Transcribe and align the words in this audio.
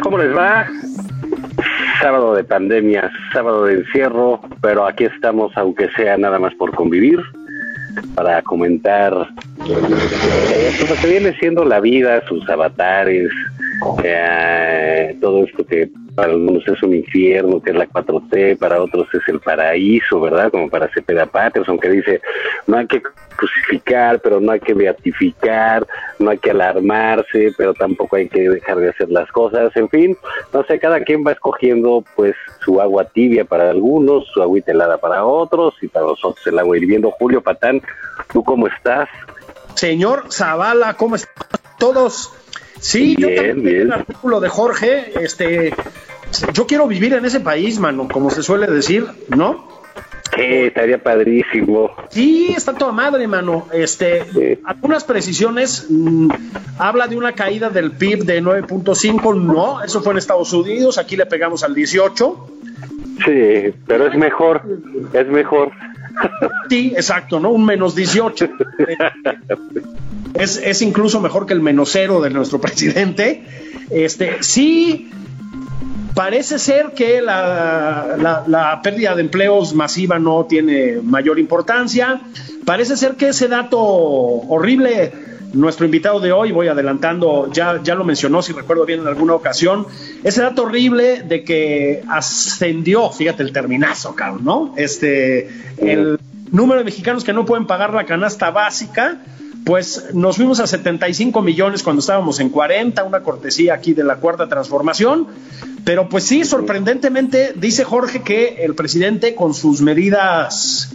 ¿Cómo 0.00 0.18
les 0.18 0.34
va? 0.36 0.66
Sábado 2.00 2.34
de 2.34 2.44
pandemia, 2.44 3.10
sábado 3.32 3.64
de 3.64 3.74
encierro, 3.74 4.40
pero 4.60 4.86
aquí 4.86 5.04
estamos, 5.04 5.52
aunque 5.56 5.88
sea 5.90 6.16
nada 6.16 6.38
más 6.38 6.54
por 6.54 6.74
convivir, 6.74 7.20
para 8.14 8.42
comentar 8.42 9.28
eh, 9.66 10.72
que 11.00 11.06
viene 11.08 11.32
siendo 11.38 11.64
la 11.64 11.80
vida, 11.80 12.22
sus 12.28 12.48
avatares, 12.48 13.30
eh, 14.02 15.16
todo 15.20 15.44
esto 15.44 15.64
que 15.64 15.88
para 16.14 16.32
algunos 16.32 16.66
es 16.66 16.82
un 16.82 16.94
infierno, 16.94 17.60
que 17.60 17.70
es 17.70 17.76
la 17.76 17.86
4T, 17.86 18.58
para 18.58 18.82
otros 18.82 19.06
es 19.12 19.22
el 19.28 19.40
paraíso, 19.40 20.20
¿verdad? 20.20 20.50
Como 20.50 20.68
para 20.68 20.88
Cepeda 20.92 21.26
Patterson, 21.26 21.78
que 21.78 21.90
dice, 21.90 22.20
no 22.66 22.78
hay 22.78 22.86
que 22.86 23.02
crucificar, 23.36 24.20
pero 24.20 24.40
no 24.40 24.52
hay 24.52 24.60
que 24.60 24.74
beatificar, 24.74 25.86
no 26.18 26.30
hay 26.30 26.38
que 26.38 26.50
alarmarse, 26.50 27.52
pero 27.56 27.74
tampoco 27.74 28.16
hay 28.16 28.28
que 28.28 28.48
dejar 28.48 28.78
de 28.78 28.90
hacer 28.90 29.10
las 29.10 29.30
cosas, 29.32 29.76
en 29.76 29.88
fin, 29.88 30.16
no 30.52 30.64
sé, 30.64 30.78
cada 30.78 31.00
quien 31.00 31.24
va 31.26 31.32
escogiendo 31.32 32.04
pues 32.14 32.34
su 32.64 32.80
agua 32.80 33.04
tibia 33.04 33.44
para 33.44 33.70
algunos, 33.70 34.26
su 34.28 34.40
agua 34.40 34.60
helada 34.66 34.98
para 34.98 35.24
otros, 35.24 35.74
y 35.82 35.88
para 35.88 36.06
nosotros 36.06 36.46
el 36.46 36.58
agua 36.58 36.76
hirviendo. 36.76 37.10
Julio 37.12 37.40
Patán, 37.40 37.82
¿tú 38.32 38.44
cómo 38.44 38.66
estás? 38.68 39.08
Señor 39.74 40.24
Zavala, 40.30 40.94
¿cómo 40.94 41.16
están 41.16 41.60
todos? 41.78 42.32
Sí, 42.80 43.16
yo 43.18 43.28
Bien, 43.28 43.36
también 43.36 43.64
leí 43.64 43.74
bien. 43.74 43.86
el 43.86 43.92
artículo 43.92 44.40
de 44.40 44.48
Jorge, 44.48 45.12
este, 45.22 45.72
yo 46.52 46.66
quiero 46.66 46.86
vivir 46.86 47.14
en 47.14 47.24
ese 47.24 47.40
país, 47.40 47.78
mano, 47.78 48.08
como 48.12 48.30
se 48.30 48.42
suele 48.42 48.66
decir, 48.66 49.06
¿no? 49.28 49.72
Que 50.34 50.66
estaría 50.66 51.00
padrísimo. 51.00 51.90
Sí, 52.10 52.52
está 52.56 52.72
toda 52.74 52.90
madre, 52.90 53.28
mano. 53.28 53.68
Este, 53.72 54.24
Sí. 54.32 54.58
algunas 54.64 55.04
precisiones 55.04 55.86
mm, 55.88 56.28
habla 56.78 57.06
de 57.06 57.16
una 57.16 57.32
caída 57.32 57.70
del 57.70 57.92
PIB 57.92 58.24
de 58.24 58.42
9.5, 58.42 59.40
no, 59.40 59.82
eso 59.82 60.02
fue 60.02 60.12
en 60.12 60.18
Estados 60.18 60.52
Unidos, 60.52 60.98
aquí 60.98 61.16
le 61.16 61.26
pegamos 61.26 61.62
al 61.62 61.74
18. 61.74 62.48
Sí, 63.24 63.72
pero 63.86 64.08
es 64.08 64.18
mejor, 64.18 64.62
es 65.12 65.26
mejor. 65.28 65.70
Sí, 66.68 66.92
exacto, 66.96 67.40
¿no? 67.40 67.50
Un 67.50 67.64
menos 67.64 67.94
18. 67.94 68.48
es, 70.34 70.56
es 70.56 70.82
incluso 70.82 71.20
mejor 71.20 71.46
que 71.46 71.52
el 71.54 71.60
menos 71.60 71.90
cero 71.92 72.20
de 72.20 72.30
nuestro 72.30 72.60
presidente. 72.60 73.44
Este, 73.90 74.42
sí, 74.42 75.10
parece 76.14 76.58
ser 76.58 76.92
que 76.94 77.20
la, 77.20 78.16
la- 78.18 78.44
la 78.46 78.80
pérdida 78.82 79.14
de 79.14 79.22
empleos 79.22 79.74
masiva 79.74 80.18
no 80.18 80.44
tiene 80.46 81.00
mayor 81.02 81.38
importancia. 81.38 82.20
Parece 82.64 82.96
ser 82.96 83.16
que 83.16 83.28
ese 83.28 83.48
dato 83.48 83.78
horrible, 83.80 85.12
nuestro 85.54 85.86
invitado 85.86 86.20
de 86.20 86.32
hoy, 86.32 86.52
voy 86.52 86.68
adelantando, 86.68 87.50
ya, 87.52 87.80
ya 87.82 87.94
lo 87.94 88.04
mencionó, 88.04 88.42
si 88.42 88.52
recuerdo 88.52 88.84
bien 88.84 89.00
en 89.00 89.06
alguna 89.06 89.34
ocasión, 89.34 89.86
ese 90.22 90.42
dato 90.42 90.64
horrible 90.64 91.22
de 91.22 91.44
que 91.44 92.02
ascendió, 92.08 93.10
fíjate 93.10 93.42
el 93.42 93.52
terminazo, 93.52 94.14
cabrón, 94.14 94.44
¿no? 94.44 94.74
Este, 94.76 95.48
el 95.78 96.18
número 96.50 96.78
de 96.78 96.84
mexicanos 96.84 97.24
que 97.24 97.32
no 97.32 97.44
pueden 97.44 97.66
pagar 97.66 97.94
la 97.94 98.04
canasta 98.04 98.50
básica, 98.50 99.20
pues 99.64 100.10
nos 100.12 100.36
fuimos 100.36 100.60
a 100.60 100.66
75 100.66 101.40
millones 101.40 101.82
cuando 101.82 102.00
estábamos 102.00 102.38
en 102.38 102.50
40, 102.50 103.02
una 103.02 103.22
cortesía 103.22 103.74
aquí 103.74 103.94
de 103.94 104.04
la 104.04 104.16
cuarta 104.16 104.48
transformación. 104.48 105.26
Pero 105.84 106.08
pues 106.08 106.24
sí, 106.24 106.44
sorprendentemente 106.44 107.54
dice 107.56 107.84
Jorge 107.84 108.22
que 108.22 108.64
el 108.64 108.74
presidente 108.74 109.34
con 109.34 109.54
sus 109.54 109.80
medidas, 109.80 110.90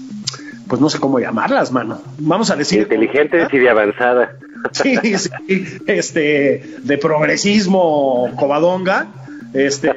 pues 0.70 0.80
no 0.80 0.90
sé 0.90 1.00
cómo 1.00 1.20
llamarlas, 1.20 1.72
mano. 1.72 2.00
Vamos 2.20 2.52
a 2.52 2.56
decir... 2.56 2.82
Inteligente 2.84 3.48
y 3.52 3.58
de 3.58 3.70
avanzada. 3.70 4.38
Sí, 4.74 4.98
sí, 5.18 5.30
este, 5.88 6.66
de 6.80 6.98
progresismo 6.98 8.30
covadonga, 8.38 9.08
este, 9.54 9.96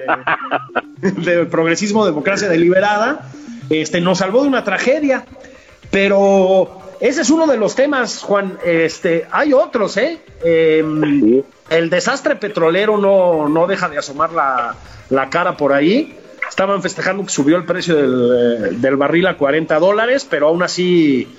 de 1.01 1.47
progresismo 1.47 2.07
democracia 2.07 2.49
deliberada, 2.49 3.29
este, 3.71 4.01
nos 4.01 4.19
salvó 4.19 4.43
de 4.43 4.49
una 4.49 4.63
tragedia, 4.63 5.25
pero 5.91 6.81
ese 7.01 7.23
es 7.23 7.31
uno 7.31 7.49
de 7.49 7.57
los 7.57 7.75
temas, 7.75 8.23
Juan, 8.23 8.57
este, 8.65 9.27
hay 9.33 9.53
otros, 9.53 9.97
¿eh? 9.97 10.21
Em, 10.45 11.03
Sí. 11.21 11.45
el 11.71 11.91
desastre 11.91 12.37
petrolero 12.37 12.97
no, 12.99 13.49
no 13.49 13.67
deja 13.67 13.89
de 13.89 13.99
asomar 13.99 14.31
la, 14.33 14.77
la 15.11 15.29
cara 15.29 15.57
por 15.57 15.73
ahí. 15.73 16.17
Estaban 16.53 16.83
festejando 16.83 17.25
que 17.25 17.31
subió 17.31 17.57
el 17.57 17.65
precio 17.65 17.97
del, 17.97 18.73
eh, 18.75 18.77
del 18.77 18.97
barril 18.97 19.27
a 19.27 19.39
40 19.39 19.79
dólares, 19.79 20.27
pero 20.29 20.49
aún 20.49 20.63
así, 20.63 21.35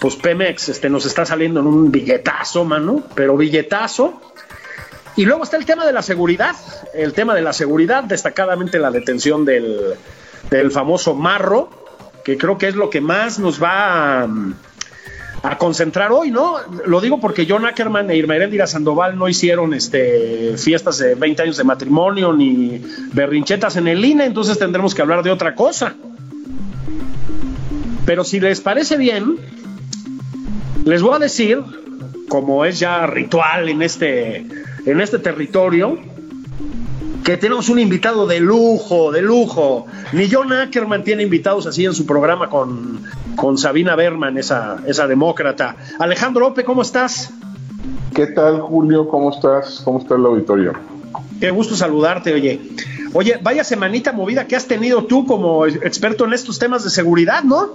pues 0.00 0.16
Pemex 0.16 0.70
este, 0.70 0.88
nos 0.88 1.04
está 1.04 1.26
saliendo 1.26 1.60
en 1.60 1.66
un 1.66 1.92
billetazo, 1.92 2.64
mano, 2.64 3.02
pero 3.14 3.36
billetazo. 3.36 4.22
Y 5.16 5.26
luego 5.26 5.44
está 5.44 5.58
el 5.58 5.66
tema 5.66 5.84
de 5.84 5.92
la 5.92 6.00
seguridad, 6.00 6.56
el 6.94 7.12
tema 7.12 7.34
de 7.34 7.42
la 7.42 7.52
seguridad, 7.52 8.04
destacadamente 8.04 8.78
la 8.78 8.90
detención 8.90 9.44
del, 9.44 9.96
del 10.48 10.70
famoso 10.70 11.14
Marro, 11.14 11.68
que 12.24 12.38
creo 12.38 12.56
que 12.56 12.68
es 12.68 12.74
lo 12.74 12.88
que 12.88 13.02
más 13.02 13.38
nos 13.38 13.62
va 13.62 14.22
a, 14.22 14.28
a 15.44 15.58
concentrar 15.58 16.10
hoy, 16.10 16.30
¿no? 16.30 16.56
Lo 16.86 17.02
digo 17.02 17.20
porque 17.20 17.46
John 17.46 17.66
Ackerman 17.66 18.10
e 18.10 18.16
Irma 18.16 18.34
Heréndira 18.34 18.66
Sandoval 18.66 19.18
no 19.18 19.28
hicieron 19.28 19.74
este, 19.74 20.56
fiestas 20.56 20.96
de 20.96 21.14
20 21.14 21.42
años 21.42 21.58
de 21.58 21.64
matrimonio 21.64 22.32
ni 22.32 22.80
berrinchetas 23.12 23.76
en 23.76 23.86
el 23.86 24.02
INE, 24.02 24.24
entonces 24.24 24.58
tendremos 24.58 24.94
que 24.94 25.02
hablar 25.02 25.22
de 25.22 25.30
otra 25.30 25.54
cosa. 25.54 25.94
Pero 28.06 28.24
si 28.24 28.40
les 28.40 28.62
parece 28.62 28.96
bien, 28.96 29.36
les 30.86 31.02
voy 31.02 31.14
a 31.14 31.18
decir, 31.18 31.62
como 32.30 32.64
es 32.64 32.78
ya 32.78 33.06
ritual 33.06 33.68
en 33.68 33.82
este, 33.82 34.46
en 34.86 35.00
este 35.02 35.18
territorio, 35.18 35.98
que 37.22 37.36
tenemos 37.36 37.68
un 37.68 37.78
invitado 37.78 38.26
de 38.26 38.40
lujo, 38.40 39.12
de 39.12 39.20
lujo. 39.20 39.86
Ni 40.12 40.30
John 40.30 40.54
Ackerman 40.54 41.04
tiene 41.04 41.22
invitados 41.22 41.66
así 41.66 41.84
en 41.84 41.92
su 41.92 42.06
programa 42.06 42.48
con, 42.48 43.02
con 43.36 43.58
Sabina 43.58 43.96
Berman, 43.96 44.38
esa, 44.38 44.78
esa 44.86 45.06
demócrata. 45.06 45.76
Alejandro 45.98 46.48
Ope, 46.48 46.64
¿cómo 46.64 46.82
estás? 46.82 47.32
¿Qué 48.14 48.26
tal, 48.28 48.60
Julio? 48.60 49.08
¿Cómo 49.08 49.30
estás? 49.30 49.82
¿Cómo 49.84 49.98
está 49.98 50.14
el 50.14 50.24
auditorio? 50.24 50.72
Qué 51.40 51.50
gusto 51.50 51.74
saludarte, 51.74 52.32
oye. 52.32 52.60
Oye, 53.12 53.38
vaya 53.42 53.62
semanita 53.64 54.12
movida 54.12 54.46
que 54.46 54.56
has 54.56 54.66
tenido 54.66 55.04
tú 55.04 55.26
como 55.26 55.66
experto 55.66 56.24
en 56.24 56.32
estos 56.32 56.58
temas 56.58 56.82
de 56.84 56.90
seguridad, 56.90 57.42
¿no? 57.44 57.68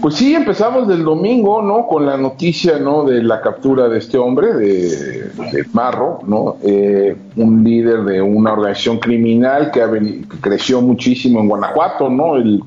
Pues 0.00 0.14
sí, 0.14 0.34
empezamos 0.34 0.86
del 0.86 1.02
domingo, 1.02 1.60
¿no? 1.62 1.86
Con 1.86 2.06
la 2.06 2.16
noticia, 2.16 2.78
¿no? 2.78 3.04
De 3.04 3.22
la 3.22 3.40
captura 3.40 3.88
de 3.88 3.98
este 3.98 4.16
hombre, 4.16 4.54
de, 4.54 5.30
de 5.52 5.64
Marro, 5.72 6.20
¿no? 6.26 6.56
Eh, 6.62 7.16
un 7.36 7.64
líder 7.64 8.04
de 8.04 8.22
una 8.22 8.52
organización 8.52 8.98
criminal 8.98 9.70
que, 9.72 9.82
ha 9.82 9.86
veni- 9.88 10.26
que 10.28 10.36
creció 10.38 10.80
muchísimo 10.80 11.40
en 11.40 11.48
Guanajuato, 11.48 12.08
¿no? 12.08 12.36
El 12.36 12.62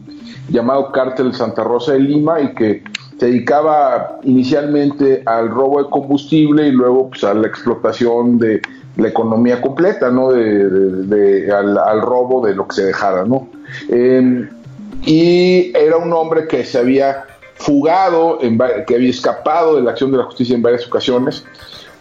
llamado 0.51 0.91
Cártel 0.91 1.33
Santa 1.33 1.63
Rosa 1.63 1.93
de 1.93 1.99
Lima 1.99 2.41
y 2.41 2.53
que 2.53 2.83
se 3.19 3.25
dedicaba 3.27 4.19
inicialmente 4.23 5.23
al 5.25 5.49
robo 5.49 5.83
de 5.83 5.89
combustible 5.89 6.67
y 6.67 6.71
luego 6.71 7.09
pues, 7.09 7.23
a 7.23 7.33
la 7.33 7.47
explotación 7.47 8.37
de 8.39 8.61
la 8.97 9.07
economía 9.07 9.61
completa, 9.61 10.09
¿no? 10.11 10.31
De, 10.31 10.67
de- 10.69 11.03
de- 11.45 11.51
al, 11.51 11.77
al 11.77 12.01
robo 12.01 12.45
de 12.45 12.53
lo 12.55 12.67
que 12.67 12.75
se 12.75 12.83
dejara, 12.85 13.23
¿no? 13.23 13.47
Eh, 13.89 14.49
y 15.05 15.71
era 15.75 15.97
un 15.97 16.11
hombre 16.13 16.47
que 16.47 16.63
se 16.65 16.77
había 16.77 17.25
fugado, 17.55 18.39
en, 18.41 18.59
que 18.87 18.95
había 18.95 19.09
escapado 19.09 19.75
de 19.75 19.81
la 19.83 19.91
acción 19.91 20.11
de 20.11 20.17
la 20.17 20.23
justicia 20.25 20.55
en 20.55 20.61
varias 20.61 20.85
ocasiones, 20.87 21.45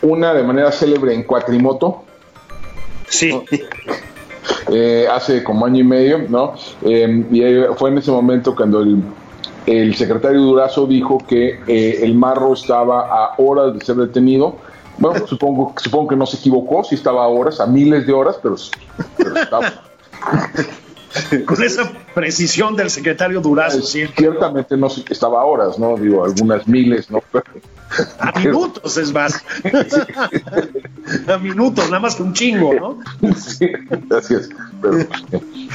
una 0.02 0.32
de 0.34 0.42
manera 0.42 0.72
célebre 0.72 1.14
en 1.14 1.22
cuatrimoto. 1.24 2.02
Sí. 3.08 3.30
Eh, 4.72 5.06
hace 5.10 5.42
como 5.42 5.66
año 5.66 5.80
y 5.80 5.84
medio, 5.84 6.18
¿no? 6.28 6.54
Eh, 6.82 7.24
y 7.30 7.74
fue 7.76 7.90
en 7.90 7.98
ese 7.98 8.10
momento 8.10 8.54
cuando 8.54 8.80
el, 8.80 9.02
el 9.66 9.94
secretario 9.94 10.40
Durazo 10.40 10.86
dijo 10.86 11.18
que 11.26 11.60
eh, 11.66 12.00
el 12.02 12.14
marro 12.14 12.52
estaba 12.52 13.02
a 13.02 13.34
horas 13.38 13.74
de 13.74 13.84
ser 13.84 13.96
detenido. 13.96 14.56
Bueno, 14.98 15.26
supongo, 15.28 15.74
supongo 15.76 16.08
que 16.08 16.16
no 16.16 16.26
se 16.26 16.36
equivocó, 16.36 16.84
sí 16.84 16.94
estaba 16.94 17.24
a 17.24 17.28
horas, 17.28 17.60
a 17.60 17.66
miles 17.66 18.06
de 18.06 18.12
horas, 18.12 18.38
pero, 18.42 18.56
pero 19.16 19.36
estaba. 19.36 19.72
Con 21.44 21.62
esa 21.62 21.90
precisión 22.14 22.76
del 22.76 22.90
secretario 22.90 23.40
Durazo. 23.40 23.82
Ciertamente 23.82 24.76
no 24.76 24.88
estaba 25.08 25.40
a 25.40 25.44
horas, 25.44 25.78
¿no? 25.78 25.96
Digo, 25.96 26.24
algunas 26.24 26.66
miles, 26.68 27.10
¿no? 27.10 27.22
A 28.20 28.38
minutos 28.38 28.96
es 28.98 29.12
más. 29.12 29.44
a 31.26 31.38
minutos, 31.38 31.86
nada 31.86 31.98
más 31.98 32.14
que 32.14 32.22
un 32.22 32.32
chingo, 32.32 32.72
¿no? 32.72 32.98
Sí, 33.34 33.68
gracias. 34.08 34.48
Pero 34.80 34.98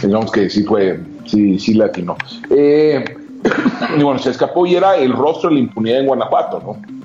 digamos 0.01 0.31
que 0.31 0.49
sí 0.49 0.63
fue, 0.63 0.97
sí, 1.25 1.59
sí 1.59 1.73
latino. 1.73 2.15
Eh, 2.49 3.03
y 3.97 4.01
bueno, 4.01 4.17
se 4.19 4.29
escapó 4.29 4.65
y 4.65 4.75
era 4.75 4.95
el 4.95 5.11
rostro 5.11 5.49
de 5.49 5.55
la 5.55 5.61
impunidad 5.61 5.99
en 5.99 6.07
Guanajuato, 6.07 6.61
¿no? 6.61 6.95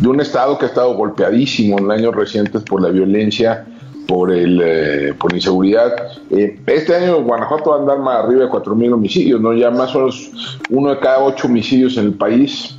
De 0.00 0.06
un 0.06 0.20
estado 0.20 0.56
que 0.56 0.66
ha 0.66 0.68
estado 0.68 0.94
golpeadísimo 0.94 1.80
en 1.80 1.90
años 1.90 2.14
recientes 2.14 2.62
por 2.62 2.80
la 2.80 2.90
violencia, 2.90 3.66
por 4.06 4.32
el 4.32 4.60
eh, 4.62 5.14
por 5.18 5.34
inseguridad. 5.34 5.94
Eh, 6.30 6.60
este 6.66 6.94
año 6.94 7.22
Guanajuato 7.22 7.70
va 7.70 7.76
a 7.76 7.80
andar 7.80 7.98
más 7.98 8.24
arriba 8.24 8.44
de 8.44 8.50
4.000 8.50 8.92
homicidios, 8.92 9.40
¿no? 9.40 9.52
Ya 9.52 9.70
más 9.70 9.94
o 9.94 10.00
menos 10.00 10.30
uno 10.70 10.90
de 10.90 10.98
cada 10.98 11.20
ocho 11.20 11.46
homicidios 11.46 11.96
en 11.96 12.06
el 12.06 12.14
país 12.14 12.76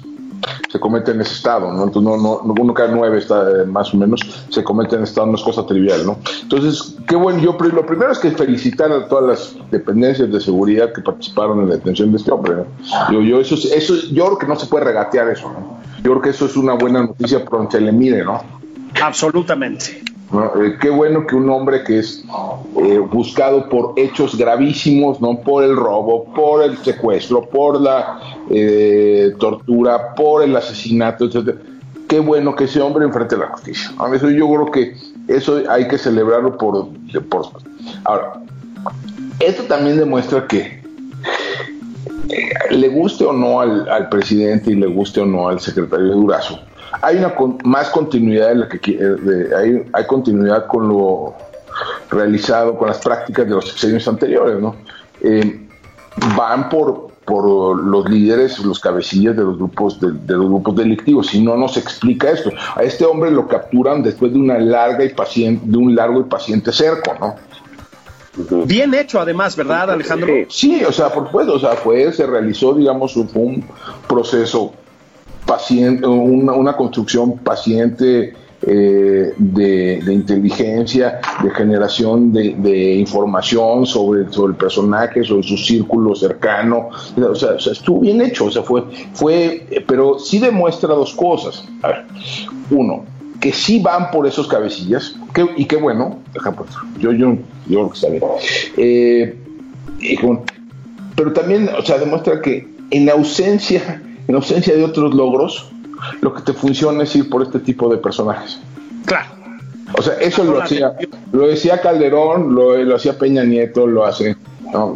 se 0.70 0.80
comete 0.80 1.12
en 1.12 1.22
ese 1.22 1.34
estado, 1.34 1.72
¿no? 1.72 1.84
Entonces, 1.84 2.22
no, 2.22 2.42
no, 2.44 2.54
uno 2.60 2.74
cada 2.74 2.94
nueve 2.94 3.18
está 3.18 3.50
eh, 3.50 3.66
más 3.66 3.94
o 3.94 3.98
menos 3.98 4.22
se 4.50 4.64
comete 4.64 4.96
en 4.96 5.04
ese 5.04 5.12
estado, 5.12 5.28
no 5.28 5.36
es 5.36 5.42
cosa 5.42 5.66
trivial, 5.66 6.06
¿no? 6.06 6.20
Entonces, 6.42 6.96
qué 7.08 7.16
bueno, 7.16 7.40
yo 7.40 7.58
lo 7.74 7.86
primero 7.86 8.12
es 8.12 8.20
que 8.20 8.32
felicitar 8.32 8.92
a 8.92 9.08
todas 9.08 9.56
las 9.56 9.72
dependencias 9.72 10.32
de 10.32 10.40
seguridad 10.40 10.92
que 10.94 11.02
participaron 11.02 11.62
en 11.62 11.70
la 11.70 11.76
detención 11.76 12.12
de 12.12 12.18
este 12.18 12.32
hombre, 12.32 12.56
¿no? 12.56 12.66
Yo, 13.12 13.22
yo, 13.22 13.40
eso, 13.40 13.56
eso, 13.56 13.96
yo 14.12 14.26
creo 14.26 14.38
que 14.38 14.48
no 14.48 14.56
se 14.56 14.68
puede 14.68 14.86
regatear 14.86 15.30
eso, 15.30 15.50
¿no? 15.50 15.80
Yo 16.04 16.12
creo 16.12 16.22
que 16.22 16.30
eso 16.30 16.46
es 16.46 16.56
una 16.56 16.74
buena 16.74 17.02
noticia, 17.02 17.44
pero 17.44 17.70
se 17.70 17.82
le 17.82 17.92
mire, 17.92 18.24
¿no? 18.24 18.42
Absolutamente. 19.02 20.02
Eh, 20.34 20.78
qué 20.82 20.90
bueno 20.90 21.26
que 21.26 21.36
un 21.36 21.50
hombre 21.50 21.84
que 21.84 22.00
es 22.00 22.24
eh, 22.84 23.00
buscado 23.00 23.70
por 23.70 23.94
hechos 23.96 24.38
gravísimos, 24.38 25.22
no 25.22 25.40
por 25.40 25.64
el 25.64 25.76
robo, 25.76 26.26
por 26.34 26.64
el 26.64 26.78
secuestro, 26.80 27.50
por 27.50 27.80
la 27.80 28.20
eh, 28.50 29.34
tortura, 29.40 30.14
por 30.16 30.44
el 30.44 30.56
asesinato, 30.56 31.26
etcétera. 31.26 31.58
Qué 32.10 32.20
bueno 32.20 32.56
que 32.56 32.66
ese 32.66 32.82
hombre 32.82 33.06
enfrente 33.06 33.36
a 33.36 33.40
la 33.40 33.48
justicia. 33.48 33.92
A 34.00 34.14
eso 34.14 34.30
yo 34.30 34.48
creo 34.48 34.72
que 34.72 34.96
eso 35.28 35.62
hay 35.70 35.88
que 35.88 35.98
celebrarlo 35.98 36.58
por, 36.58 36.90
por 37.30 37.46
ahora. 38.04 38.34
Esto 39.40 39.64
también 39.64 39.98
demuestra 39.98 40.46
que 40.48 40.84
le 42.72 42.88
guste 42.90 43.26
o 43.26 43.34
no 43.34 43.62
al, 43.62 43.88
al 43.90 44.10
presidente 44.10 44.72
y 44.72 44.76
le 44.76 44.88
guste 44.88 45.22
o 45.22 45.26
no 45.26 45.48
al 45.48 45.60
secretario 45.60 46.14
Durazo, 46.14 46.60
hay 47.02 47.18
una 47.18 47.34
más 47.64 47.90
continuidad 47.90 48.52
en 48.52 48.60
la 48.62 48.70
que 48.70 48.80
eh, 48.92 49.50
hay, 49.56 49.84
hay, 49.94 50.08
continuidad 50.08 50.68
con 50.68 50.88
lo 50.88 51.36
realizado 52.10 52.78
con 52.78 52.88
las 52.88 53.00
prácticas 53.00 53.46
de 53.46 53.52
los 53.52 53.84
años 53.84 54.08
anteriores, 54.08 54.60
¿no? 54.60 54.76
Eh, 55.22 55.68
van 56.36 56.70
por, 56.70 57.10
por 57.26 57.78
los 57.78 58.10
líderes, 58.10 58.60
los 58.60 58.80
cabecillas 58.80 59.36
de 59.36 59.44
los 59.44 59.58
grupos 59.58 60.00
de, 60.00 60.34
los 60.34 60.48
grupos 60.48 60.76
delictivos. 60.76 61.28
Si 61.28 61.42
no 61.42 61.56
nos 61.56 61.78
explica 61.78 62.32
esto, 62.32 62.52
a 62.76 62.84
este 62.84 63.06
hombre 63.06 63.32
lo 63.32 63.48
capturan 63.48 64.02
después 64.02 64.34
de 64.34 64.40
una 64.40 64.58
larga 64.58 65.04
y 65.04 65.10
paciente, 65.10 65.64
de 65.66 65.78
un 65.78 65.96
largo 65.96 66.22
y 66.22 66.24
paciente 66.24 66.72
cerco, 66.72 67.14
¿no? 67.20 67.36
Bien 68.66 68.94
hecho, 68.94 69.20
además, 69.20 69.56
¿verdad, 69.56 69.90
Alejandro? 69.90 70.32
Sí, 70.50 70.84
o 70.84 70.92
sea, 70.92 71.10
por 71.10 71.26
supuesto, 71.26 71.56
o 71.56 71.60
sea, 71.60 71.72
fue, 71.72 72.14
se 72.14 72.28
realizó, 72.28 72.76
digamos, 72.76 73.16
un 73.16 73.66
proceso 74.08 74.74
paciente, 75.48 76.06
una, 76.06 76.54
una 76.54 76.78
construcción 76.78 77.40
paciente 77.40 78.36
eh, 78.62 79.34
de, 79.38 80.14
inteligencia, 80.14 81.22
de 81.44 81.52
generación 81.52 82.34
de, 82.34 82.96
información 82.96 83.86
sobre, 83.86 84.32
sobre, 84.32 84.54
el 84.54 84.58
personaje, 84.58 85.24
sobre 85.24 85.44
su 85.44 85.58
círculo 85.58 86.16
cercano. 86.16 86.90
O 87.18 87.36
sea, 87.36 87.56
estuvo 87.56 88.02
bien 88.02 88.22
hecho, 88.22 88.46
o 88.46 88.52
sea, 88.52 88.64
fue, 88.64 88.84
fue, 89.14 89.84
pero 89.88 90.20
sí 90.20 90.40
demuestra 90.40 90.90
dos 90.90 91.14
cosas. 91.14 91.66
A 91.84 91.88
ver, 91.90 92.06
uno, 92.72 93.06
que 93.40 93.54
sí 93.54 93.80
van 93.80 94.10
por 94.12 94.26
esos 94.26 94.48
cabecillas, 94.48 95.16
y 95.56 95.66
qué 95.66 95.78
bueno, 95.78 96.20
yo, 97.00 97.12
yo, 97.12 97.38
yo 97.68 97.90
creo 97.90 97.90
que 97.90 97.96
está 97.96 98.10
bien. 98.10 98.24
Eh, 98.78 99.38
pero 101.16 101.32
también, 101.32 101.70
o 101.78 101.84
sea, 101.84 102.00
demuestra 102.00 102.42
que 102.42 102.68
en 102.90 103.10
ausencia 103.10 104.02
en 104.28 104.36
ausencia 104.36 104.76
de 104.76 104.84
otros 104.84 105.14
logros, 105.14 105.70
lo 106.22 106.34
que 106.34 106.42
te 106.42 106.54
funciona 106.54 107.04
es 107.04 107.16
ir 107.16 107.30
por 107.30 107.42
este 107.44 107.60
tipo 107.60 107.90
de 107.90 107.98
personajes. 107.98 108.60
Claro. 109.06 109.30
O 109.98 110.02
sea, 110.02 110.16
eso 110.16 110.44
lo 110.44 110.62
hacía, 110.62 110.94
lo 111.32 111.48
decía 111.48 111.82
Calderón, 111.82 112.54
lo, 112.54 112.96
hacía 112.96 113.18
Peña 113.18 113.44
Nieto, 113.44 113.88
lo 113.88 114.06
hace, 114.06 114.36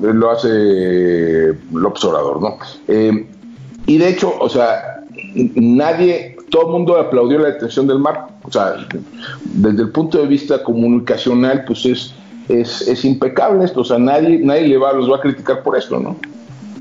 lo 0.01 0.31
hace 0.31 1.53
López 1.71 2.03
Obrador, 2.03 2.41
¿no? 2.41 2.57
Eh, 2.89 3.25
y 3.85 3.97
de 3.97 4.09
hecho, 4.09 4.33
o 4.37 4.49
sea, 4.49 5.03
nadie, 5.55 6.35
todo 6.49 6.67
el 6.67 6.71
mundo 6.73 6.97
aplaudió 6.97 7.39
la 7.39 7.51
detención 7.51 7.87
del 7.87 7.99
mar. 7.99 8.27
O 8.43 8.51
sea, 8.51 8.87
desde 9.45 9.83
el 9.83 9.89
punto 9.91 10.17
de 10.19 10.27
vista 10.27 10.61
comunicacional, 10.61 11.63
pues 11.65 11.85
es, 11.85 12.13
es, 12.49 12.87
es 12.87 13.05
impecable 13.05 13.63
esto. 13.63 13.81
O 13.81 13.85
sea, 13.85 13.97
nadie, 13.97 14.39
nadie 14.39 14.67
le 14.67 14.77
va, 14.77 14.93
los 14.93 15.09
va 15.09 15.17
a 15.17 15.21
criticar 15.21 15.63
por 15.63 15.77
esto, 15.77 15.99
¿no? 15.99 16.17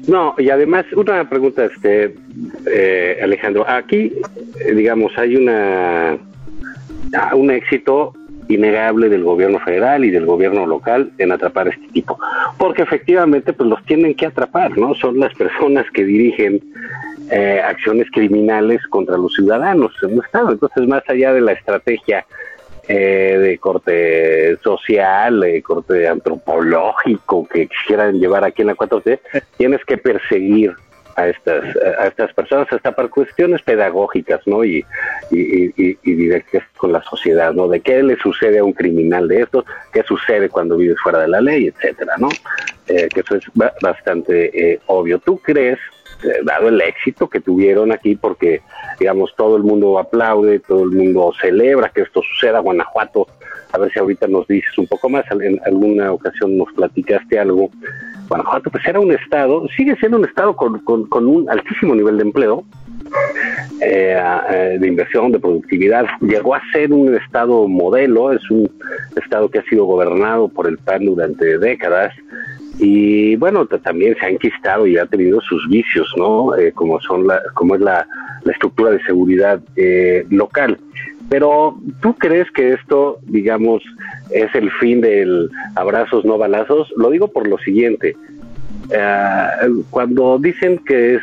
No, 0.06 0.34
y 0.38 0.50
además, 0.50 0.86
una 0.94 1.28
pregunta, 1.28 1.64
este, 1.66 2.14
eh, 2.66 3.18
Alejandro. 3.22 3.64
Aquí, 3.68 4.12
eh, 4.60 4.74
digamos, 4.74 5.16
hay 5.16 5.36
una 5.36 6.18
un 7.34 7.50
éxito 7.50 8.12
innegable 8.48 9.08
del 9.08 9.24
gobierno 9.24 9.58
federal 9.60 10.04
y 10.04 10.10
del 10.10 10.26
gobierno 10.26 10.66
local 10.66 11.12
en 11.18 11.32
atrapar 11.32 11.68
a 11.68 11.70
este 11.70 11.88
tipo, 11.88 12.18
porque 12.58 12.82
efectivamente, 12.82 13.52
pues 13.52 13.68
los 13.68 13.84
tienen 13.84 14.14
que 14.14 14.26
atrapar, 14.26 14.76
¿no? 14.76 14.94
Son 14.94 15.18
las 15.18 15.32
personas 15.34 15.86
que 15.92 16.04
dirigen 16.04 16.60
eh, 17.30 17.60
acciones 17.64 18.08
criminales 18.10 18.84
contra 18.88 19.16
los 19.16 19.32
ciudadanos 19.34 19.92
en 20.02 20.14
un 20.14 20.24
estado. 20.24 20.50
Entonces, 20.50 20.86
más 20.88 21.02
allá 21.08 21.32
de 21.32 21.40
la 21.40 21.52
estrategia 21.52 22.26
eh, 22.92 23.38
de 23.38 23.58
corte 23.58 24.56
social, 24.62 25.40
de 25.40 25.62
corte 25.62 26.08
antropológico 26.08 27.46
que 27.46 27.68
quisieran 27.68 28.18
llevar 28.18 28.44
aquí 28.44 28.62
en 28.62 28.68
la 28.68 28.74
4T, 28.74 29.20
tienes 29.56 29.84
que 29.84 29.96
perseguir 29.96 30.74
a 31.16 31.28
estas 31.28 31.76
a 31.98 32.06
estas 32.06 32.32
personas 32.32 32.72
hasta 32.72 32.92
para 32.92 33.08
cuestiones 33.08 33.60
pedagógicas 33.62 34.46
no 34.46 34.64
y, 34.64 34.84
y, 35.32 36.14
directas 36.14 36.62
con 36.76 36.92
la 36.92 37.02
sociedad 37.02 37.52
no 37.52 37.66
de 37.66 37.80
qué 37.80 38.00
le 38.00 38.16
sucede 38.16 38.60
a 38.60 38.64
un 38.64 38.72
criminal 38.72 39.26
de 39.26 39.42
estos 39.42 39.64
qué 39.92 40.04
sucede 40.04 40.48
cuando 40.48 40.76
vives 40.76 40.96
fuera 41.02 41.18
de 41.18 41.26
la 41.26 41.40
ley 41.40 41.66
etcétera 41.66 42.14
no 42.16 42.28
eh, 42.90 43.08
que 43.08 43.20
eso 43.20 43.36
es 43.36 43.44
bastante 43.80 44.72
eh, 44.72 44.80
obvio. 44.86 45.20
Tú 45.20 45.38
crees 45.38 45.78
dado 46.44 46.68
el 46.68 46.80
éxito 46.80 47.28
que 47.28 47.40
tuvieron 47.40 47.92
aquí, 47.92 48.16
porque, 48.16 48.62
digamos, 48.98 49.34
todo 49.36 49.56
el 49.56 49.62
mundo 49.62 49.98
aplaude, 49.98 50.60
todo 50.60 50.84
el 50.84 50.90
mundo 50.90 51.32
celebra 51.40 51.90
que 51.90 52.02
esto 52.02 52.22
suceda. 52.22 52.60
Guanajuato, 52.60 53.26
a 53.72 53.78
ver 53.78 53.92
si 53.92 53.98
ahorita 53.98 54.26
nos 54.26 54.46
dices 54.46 54.76
un 54.78 54.86
poco 54.86 55.08
más, 55.08 55.24
en 55.30 55.60
alguna 55.64 56.12
ocasión 56.12 56.56
nos 56.56 56.72
platicaste 56.72 57.38
algo. 57.38 57.70
Guanajuato, 58.28 58.70
pues 58.70 58.84
era 58.86 59.00
un 59.00 59.12
estado, 59.12 59.66
sigue 59.76 59.96
siendo 59.96 60.18
un 60.18 60.24
estado 60.24 60.54
con, 60.54 60.78
con, 60.80 61.26
un 61.26 61.48
altísimo 61.50 61.94
nivel 61.94 62.16
de 62.16 62.22
empleo, 62.22 62.64
eh, 63.80 64.22
eh, 64.50 64.76
de 64.78 64.86
inversión, 64.86 65.32
de 65.32 65.40
productividad. 65.40 66.06
Llegó 66.20 66.54
a 66.54 66.62
ser 66.72 66.92
un 66.92 67.14
estado 67.16 67.66
modelo, 67.66 68.32
es 68.32 68.48
un 68.50 68.70
estado 69.16 69.48
que 69.50 69.58
ha 69.58 69.64
sido 69.64 69.84
gobernado 69.84 70.48
por 70.48 70.68
el 70.68 70.78
PAN 70.78 71.06
durante 71.06 71.58
décadas 71.58 72.14
y 72.80 73.36
bueno 73.36 73.66
también 73.66 74.16
se 74.18 74.26
ha 74.26 74.30
enquistado 74.30 74.86
y 74.86 74.96
ha 74.96 75.04
tenido 75.04 75.40
sus 75.42 75.68
vicios 75.68 76.10
no 76.16 76.56
eh, 76.56 76.72
como 76.72 76.98
son 77.00 77.26
la 77.26 77.40
como 77.54 77.74
es 77.74 77.80
la, 77.82 78.06
estructura 78.50 78.90
de 78.90 79.02
seguridad 79.02 79.60
eh, 79.76 80.24
local. 80.30 80.78
Pero 81.28 81.78
tú 82.00 82.14
crees 82.14 82.50
que 82.50 82.72
esto 82.72 83.18
digamos 83.24 83.82
es 84.30 84.52
el 84.54 84.70
fin 84.72 85.02
del 85.02 85.50
abrazos 85.76 86.24
no 86.24 86.38
balazos 86.38 86.90
lo 86.96 87.10
digo 87.10 87.28
por 87.28 87.46
lo 87.46 87.58
siguiente. 87.58 88.16
Eh, 88.90 89.46
cuando 89.90 90.38
dicen 90.38 90.78
que 90.86 91.16
es 91.16 91.22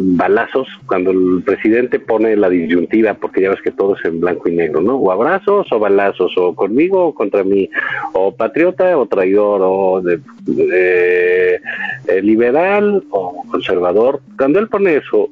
balazos, 0.00 0.68
cuando 0.86 1.10
el 1.10 1.42
presidente 1.44 1.98
pone 1.98 2.36
la 2.36 2.48
disyuntiva, 2.48 3.14
porque 3.14 3.42
ya 3.42 3.50
ves 3.50 3.62
que 3.62 3.70
todo 3.70 3.96
es 3.96 4.04
en 4.04 4.20
blanco 4.20 4.48
y 4.48 4.56
negro, 4.56 4.80
¿no? 4.80 4.96
O 4.96 5.10
abrazos 5.10 5.70
o 5.70 5.78
balazos, 5.78 6.32
o 6.36 6.54
conmigo 6.54 7.06
o 7.06 7.14
contra 7.14 7.44
mí, 7.44 7.68
o 8.12 8.34
patriota 8.34 8.96
o 8.96 9.06
traidor, 9.06 9.60
o 9.62 10.00
de, 10.02 11.60
liberal 12.22 13.04
o 13.10 13.44
conservador. 13.50 14.20
Cuando 14.36 14.58
él 14.58 14.68
pone 14.68 14.96
eso, 14.96 15.28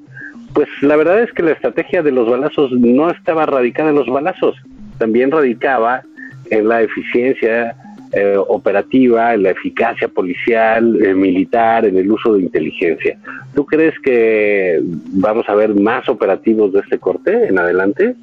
pues 0.55 0.69
la 0.81 0.97
verdad 0.97 1.23
es 1.23 1.33
que 1.33 1.43
la 1.43 1.53
estrategia 1.53 2.03
de 2.03 2.13
los 2.13 2.29
balazos 2.29 2.71
no 2.73 3.11
estaba 3.11 3.47
radicada 3.47 3.91
en 3.91 3.97
los 3.97 4.09
balazos, 4.09 4.57
también 4.99 5.31
radicaba 5.31 6.03
en 6.51 6.69
la 6.69 6.83
eficiencia 6.83 7.77
eh, 8.13 8.37
operativa, 8.37 9.35
en 9.35 9.43
la 9.43 9.51
eficacia 9.51 10.09
policial, 10.09 11.05
eh, 11.05 11.15
militar, 11.15 11.85
en 11.85 11.99
el 11.99 12.11
uso 12.11 12.35
de 12.35 12.43
inteligencia. 12.43 13.19
¿Tú 13.55 13.67
crees 13.67 13.95
que 14.01 14.81
vamos 14.83 15.49
a 15.49 15.55
ver 15.55 15.75
más 15.75 16.09
operativos 16.09 16.73
de 16.73 16.81
este 16.81 16.99
corte 16.99 17.49
en 17.49 17.59
adelante? 17.59 18.15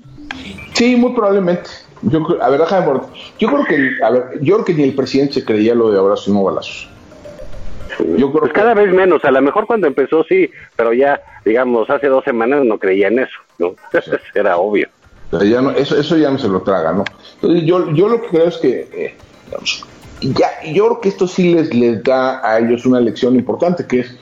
Sí, 0.73 0.95
muy 0.95 1.13
probablemente. 1.13 1.69
Yo, 2.03 2.25
a 2.41 2.49
ver, 2.49 2.59
déjame, 2.59 3.01
yo 3.39 3.47
creo 3.47 3.65
que, 3.65 4.03
a 4.03 4.09
ver, 4.09 4.23
yo 4.41 4.55
creo 4.55 4.65
que 4.65 4.73
ni 4.73 4.83
el 4.83 4.95
presidente 4.95 5.35
se 5.35 5.45
creía 5.45 5.73
lo 5.73 5.91
de 5.91 5.99
abrazos 5.99 6.27
y 6.27 6.31
no 6.31 6.43
balazos. 6.43 6.89
Yo 7.99 8.31
creo 8.31 8.41
pues 8.41 8.53
cada 8.53 8.73
vez 8.73 8.91
menos, 8.91 9.23
a 9.23 9.31
lo 9.31 9.41
mejor 9.41 9.67
cuando 9.67 9.87
empezó 9.87 10.23
sí, 10.23 10.49
pero 10.75 10.93
ya, 10.93 11.21
digamos, 11.45 11.89
hace 11.89 12.07
dos 12.07 12.23
semanas 12.23 12.65
no 12.65 12.79
creía 12.79 13.07
en 13.07 13.19
eso, 13.19 13.39
¿no? 13.59 13.75
Era 14.35 14.57
obvio. 14.57 14.87
ya 15.31 15.61
no, 15.61 15.71
eso, 15.71 15.97
eso 15.97 16.17
ya 16.17 16.31
no 16.31 16.39
se 16.39 16.47
lo 16.47 16.61
traga, 16.61 16.91
¿no? 16.93 17.03
Entonces 17.35 17.63
yo, 17.63 17.91
yo 17.91 18.07
lo 18.07 18.21
que 18.21 18.27
creo 18.29 18.47
es 18.47 18.57
que 18.57 18.89
eh, 18.93 19.15
ya, 20.21 20.49
yo 20.71 20.85
creo 20.85 21.01
que 21.01 21.09
esto 21.09 21.27
sí 21.27 21.53
les, 21.53 21.73
les 21.73 22.03
da 22.03 22.41
a 22.47 22.59
ellos 22.59 22.85
una 22.85 22.99
lección 22.99 23.35
importante, 23.35 23.85
que 23.85 24.01
es, 24.01 24.15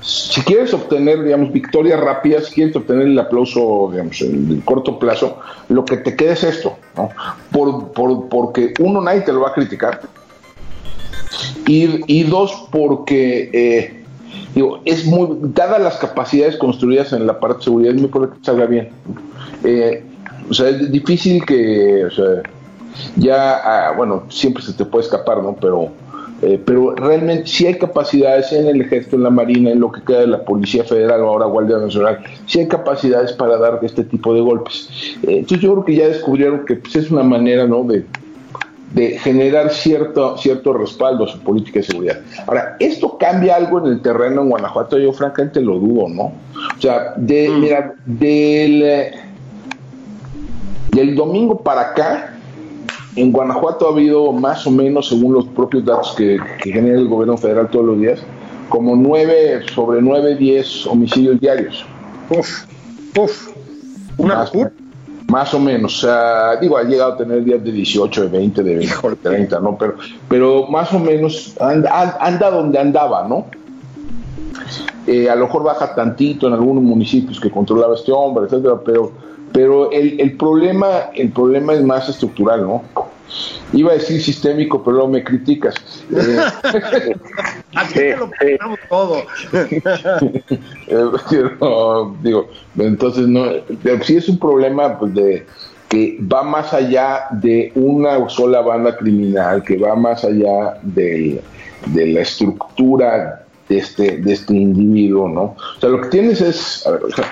si 0.00 0.40
quieres 0.42 0.72
obtener, 0.72 1.22
digamos, 1.22 1.52
victorias 1.52 2.00
rápidas, 2.00 2.46
si 2.46 2.54
quieres 2.54 2.76
obtener 2.76 3.06
el 3.06 3.18
aplauso, 3.18 3.88
digamos, 3.90 4.20
en 4.22 4.50
el 4.50 4.64
corto 4.64 4.98
plazo, 4.98 5.38
lo 5.68 5.84
que 5.84 5.98
te 5.98 6.16
queda 6.16 6.32
es 6.32 6.44
esto, 6.44 6.76
¿no? 6.96 7.10
Por, 7.50 7.92
por, 7.92 8.28
porque 8.28 8.72
uno, 8.78 9.00
nadie 9.00 9.22
te 9.22 9.32
lo 9.32 9.40
va 9.40 9.50
a 9.50 9.54
criticar, 9.54 10.00
y, 11.66 12.00
y 12.06 12.22
dos, 12.24 12.68
porque... 12.70 13.50
Eh, 13.52 13.96
digo, 14.54 14.80
es 14.84 15.04
muy, 15.04 15.28
dadas 15.54 15.80
las 15.80 15.96
capacidades 15.96 16.56
construidas 16.56 17.12
en 17.12 17.26
la 17.26 17.38
parte 17.38 17.58
de 17.58 17.64
seguridad, 17.64 17.94
es 17.94 18.00
muy 18.00 18.10
probable 18.10 18.36
que 18.38 18.44
salga 18.44 18.66
bien. 18.66 18.88
Eh, 19.64 20.04
o 20.48 20.54
sea, 20.54 20.68
es 20.68 20.90
difícil 20.90 21.44
que, 21.44 22.08
ya, 23.16 23.88
ah, 23.88 23.92
bueno, 23.96 24.24
siempre 24.28 24.62
se 24.62 24.72
te 24.72 24.84
puede 24.84 25.04
escapar, 25.04 25.42
¿no? 25.42 25.56
Pero, 25.60 25.88
eh, 26.42 26.60
pero 26.64 26.94
realmente 26.94 27.46
sí 27.46 27.66
hay 27.66 27.74
capacidades 27.78 28.52
en 28.52 28.66
el 28.66 28.80
ejército, 28.80 29.16
en 29.16 29.24
la 29.24 29.30
marina, 29.30 29.70
en 29.70 29.80
lo 29.80 29.92
que 29.92 30.02
queda 30.02 30.20
de 30.20 30.26
la 30.26 30.44
Policía 30.44 30.84
Federal 30.84 31.20
o 31.22 31.28
ahora 31.28 31.46
Guardia 31.46 31.78
Nacional, 31.78 32.20
sí 32.46 32.60
hay 32.60 32.68
capacidades 32.68 33.32
para 33.32 33.58
dar 33.58 33.78
este 33.82 34.04
tipo 34.04 34.34
de 34.34 34.40
golpes. 34.40 34.88
Eh, 35.22 35.38
entonces 35.38 35.60
yo 35.60 35.72
creo 35.72 35.84
que 35.84 35.94
ya 35.94 36.08
descubrieron 36.08 36.64
que 36.64 36.76
pues, 36.76 36.96
es 36.96 37.10
una 37.10 37.22
manera, 37.22 37.66
¿no? 37.66 37.84
De, 37.84 38.04
de 38.92 39.18
generar 39.18 39.70
cierto, 39.70 40.36
cierto 40.36 40.72
respaldo 40.72 41.24
a 41.24 41.28
su 41.28 41.38
política 41.40 41.78
de 41.78 41.84
seguridad. 41.84 42.20
Ahora, 42.46 42.76
¿esto 42.80 43.16
cambia 43.18 43.56
algo 43.56 43.78
en 43.78 43.92
el 43.92 44.02
terreno 44.02 44.42
en 44.42 44.50
Guanajuato? 44.50 44.98
Yo 44.98 45.12
francamente 45.12 45.60
lo 45.60 45.78
dudo, 45.78 46.08
¿no? 46.08 46.22
O 46.76 46.80
sea, 46.80 47.14
de, 47.16 47.48
mm. 47.48 47.60
mira, 47.60 47.94
del, 48.04 48.82
eh, 48.82 49.12
del 50.92 51.14
domingo 51.14 51.60
para 51.62 51.82
acá, 51.82 52.29
en 53.16 53.32
Guanajuato 53.32 53.88
ha 53.88 53.92
habido 53.92 54.32
más 54.32 54.66
o 54.66 54.70
menos, 54.70 55.08
según 55.08 55.34
los 55.34 55.46
propios 55.46 55.84
datos 55.84 56.14
que, 56.16 56.38
genera 56.62 56.98
el 56.98 57.08
gobierno 57.08 57.36
federal 57.36 57.68
todos 57.68 57.86
los 57.86 57.98
días, 57.98 58.22
como 58.68 58.94
nueve, 58.94 59.62
sobre 59.74 60.00
nueve, 60.00 60.36
diez 60.36 60.86
homicidios 60.86 61.40
diarios. 61.40 61.84
Uf, 62.30 62.64
uf, 63.16 63.48
una 64.16 64.36
más, 64.36 64.52
más 65.28 65.54
o 65.54 65.60
menos, 65.60 65.98
o 65.98 66.06
sea, 66.06 66.56
digo, 66.56 66.76
ha 66.76 66.84
llegado 66.84 67.14
a 67.14 67.16
tener 67.16 67.44
días 67.44 67.62
de 67.62 67.72
18, 67.72 68.22
de 68.22 68.28
20, 68.28 68.62
de 68.62 68.76
20, 68.76 69.08
de 69.08 69.16
30, 69.16 69.60
¿no? 69.60 69.76
Pero, 69.76 69.94
pero 70.28 70.66
más 70.68 70.92
o 70.92 70.98
menos 70.98 71.56
anda, 71.60 72.16
anda 72.20 72.50
donde 72.50 72.78
andaba, 72.78 73.26
¿no? 73.26 73.46
Eh, 75.06 75.28
a 75.28 75.34
lo 75.34 75.46
mejor 75.46 75.64
baja 75.64 75.94
tantito 75.94 76.46
en 76.46 76.54
algunos 76.54 76.82
municipios 76.82 77.40
que 77.40 77.50
controlaba 77.50 77.94
este 77.94 78.12
hombre, 78.12 78.44
etcétera, 78.44 78.80
pero 78.84 79.12
pero 79.52 79.90
el, 79.90 80.20
el, 80.20 80.36
problema, 80.36 81.10
el 81.14 81.30
problema 81.30 81.74
es 81.74 81.82
más 81.82 82.08
estructural, 82.08 82.62
¿no? 82.62 82.82
Iba 83.72 83.92
a 83.92 83.94
decir 83.94 84.20
sistémico, 84.20 84.82
pero 84.82 84.96
luego 84.96 85.08
me 85.10 85.24
criticas. 85.24 85.74
Eh, 87.72 87.76
Aquí 87.76 88.00
lo 88.18 88.76
todo. 88.88 89.22
Eh, 90.88 91.04
digo, 92.22 92.48
entonces, 92.76 93.28
no, 93.28 93.44
sí 94.02 94.16
es 94.16 94.28
un 94.28 94.38
problema 94.38 94.98
pues, 94.98 95.14
de 95.14 95.46
que 95.88 96.18
va 96.20 96.42
más 96.42 96.74
allá 96.74 97.26
de 97.30 97.70
una 97.76 98.28
sola 98.28 98.60
banda 98.60 98.96
criminal, 98.96 99.62
que 99.62 99.76
va 99.76 99.94
más 99.94 100.24
allá 100.24 100.78
de 100.82 101.40
la 101.94 102.20
estructura 102.20 103.39
de 103.70 103.78
este, 103.78 104.16
de 104.18 104.32
este 104.32 104.54
individuo, 104.54 105.28
¿no? 105.28 105.42
O 105.42 105.80
sea, 105.80 105.88
lo 105.88 106.00
que 106.00 106.08
tienes 106.08 106.40
es, 106.40 106.84
a 106.86 106.90
ver, 106.90 107.04
o 107.04 107.10
sea, 107.10 107.24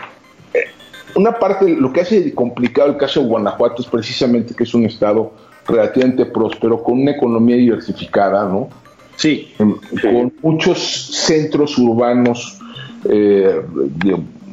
una 1.16 1.32
parte, 1.32 1.68
lo 1.68 1.92
que 1.92 2.02
hace 2.02 2.32
complicado 2.32 2.90
el 2.90 2.96
caso 2.96 3.20
de 3.20 3.26
Guanajuato 3.26 3.82
es 3.82 3.88
precisamente 3.88 4.54
que 4.54 4.62
es 4.62 4.72
un 4.72 4.84
estado 4.84 5.32
relativamente 5.66 6.24
próspero, 6.26 6.80
con 6.82 7.00
una 7.00 7.10
economía 7.10 7.56
diversificada, 7.56 8.48
¿no? 8.48 8.68
Sí. 9.16 9.52
Con 10.00 10.32
muchos 10.42 10.78
centros 10.78 11.76
urbanos 11.76 12.60
eh, 13.08 13.60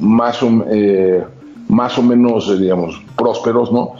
más, 0.00 0.42
o, 0.42 0.64
eh, 0.68 1.22
más 1.68 1.96
o 1.98 2.02
menos, 2.02 2.50
eh, 2.50 2.56
digamos, 2.58 3.00
prósperos, 3.16 3.70
¿no? 3.70 3.92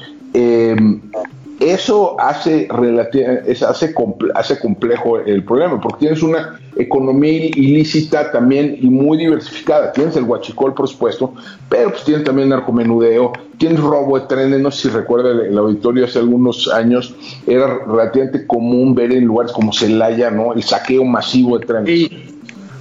Eso 1.60 2.20
hace, 2.20 2.68
hace, 2.70 3.94
hace 4.34 4.58
complejo 4.60 5.18
el 5.20 5.44
problema, 5.44 5.80
porque 5.80 6.00
tienes 6.00 6.22
una 6.22 6.60
economía 6.76 7.46
ilícita 7.46 8.30
también 8.30 8.76
y 8.80 8.88
muy 8.88 9.18
diversificada. 9.18 9.92
Tienes 9.92 10.16
el 10.16 10.24
huachicol, 10.24 10.74
por 10.74 10.88
supuesto, 10.88 11.32
pero 11.68 11.90
pues 11.90 12.04
tienes 12.04 12.24
también 12.24 12.50
narcomenudeo, 12.50 13.32
tienes 13.58 13.80
robo 13.80 14.18
de 14.18 14.26
trenes, 14.26 14.60
no 14.60 14.70
sé 14.70 14.88
si 14.88 14.94
recuerda 14.94 15.30
el, 15.30 15.56
auditorio 15.56 16.04
hace 16.04 16.18
algunos 16.18 16.68
años, 16.68 17.14
era 17.46 17.84
relativamente 17.86 18.46
común 18.46 18.94
ver 18.94 19.12
en 19.12 19.24
lugares 19.24 19.52
como 19.52 19.72
Celaya, 19.72 20.30
¿no? 20.30 20.52
El 20.52 20.62
saqueo 20.62 21.04
masivo 21.04 21.58
de 21.58 21.66
trenes, 21.66 22.10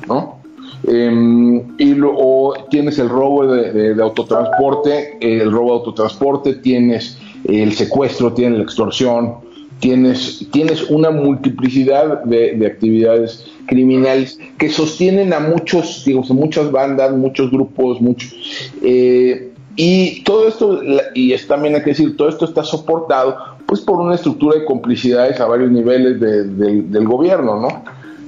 ¿no? 0.08 0.40
Em, 0.88 1.64
y 1.80 2.00
o 2.04 2.54
tienes 2.70 3.00
el 3.00 3.10
robo 3.10 3.48
de, 3.48 3.96
autotransporte, 4.02 5.18
el 5.20 5.52
robo 5.52 5.72
de 5.72 5.78
autotransporte, 5.78 6.54
tienes 6.56 7.18
el 7.48 7.74
secuestro, 7.74 8.34
tienes 8.34 8.58
la 8.58 8.64
extorsión, 8.64 9.36
tienes, 9.80 10.48
tienes 10.52 10.90
una 10.90 11.12
multiplicidad 11.12 12.24
de, 12.24 12.66
actividades 12.66 13.46
criminales 13.68 14.40
que 14.58 14.70
sostienen 14.70 15.34
a 15.34 15.40
muchos, 15.40 16.04
digamos, 16.06 16.30
muchas 16.32 16.72
bandas, 16.72 17.12
muchos 17.16 17.52
grupos, 17.52 18.02
muchos. 18.02 18.36
Eh, 18.82 19.52
y 19.76 20.24
todo 20.24 20.48
esto, 20.48 20.82
y 21.14 21.36
también 21.48 21.76
hay 21.76 21.82
que 21.82 21.90
decir, 21.90 22.16
todo 22.16 22.30
esto 22.30 22.46
está 22.46 22.64
soportado 22.64 23.36
pues 23.66 23.82
por 23.82 24.00
una 24.00 24.16
estructura 24.16 24.60
de 24.60 24.66
complicidades 24.66 25.40
a 25.40 25.48
varios 25.48 25.72
niveles 25.72 26.20
del 26.20 27.08
gobierno, 27.08 27.60
¿no? 27.60 27.84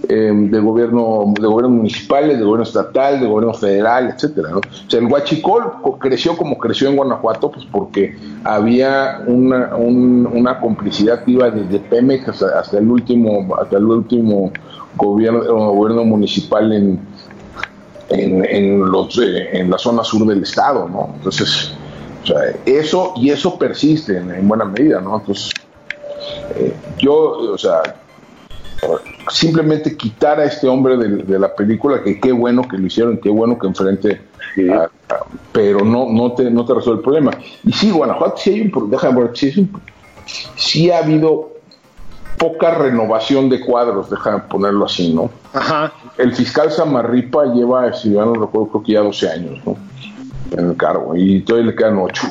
Eh, 0.10 0.32
del 0.34 0.62
gobierno, 0.62 1.34
de 1.40 1.48
gobierno 1.48 1.76
municipales, 1.76 2.38
del 2.38 2.46
gobierno 2.46 2.64
estatal, 2.64 3.20
del 3.20 3.30
gobierno 3.30 3.54
federal, 3.54 4.10
etcétera. 4.10 4.56
O 4.56 4.62
sea, 4.90 5.00
el 5.02 5.08
Huachicol 5.08 5.64
creció 6.00 6.38
como 6.38 6.58
creció 6.58 6.88
en 6.88 6.96
Guanajuato, 6.96 7.52
pues 7.52 7.66
porque 7.70 8.16
había 8.46 9.22
una, 9.28 9.76
una 9.76 10.60
complicidad 10.60 11.24
iba 11.28 11.50
desde 11.52 11.80
Pemex 11.80 12.42
hasta, 12.42 12.78
el 12.78 12.90
último, 12.90 13.54
hasta 13.56 13.78
el 13.78 13.86
último 13.86 14.52
gobierno, 14.96 15.44
gobierno 15.74 16.06
municipal 16.06 16.72
en, 16.72 17.00
en, 18.10 18.46
en, 18.46 18.80
los, 18.90 19.18
eh, 19.20 19.60
en 19.60 19.70
la 19.70 19.78
zona 19.78 20.04
sur 20.04 20.26
del 20.26 20.44
estado, 20.44 20.88
¿no? 20.88 21.16
Entonces, 21.16 21.74
o 22.24 22.28
sea, 22.28 22.38
eso 22.66 23.14
y 23.18 23.30
eso 23.30 23.58
persiste 23.58 24.18
en, 24.18 24.48
buena 24.48 24.66
medida, 24.66 25.02
¿no? 25.02 25.20
Entonces, 25.20 25.52
eh, 26.56 26.74
yo, 26.98 27.14
o 27.54 27.58
sea, 27.58 27.82
simplemente 29.30 29.96
quitar 29.96 30.40
a 30.40 30.46
este 30.46 30.68
hombre 30.68 30.98
de, 30.98 31.40
la 31.40 31.54
película, 31.54 32.04
que 32.04 32.20
qué 32.20 32.32
bueno 32.32 32.68
que 32.68 32.78
lo 32.78 32.88
hicieron, 32.88 33.18
qué 33.18 33.30
bueno 33.30 33.58
que 33.58 33.68
enfrente, 33.68 34.22
pero 35.52 35.84
no, 35.84 36.08
no, 36.10 36.34
te, 36.34 36.50
no 36.50 36.66
te 36.66 36.74
resuelve 36.74 37.00
el 37.00 37.04
problema. 37.04 37.32
Y 37.64 37.74
sí, 37.74 37.92
Guanajuato, 37.92 38.38
sí 38.38 38.52
hay 38.52 38.62
un, 38.62 38.90
déjame 38.90 39.22
ver, 39.22 39.32
sí, 40.56 40.92
ha 40.92 41.00
habido 41.00 41.54
poca 42.38 42.76
renovación 42.76 43.50
de 43.50 43.62
cuadros, 43.62 44.10
déjame 44.10 44.40
ponerlo 44.42 44.86
así, 44.86 45.14
¿no? 45.14 45.30
Ajá. 45.54 45.92
El 46.18 46.34
fiscal 46.34 46.72
Samarripa 46.72 47.46
lleva, 47.46 47.92
si 47.94 48.14
ya 48.14 48.26
no 48.26 48.34
recuerdo, 48.34 48.68
creo 48.70 48.84
que 48.84 48.92
ya 48.94 49.02
12 49.02 49.30
años, 49.30 49.60
¿no? 49.66 49.76
En 50.52 50.70
el 50.70 50.78
cargo, 50.78 51.16
y 51.16 51.42
todavía 51.42 51.72
le 51.72 51.76
quedan 51.76 51.98
8. 51.98 52.22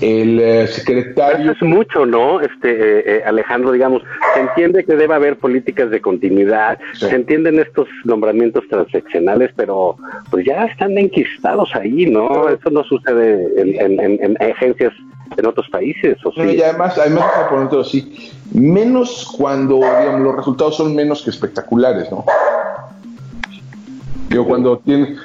El 0.00 0.40
eh, 0.40 0.66
secretario... 0.66 1.52
Eso 1.52 1.64
es 1.64 1.70
mucho, 1.70 2.06
¿no? 2.06 2.40
Este 2.40 2.70
eh, 2.70 3.02
eh, 3.06 3.22
Alejandro, 3.26 3.72
digamos, 3.72 4.02
se 4.34 4.40
entiende 4.40 4.84
que 4.84 4.94
debe 4.94 5.14
haber 5.14 5.36
políticas 5.36 5.90
de 5.90 6.00
continuidad, 6.00 6.78
se 6.94 7.14
entienden 7.14 7.58
estos 7.58 7.88
nombramientos 8.04 8.64
transaccionales, 8.68 9.50
pero 9.56 9.96
pues 10.30 10.44
ya 10.46 10.64
están 10.64 10.96
enquistados 10.98 11.74
ahí, 11.74 12.06
¿no? 12.06 12.48
Eso 12.48 12.70
no 12.70 12.84
sucede 12.84 13.46
en, 13.56 14.00
en, 14.00 14.36
agencias 14.42 14.92
en 15.36 15.46
otros 15.46 15.68
países. 15.68 16.16
¿o 16.24 16.32
sí? 16.32 16.40
y 16.40 16.62
además, 16.62 16.98
además, 16.98 17.26
así, 17.80 18.32
menos 18.52 19.32
cuando 19.36 19.76
digamos, 19.76 20.20
los 20.20 20.36
resultados 20.36 20.76
son 20.76 20.94
menos 20.94 21.22
que 21.22 21.30
espectaculares, 21.30 22.10
¿no? 22.10 22.24
Yo 24.30 24.44
cuando 24.44 24.78
tiene 24.78 25.16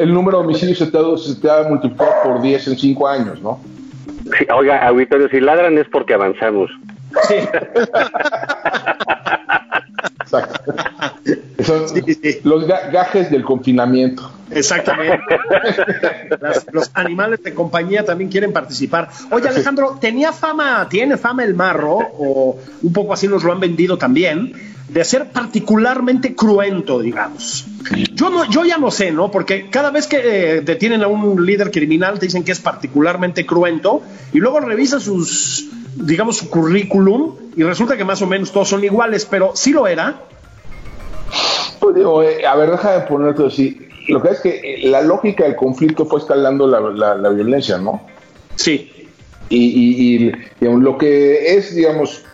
el 0.00 0.12
número 0.12 0.38
de 0.38 0.44
homicidios 0.44 0.78
se 0.78 0.86
te, 0.86 0.98
ha, 0.98 1.02
se 1.18 1.34
te 1.36 1.50
ha 1.50 1.62
multiplicado 1.68 2.10
por 2.24 2.42
10 2.42 2.68
en 2.68 2.78
5 2.78 3.08
años, 3.08 3.42
¿no? 3.42 3.60
oiga, 4.54 4.86
auditorio, 4.86 5.28
si 5.28 5.40
ladran 5.40 5.76
es 5.76 5.86
porque 5.88 6.14
avanzamos. 6.14 6.70
Sí. 7.28 7.34
Exacto. 10.22 10.74
Son 11.62 11.84
los 12.44 12.66
gajes 12.66 13.30
del 13.30 13.44
confinamiento. 13.44 14.30
Exactamente. 14.54 15.38
los 16.72 16.90
animales 16.94 17.42
de 17.42 17.54
compañía 17.54 18.04
también 18.04 18.30
quieren 18.30 18.52
participar. 18.52 19.08
Oye, 19.30 19.48
Alejandro, 19.48 19.98
¿tenía 20.00 20.32
fama, 20.32 20.86
tiene 20.88 21.16
fama 21.16 21.44
el 21.44 21.54
marro, 21.54 21.96
o 21.96 22.58
un 22.82 22.92
poco 22.92 23.12
así 23.12 23.28
nos 23.28 23.44
lo 23.44 23.52
han 23.52 23.60
vendido 23.60 23.98
también, 23.98 24.52
de 24.88 25.04
ser 25.04 25.30
particularmente 25.30 26.34
cruento, 26.34 27.00
digamos? 27.00 27.66
Yo, 28.14 28.30
no, 28.30 28.48
yo 28.50 28.64
ya 28.64 28.78
no 28.78 28.90
sé, 28.90 29.10
¿no? 29.10 29.30
Porque 29.30 29.68
cada 29.70 29.90
vez 29.90 30.06
que 30.06 30.18
eh, 30.56 30.60
detienen 30.60 31.02
a 31.02 31.08
un 31.08 31.44
líder 31.44 31.70
criminal 31.70 32.18
te 32.18 32.26
dicen 32.26 32.44
que 32.44 32.52
es 32.52 32.60
particularmente 32.60 33.44
cruento 33.44 34.02
y 34.32 34.38
luego 34.38 34.60
revisa 34.60 35.00
sus, 35.00 35.68
digamos, 35.96 36.36
su 36.38 36.50
currículum 36.50 37.34
y 37.56 37.62
resulta 37.62 37.96
que 37.96 38.04
más 38.04 38.22
o 38.22 38.26
menos 38.26 38.52
todos 38.52 38.68
son 38.68 38.84
iguales, 38.84 39.26
pero 39.28 39.52
sí 39.54 39.72
lo 39.72 39.86
era. 39.86 40.22
Pues 41.80 41.94
digo, 41.96 42.22
eh, 42.22 42.46
a 42.46 42.54
ver, 42.56 42.70
déjame 42.70 43.00
ponerte 43.06 43.46
así. 43.46 43.88
Lo 44.08 44.22
que 44.22 44.28
es 44.28 44.40
que 44.40 44.50
eh, 44.50 44.88
la 44.88 45.02
lógica 45.02 45.44
del 45.44 45.56
conflicto 45.56 46.04
fue 46.04 46.20
escalando 46.20 46.66
la, 46.66 47.14
la, 47.14 47.28
violencia, 47.30 47.78
¿no? 47.78 48.02
Sí. 48.56 48.90
Y, 49.48 50.32
lo 50.60 50.98
que 50.98 51.56
es, 51.56 51.74
digamos, 51.74 52.24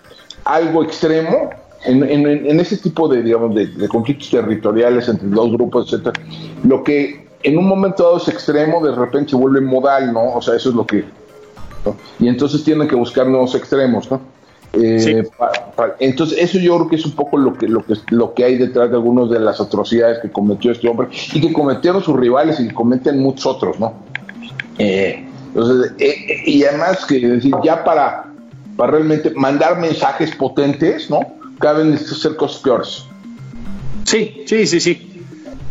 algo 0.45 0.83
extremo, 0.83 1.51
en, 1.85 2.03
en, 2.05 2.61
ese 2.61 2.77
tipo 2.77 3.09
de, 3.09 3.23
digamos, 3.23 3.55
de, 3.55 3.89
conflictos 3.89 4.31
territoriales 4.31 5.09
entre 5.09 5.29
dos 5.29 5.53
grupos, 5.53 5.93
etcétera, 5.93 6.21
lo 6.65 6.85
que 6.85 7.29
en 7.43 7.59
un 7.59 7.67
momento 7.67 8.03
dado 8.05 8.17
es 8.19 8.29
extremo, 8.29 8.85
de 8.85 8.95
repente 8.95 9.31
se 9.31 9.37
vuelve 9.37 9.61
modal, 9.61 10.13
¿no? 10.13 10.35
O 10.35 10.43
sea, 10.43 10.57
eso 10.57 10.71
es 10.71 10.75
lo 10.75 10.87
que... 10.87 11.05
Y 12.19 12.29
entonces 12.29 12.63
tienen 12.63 12.87
que 12.87 12.95
buscar 12.95 13.27
nuevos 13.27 13.55
extremos, 13.55 14.11
¿no? 14.11 14.21
Eh, 14.73 15.29
entonces, 15.99 16.39
eso 16.39 16.59
yo 16.59 16.77
creo 16.77 16.89
que 16.89 16.97
es 16.97 17.05
un 17.05 17.13
poco 17.13 17.37
lo 17.37 17.55
que, 17.55 17.67
lo, 17.67 17.85
que, 17.85 17.95
lo 18.11 18.35
que 18.35 18.45
hay 18.45 18.57
detrás 18.57 18.91
de 18.91 18.97
algunas 18.97 19.29
de 19.31 19.41
las 19.41 19.61
atrocidades 19.61 20.19
que 20.21 20.31
cometió 20.31 20.71
este 20.71 20.89
hombre 20.89 21.09
y 21.33 21.41
que 21.41 21.53
cometieron 21.53 22.03
sus 22.03 22.17
rivales 22.17 22.61
y 22.61 22.69
que 22.69 22.75
cometen 22.75 23.19
muchos 23.19 23.47
otros, 23.47 23.81
¿no? 23.81 23.95
Eh, 24.79 25.27
entonces, 25.49 25.93
eh, 25.99 26.43
y 26.47 26.65
además, 26.65 27.05
que 27.05 27.19
decir, 27.19 27.53
ya 27.65 27.83
para, 27.83 28.27
para 28.77 28.93
realmente 28.93 29.31
mandar 29.31 29.79
mensajes 29.81 30.35
potentes, 30.37 31.11
¿no? 31.11 31.21
Caben 31.59 31.99
ser 31.99 32.37
cosas 32.37 32.63
peores. 32.63 33.05
Sí, 34.05 34.43
sí, 34.47 34.67
sí, 34.67 34.81
sí. 34.81 35.07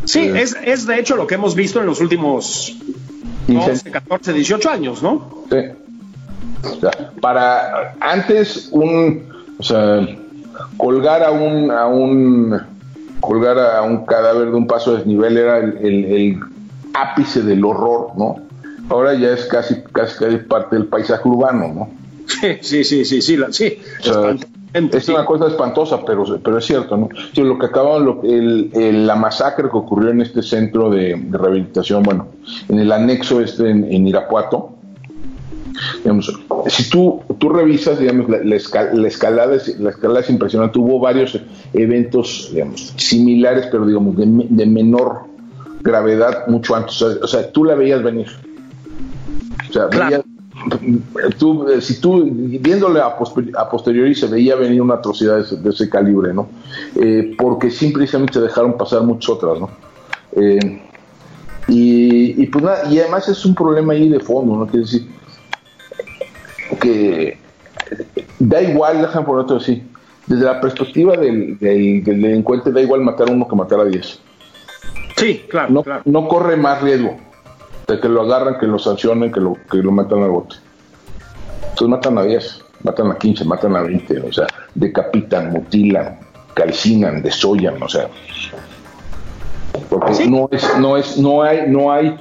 Sí, 0.03 0.19
es, 0.19 0.57
es 0.63 0.87
de 0.87 0.99
hecho 0.99 1.15
lo 1.15 1.27
que 1.27 1.35
hemos 1.35 1.55
visto 1.55 1.79
en 1.79 1.85
los 1.85 2.01
últimos 2.01 2.75
12, 3.47 3.91
14, 3.91 4.33
18 4.33 4.69
años, 4.69 5.03
¿no? 5.03 5.45
Sí 5.49 5.57
para 7.21 7.95
antes 7.99 8.69
un, 8.71 9.23
o 9.57 9.63
sea, 9.63 10.07
colgar 10.77 11.23
a 11.23 11.31
un, 11.31 11.71
a 11.71 11.87
un, 11.87 12.59
colgar 13.19 13.59
a 13.59 13.81
un 13.81 14.05
cadáver 14.05 14.49
de 14.49 14.55
un 14.55 14.67
paso 14.67 14.91
de 14.91 14.97
desnivel 14.99 15.37
era 15.37 15.57
el, 15.59 16.39
ápice 16.93 17.43
del 17.43 17.63
horror, 17.63 18.11
¿no? 18.17 18.37
Ahora 18.89 19.13
ya 19.13 19.31
es 19.31 19.45
casi, 19.45 19.83
casi, 19.91 20.37
parte 20.37 20.75
del 20.75 20.87
paisaje 20.87 21.27
urbano, 21.27 21.67
¿no? 21.73 21.89
Sí, 22.27 22.57
sí, 22.61 22.83
sí, 22.83 23.05
sí, 23.05 23.21
sí. 23.51 23.81
es 24.73 25.09
una 25.09 25.25
cosa 25.25 25.47
espantosa, 25.47 26.03
pero, 26.05 26.25
pero 26.43 26.57
es 26.57 26.65
cierto, 26.65 26.97
¿no? 26.97 27.09
lo 27.35 27.57
que 27.57 27.65
acababan, 27.67 28.05
lo, 28.05 28.21
el, 28.23 29.07
la 29.07 29.15
masacre 29.15 29.69
que 29.69 29.77
ocurrió 29.77 30.11
en 30.11 30.21
este 30.21 30.41
centro 30.41 30.89
de, 30.89 31.19
rehabilitación, 31.31 32.03
bueno, 32.03 32.27
en 32.67 32.79
el 32.79 32.91
anexo 32.91 33.41
este 33.41 33.69
en 33.69 34.07
Irapuato, 34.07 34.78
si 36.67 36.89
tú, 36.89 37.21
tú 37.37 37.49
revisas, 37.49 37.99
digamos, 37.99 38.27
la, 38.29 38.55
escalada, 38.55 38.99
la, 39.79 39.89
escalada 39.89 40.19
es 40.19 40.29
impresionante. 40.29 40.79
Hubo 40.79 40.99
varios 40.99 41.39
eventos, 41.73 42.49
digamos, 42.53 42.93
similares, 42.97 43.67
pero 43.71 43.85
digamos, 43.85 44.15
de, 44.17 44.65
menor 44.65 45.21
gravedad 45.81 46.47
mucho 46.47 46.75
antes. 46.75 47.01
O 47.01 47.27
sea, 47.27 47.51
tú 47.51 47.63
la 47.63 47.75
veías 47.75 48.03
venir. 48.03 48.27
O 49.69 49.73
sea, 49.73 49.89
tú, 51.37 51.65
si 51.79 52.01
tú, 52.01 52.27
viéndole 52.31 52.99
a, 52.99 53.15
posteriori, 53.69 54.15
se 54.15 54.27
veía 54.27 54.55
venir 54.55 54.81
una 54.81 54.95
atrocidad 54.95 55.45
de 55.45 55.69
ese, 55.69 55.89
calibre, 55.89 56.33
¿no? 56.33 56.49
Eh, 56.95 57.35
porque 57.37 57.71
simplemente 57.71 58.39
dejaron 58.39 58.77
pasar 58.77 59.03
muchas 59.03 59.29
otras, 59.29 59.59
¿no? 59.59 59.69
Eh, 60.33 60.81
y, 61.67 62.41
y, 62.43 62.47
pues 62.47 62.63
nada, 62.63 62.91
y 62.91 62.99
además 62.99 63.29
es 63.29 63.45
un 63.45 63.53
problema 63.53 63.93
ahí 63.93 64.09
de 64.09 64.19
fondo, 64.19 64.55
¿no? 64.55 64.65
Quiere 64.65 64.85
decir, 64.85 65.07
que 66.79 67.37
da 68.39 68.61
igual, 68.61 69.01
déjame 69.01 69.25
por 69.25 69.39
otro 69.39 69.57
así, 69.57 69.83
desde 70.27 70.45
la 70.45 70.61
perspectiva 70.61 71.17
del, 71.17 71.57
delincuente 71.59 72.71
da 72.71 72.81
igual 72.81 73.01
matar 73.01 73.29
a 73.29 73.33
uno 73.33 73.47
que 73.47 73.55
matar 73.55 73.79
a 73.79 73.85
diez. 73.85 74.19
Sí, 75.17 75.45
claro 75.49 75.71
no, 75.71 75.83
claro. 75.83 76.01
no 76.05 76.27
corre 76.27 76.55
más 76.55 76.81
riesgo 76.81 77.17
de 77.87 77.99
que 77.99 78.07
lo 78.07 78.21
agarran, 78.21 78.57
que 78.59 78.67
lo 78.67 78.79
sancionen, 78.79 79.31
que 79.31 79.39
lo, 79.39 79.57
que 79.69 79.77
lo 79.77 79.91
matan 79.91 80.23
al 80.23 80.29
bote. 80.29 80.55
Entonces 81.61 81.87
matan 81.87 82.17
a 82.17 82.23
10, 82.23 82.65
matan 82.83 83.11
a 83.11 83.17
15, 83.17 83.45
matan 83.45 83.75
a 83.75 83.81
20, 83.81 84.19
o 84.19 84.31
sea, 84.31 84.47
decapitan, 84.75 85.51
mutilan, 85.51 86.19
calcinan, 86.53 87.21
desollan, 87.21 87.81
o 87.81 87.89
sea. 87.89 88.07
Porque 89.89 90.27
no 90.27 90.47
es, 90.51 90.77
no 90.77 90.97
es, 90.97 91.17
no 91.17 91.41
hay, 91.41 91.63
no 91.67 91.91
hay, 91.91 92.15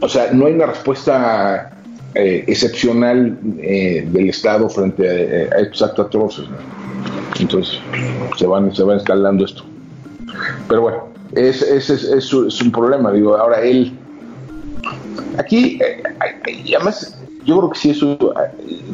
o 0.00 0.08
sea, 0.08 0.32
no 0.32 0.46
hay 0.46 0.54
una 0.54 0.66
respuesta 0.66 1.79
eh, 2.14 2.44
excepcional 2.46 3.38
eh, 3.60 4.06
del 4.10 4.30
Estado 4.30 4.68
frente 4.68 5.08
a, 5.08 5.58
estos 5.60 5.82
actos 5.82 6.06
atroces. 6.06 6.44
Entonces, 7.38 7.80
se 8.36 8.46
van, 8.46 8.74
se 8.74 8.82
va 8.82 8.96
escalando 8.96 9.44
esto. 9.44 9.62
Pero 10.68 10.82
bueno, 10.82 11.04
es, 11.32 11.62
es, 11.62 11.90
es, 11.90 12.32
un 12.32 12.72
problema. 12.72 13.12
Digo, 13.12 13.36
ahora 13.36 13.60
él. 13.62 13.92
Aquí, 15.38 15.78
eh, 15.82 16.02
además, 16.76 17.18
yo 17.44 17.58
creo 17.58 17.70
que 17.70 17.78
sí, 17.78 17.90
eso. 17.90 18.18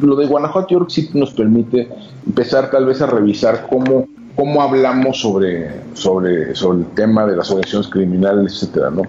Lo 0.01 0.15
de 0.15 0.27
Guanajuato, 0.27 0.69
yo 0.69 0.77
creo 0.77 0.87
que 0.87 0.93
sí 0.93 1.09
nos 1.13 1.33
permite 1.33 1.89
empezar 2.25 2.69
tal 2.71 2.85
vez 2.85 3.01
a 3.01 3.07
revisar 3.07 3.67
cómo 3.69 4.07
cómo 4.37 4.61
hablamos 4.61 5.19
sobre, 5.19 5.81
sobre, 5.93 6.53
sobre 6.55 6.79
el 6.79 6.85
tema 6.91 7.25
de 7.25 7.35
las 7.35 7.49
organizaciones 7.49 7.89
criminales, 7.89 8.53
etcétera, 8.53 8.91
¿no? 8.91 9.01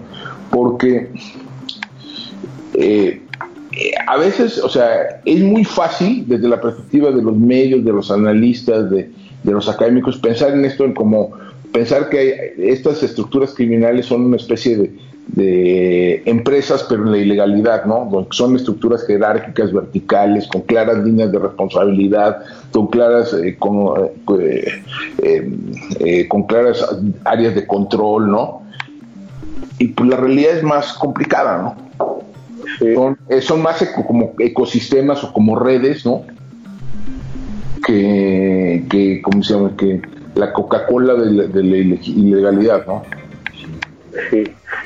Porque 0.49 1.11
eh, 2.73 3.21
a 4.07 4.17
veces, 4.17 4.57
o 4.59 4.69
sea, 4.69 5.21
es 5.25 5.41
muy 5.41 5.63
fácil 5.63 6.25
desde 6.27 6.47
la 6.47 6.59
perspectiva 6.59 7.11
de 7.11 7.21
los 7.21 7.37
medios, 7.37 7.85
de 7.85 7.91
los 7.91 8.09
analistas, 8.09 8.89
de, 8.89 9.11
los 9.43 9.69
académicos, 9.69 10.17
pensar 10.17 10.53
en 10.53 10.65
esto 10.65 10.83
en 10.83 10.93
como 10.93 11.31
pensar 11.71 12.09
que 12.09 12.55
estas 12.57 13.01
estructuras 13.03 13.53
criminales 13.53 14.07
son 14.07 14.25
una 14.25 14.37
especie 14.37 14.77
de, 14.77 15.09
empresas, 16.25 16.85
pero 16.89 17.05
en 17.05 17.11
la 17.11 17.19
ilegalidad, 17.19 17.85
¿no? 17.85 18.27
Son 18.31 18.55
estructuras 18.55 19.05
jerárquicas, 19.05 19.71
verticales, 19.71 20.47
con 20.47 20.61
claras 20.63 21.03
líneas 21.05 21.31
de 21.31 21.37
responsabilidad, 21.37 22.39
con 22.71 22.87
claras, 22.87 23.33
eh, 23.33 23.55
con, 23.57 24.09
eh, 24.39 24.83
eh, 25.21 26.27
con 26.27 26.43
claras 26.43 26.83
áreas 27.23 27.53
de 27.53 27.67
control, 27.67 28.31
¿no? 28.31 28.63
Y 29.77 29.89
pues 29.89 30.09
la 30.09 30.17
realidad 30.17 30.57
es 30.57 30.63
más 30.63 30.93
complicada, 30.93 31.61
¿no? 31.61 32.18
Eh, 32.81 33.41
son, 33.41 33.61
más 33.61 33.83
como 34.07 34.33
ecosistemas 34.39 35.23
o 35.23 35.33
como 35.33 35.57
redes, 35.57 36.05
¿no? 36.05 36.23
Que, 37.85 38.83
que 38.89 39.21
¿cómo 39.21 39.43
se 39.43 39.53
llama? 39.53 39.75
Que 39.77 40.01
la 40.35 40.53
Coca-Cola 40.53 41.15
de, 41.15 41.63
la 41.63 41.77
ilegalidad, 41.77 42.85
¿no? 42.85 43.03
Sí. 44.29 44.43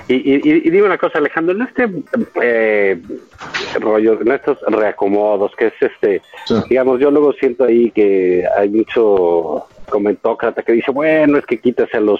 Y, 0.07 0.15
y, 0.15 0.69
digo 0.69 0.85
una 0.85 0.97
cosa, 0.97 1.19
Alejandro, 1.19 1.55
en 1.55 1.61
este 1.61 1.89
eh, 2.41 3.01
rollo, 3.79 4.19
en 4.21 4.31
estos 4.31 4.57
reacomodos, 4.67 5.55
que 5.55 5.67
es 5.67 5.73
este, 5.79 6.21
digamos, 6.69 6.99
yo 6.99 7.09
luego 7.09 7.31
siento 7.33 7.63
ahí 7.63 7.89
que 7.91 8.43
hay 8.57 8.69
mucho 8.69 9.65
comentócrata 9.89 10.61
que 10.61 10.73
dice, 10.73 10.91
bueno, 10.91 11.37
es 11.37 11.45
que 11.45 11.59
quitas 11.59 11.93
a 11.93 11.99
los 11.99 12.19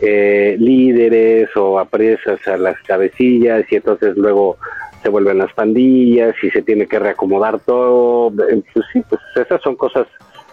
eh, 0.00 0.56
líderes 0.58 1.54
o 1.56 1.78
apresas 1.78 2.46
a 2.46 2.56
las 2.56 2.80
cabecillas 2.82 3.64
y 3.70 3.76
entonces 3.76 4.16
luego 4.16 4.56
se 5.02 5.08
vuelven 5.08 5.38
las 5.38 5.52
pandillas 5.52 6.34
y 6.42 6.50
se 6.50 6.62
tiene 6.62 6.86
que 6.86 6.98
reacomodar 6.98 7.60
todo. 7.60 8.32
Pues 8.32 8.86
sí, 8.92 9.02
pues 9.08 9.20
esas 9.36 9.60
son 9.62 9.76
cosas 9.76 10.06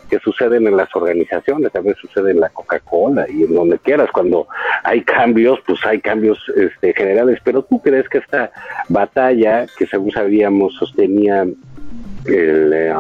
que 0.10 0.20
suceden 0.20 0.68
en 0.68 0.78
las 0.78 0.94
organizaciones, 0.96 1.72
también 1.72 1.96
sucede 1.96 2.32
en 2.32 2.40
la 2.40 2.50
Coca-Cola 2.50 3.26
y 3.30 3.44
en 3.44 3.54
donde 3.54 3.78
quieras, 3.80 4.10
cuando 4.12 4.48
hay 4.84 5.02
cambios, 5.02 5.60
pues 5.66 5.86
hay 5.86 6.00
cambios 6.00 6.40
este, 6.56 6.94
generales, 6.94 7.40
pero 7.44 7.64
tú 7.64 7.82
crees 7.82 8.08
que 8.10 8.20
esta 8.20 8.52
batalla, 8.90 9.66
que 9.78 9.86
según 9.86 10.12
sabíamos 10.12 10.76
sostenía 10.76 11.42
el, 11.42 12.74
eh, 12.74 12.94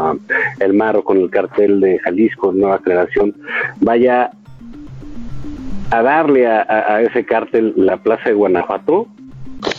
el 0.60 0.73
Maro 0.73 1.04
con 1.04 1.17
el 1.17 1.30
cartel 1.30 1.80
de 1.80 2.00
Jalisco 2.00 2.52
Nueva 2.52 2.80
Generación, 2.84 3.36
vaya 3.78 4.32
a 5.91 6.02
darle 6.02 6.47
a, 6.47 7.02
ese 7.02 7.26
cártel 7.26 7.73
la 7.76 7.97
plaza 7.97 8.30
de 8.30 8.36
Guanajuato, 8.36 9.08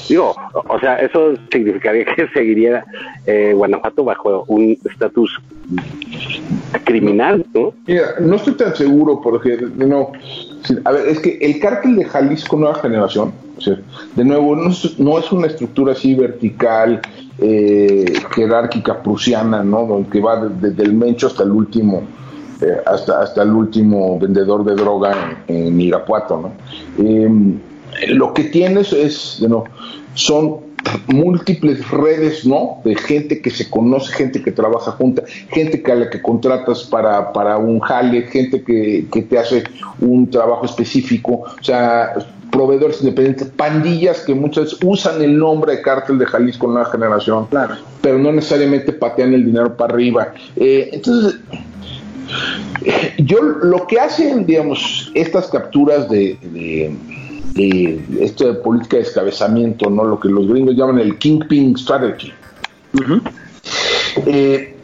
Digo, 0.09 0.35
o 0.69 0.81
sea, 0.81 0.97
eso 0.97 1.35
significaría 1.53 2.05
que 2.05 2.27
seguiría 2.35 2.85
eh, 3.27 3.53
Guanajuato 3.55 4.05
bajo 4.05 4.45
un 4.49 4.77
estatus 4.91 5.41
criminal, 6.85 7.47
¿no? 7.55 7.75
Mira, 7.87 8.15
no 8.21 8.37
estoy 8.37 8.55
tan 8.55 8.75
seguro 8.75 9.21
porque, 9.21 9.59
no, 9.77 10.13
a 10.85 10.93
ver, 10.93 11.09
es 11.09 11.21
que 11.21 11.39
el 11.41 11.61
cártel 11.61 11.97
de 11.97 12.05
Jalisco 12.07 12.57
Nueva 12.57 12.77
Generación, 12.77 13.33
de 14.17 14.25
nuevo, 14.25 14.57
no 14.57 15.19
es, 15.19 15.33
una 15.33 15.47
estructura 15.47 15.93
así 15.93 16.15
vertical, 16.15 17.01
eh, 17.39 18.13
jerárquica 18.35 19.03
prusiana, 19.03 19.63
¿no? 19.63 20.07
Que 20.11 20.21
va 20.21 20.47
desde 20.47 20.83
el 20.83 20.95
mencho 20.95 21.27
hasta 21.27 21.45
el 21.45 21.51
último, 21.51 22.03
eh, 22.61 22.81
hasta, 22.87 23.23
hasta 23.23 23.43
el 23.43 23.51
último 23.51 24.19
vendedor 24.19 24.65
de 24.65 24.75
droga 24.75 25.43
en, 25.47 25.81
Irapuato, 25.81 26.41
¿no? 26.41 26.53
Em, 27.05 27.59
lo 28.09 28.35
que 28.35 28.45
tienes 28.45 28.93
es, 28.93 29.45
no, 29.49 29.65
son 30.15 30.69
múltiples 31.07 31.89
redes, 31.91 32.47
¿no? 32.47 32.81
De 32.85 32.95
gente 32.95 33.41
que 33.41 33.51
se 33.51 33.69
conoce, 33.69 34.13
gente 34.13 34.43
que 34.43 34.53
trabaja 34.53 34.93
junta, 34.93 35.23
gente 35.49 35.83
que 35.83 35.93
a 35.93 35.95
la 35.95 36.11
que 36.11 36.21
contratas 36.21 36.85
para, 36.85 37.33
para 37.33 37.59
un 37.59 37.81
jale, 37.81 38.23
gente 38.23 38.63
que, 38.63 39.07
que 39.13 39.23
te 39.23 39.39
hace 39.39 39.65
un 40.01 40.31
trabajo 40.31 40.65
específico, 40.65 41.45
o 41.61 41.65
sea, 41.65 42.15
proveedores 42.51 43.01
independientes, 43.01 43.49
pandillas 43.49 44.21
que 44.21 44.35
muchas 44.35 44.65
veces 44.65 44.79
usan 44.83 45.23
el 45.23 45.39
nombre 45.39 45.77
de 45.77 45.83
cártel 45.83 46.19
de 46.19 46.27
Jalisco 46.27 46.67
en 46.67 46.75
Nueva 46.75 46.91
Generación, 46.91 47.47
claro. 47.47 47.77
pero 48.01 48.19
no 48.19 48.33
necesariamente 48.33 48.93
patean 48.93 49.35
el 49.35 49.45
dinero 49.45 49.77
para 49.77 49.95
arriba. 49.95 50.33
Eh, 50.57 50.91
entonces, 50.93 51.41
yo 53.19 53.41
lo 53.43 53.87
que 53.87 54.01
hacen, 54.01 54.47
digamos, 54.47 55.11
estas 55.15 55.49
capturas 55.49 56.09
de 56.09 56.39
de 57.59 58.01
esto 58.21 58.47
de 58.47 58.55
política 58.61 58.97
de 58.97 59.05
descabezamiento, 59.05 59.91
¿no? 59.91 60.05
Lo 60.05 60.21
que 60.21 60.29
los 60.29 60.49
gringos 60.49 60.77
llaman 60.77 60.99
el 60.99 61.19
Kingpin 61.19 61.77
Strategy. 61.77 62.33
Eh, 64.27 64.75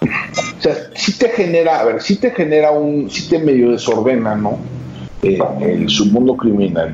o 0.00 0.62
sea, 0.62 0.74
sí 0.94 1.18
te 1.18 1.28
genera, 1.28 1.80
a 1.80 1.84
ver, 1.84 2.02
sí 2.02 2.16
te 2.16 2.30
genera 2.30 2.70
un, 2.72 3.10
sí 3.10 3.28
te 3.28 3.38
medio 3.38 3.70
desordena, 3.70 4.34
¿no? 4.34 4.58
Eh, 5.22 5.38
el 5.60 5.88
submundo 5.88 6.36
criminal, 6.36 6.92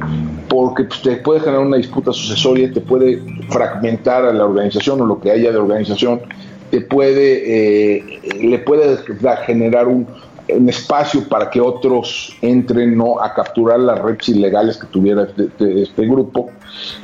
porque 0.48 0.84
pues, 0.84 1.00
te 1.00 1.16
puede 1.16 1.40
generar 1.40 1.60
una 1.60 1.78
disputa 1.78 2.12
sucesoria, 2.12 2.70
te 2.70 2.82
puede 2.82 3.22
fragmentar 3.48 4.26
a 4.26 4.32
la 4.34 4.44
organización 4.44 5.00
o 5.00 5.06
lo 5.06 5.18
que 5.18 5.30
haya 5.30 5.50
de 5.50 5.56
organización, 5.56 6.20
te 6.70 6.80
puede, 6.80 7.96
eh, 7.96 8.20
le 8.40 8.58
puede 8.58 8.98
generar 9.46 9.88
un, 9.88 10.06
un 10.48 10.68
espacio 10.68 11.28
para 11.28 11.50
que 11.50 11.60
otros 11.60 12.36
entren 12.40 12.96
¿no? 12.96 13.20
a 13.20 13.34
capturar 13.34 13.80
las 13.80 13.98
redes 13.98 14.28
ilegales 14.28 14.76
que 14.76 14.86
tuviera 14.86 15.24
este, 15.36 15.82
este 15.82 16.06
grupo. 16.06 16.50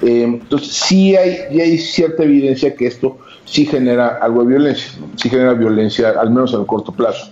Eh, 0.03 0.23
entonces, 0.23 0.69
sí 0.69 1.17
hay, 1.17 1.61
hay 1.61 1.79
cierta 1.79 2.25
evidencia 2.25 2.75
que 2.75 2.87
esto 2.87 3.19
sí 3.45 3.67
genera 3.67 4.19
algo 4.21 4.43
de 4.43 4.49
violencia, 4.49 4.93
sí 5.17 5.29
genera 5.29 5.53
violencia, 5.53 6.15
al 6.19 6.31
menos 6.31 6.55
en 6.55 6.61
el 6.61 6.67
corto 6.67 6.93
plazo. 6.93 7.31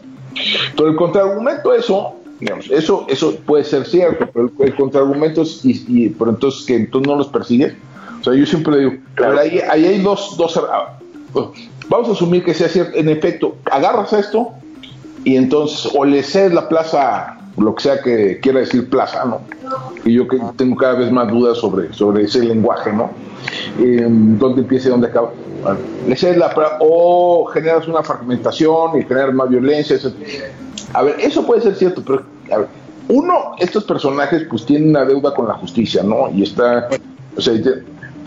Pero 0.77 0.89
el 0.89 0.97
contraargumento 0.97 1.75
eso, 1.75 2.15
digamos, 2.41 2.71
eso, 2.71 3.07
eso 3.09 3.37
puede 3.47 3.65
ser 3.65 3.87
cierto, 3.87 4.29
pero 4.33 4.51
el, 4.61 4.75
contraargumento 4.75 5.43
es, 5.43 5.61
y, 5.65 6.11
pero 6.11 6.31
entonces 6.31 6.65
que 6.67 6.75
entonces 6.77 7.09
no 7.09 7.17
los 7.17 7.29
persigues. 7.29 7.75
O 8.21 8.25
sea, 8.25 8.35
yo 8.35 8.47
siempre 8.47 8.79
digo, 8.79 8.93
ahí, 9.39 9.61
ahí 9.69 9.85
hay 9.85 9.99
dos, 10.01 10.37
dos, 10.37 10.57
ah, 10.71 10.99
vamos 11.93 12.09
a 12.09 12.13
asumir 12.13 12.43
que 12.43 12.55
sea 12.55 12.69
cierto, 12.69 12.97
en 12.97 13.11
efecto, 13.11 13.57
agarras 13.71 14.15
esto 14.15 14.53
y 15.25 15.37
entonces 15.37 15.93
o 15.95 16.07
le 16.07 16.23
cedes 16.23 16.55
la 16.55 16.67
plaza, 16.67 17.39
lo 17.59 17.75
que 17.75 17.83
sea 17.83 18.01
que 18.01 18.41
quiera 18.41 18.61
decir 18.61 18.89
plaza, 18.89 19.27
¿no? 19.27 19.43
Y 20.05 20.15
yo 20.15 20.27
tengo 20.57 20.77
cada 20.77 20.95
vez 20.95 21.13
más 21.13 21.29
dudas 21.29 21.59
sobre, 21.59 21.93
sobre 21.93 22.25
ese 22.25 22.43
lenguaje, 22.43 22.93
¿no? 22.95 23.11
Eh, 23.79 24.07
¿Dónde 24.09 24.63
empieza 24.63 24.89
y 24.89 24.91
dónde 24.91 25.09
acaba? 25.09 25.31
le 26.09 26.17
cedes 26.17 26.39
la 26.39 26.53
plaza 26.53 26.79
o 26.81 27.45
generas 27.47 27.87
una 27.87 28.03
fragmentación 28.03 28.99
y 28.99 29.05
generas 29.05 29.33
más 29.33 29.49
violencia. 29.49 29.97
A 30.95 31.03
ver, 31.03 31.21
eso 31.21 31.47
puede 31.47 31.61
ser 31.61 31.77
cierto, 31.77 32.03
pero 32.05 32.23
a 32.51 32.59
ver, 32.59 32.67
uno, 33.09 33.53
estos 33.61 33.85
personajes 33.85 34.45
pues 34.51 34.67
tienen 34.67 34.89
una 34.89 35.05
deuda 35.05 35.33
con 35.35 35.47
la 35.47 35.55
justicia, 35.55 36.03
¿no? 36.03 36.31
Y 36.31 36.43
está, 36.43 36.89
o 37.37 37.41
sea, 37.41 37.55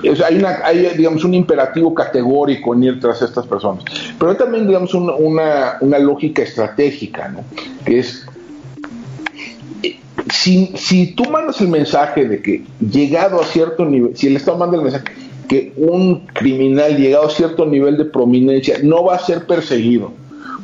hay, 0.10 0.38
una, 0.38 0.60
hay, 0.64 0.94
digamos, 0.98 1.24
un 1.24 1.34
imperativo 1.34 1.94
categórico 1.94 2.74
en 2.74 2.84
ir 2.84 3.00
tras 3.00 3.22
estas 3.22 3.46
personas. 3.46 3.84
Pero 4.18 4.32
hay 4.32 4.38
también, 4.38 4.68
digamos, 4.68 4.94
una, 4.94 5.78
una, 5.80 6.00
lógica 6.00 6.42
estratégica, 6.42 7.30
¿no? 7.30 7.44
Que 7.86 8.00
es, 8.00 8.26
si, 10.32 10.72
si 10.76 11.14
tú 11.14 11.26
mandas 11.26 11.62
el 11.62 11.68
mensaje 11.68 12.26
de 12.26 12.42
que 12.42 12.64
llegado 12.80 13.42
a 13.42 13.46
cierto 13.46 13.86
nivel, 13.86 14.16
si 14.16 14.28
el 14.28 14.36
Estado 14.36 14.58
manda 14.58 14.78
el 14.78 14.84
mensaje 14.84 15.06
que 15.48 15.74
un 15.78 16.26
criminal 16.28 16.98
llegado 16.98 17.28
a 17.28 17.30
cierto 17.30 17.66
nivel 17.66 17.98
de 17.98 18.06
prominencia 18.06 18.78
no 18.82 19.04
va 19.04 19.16
a 19.16 19.20
ser 19.20 19.46
perseguido 19.46 20.12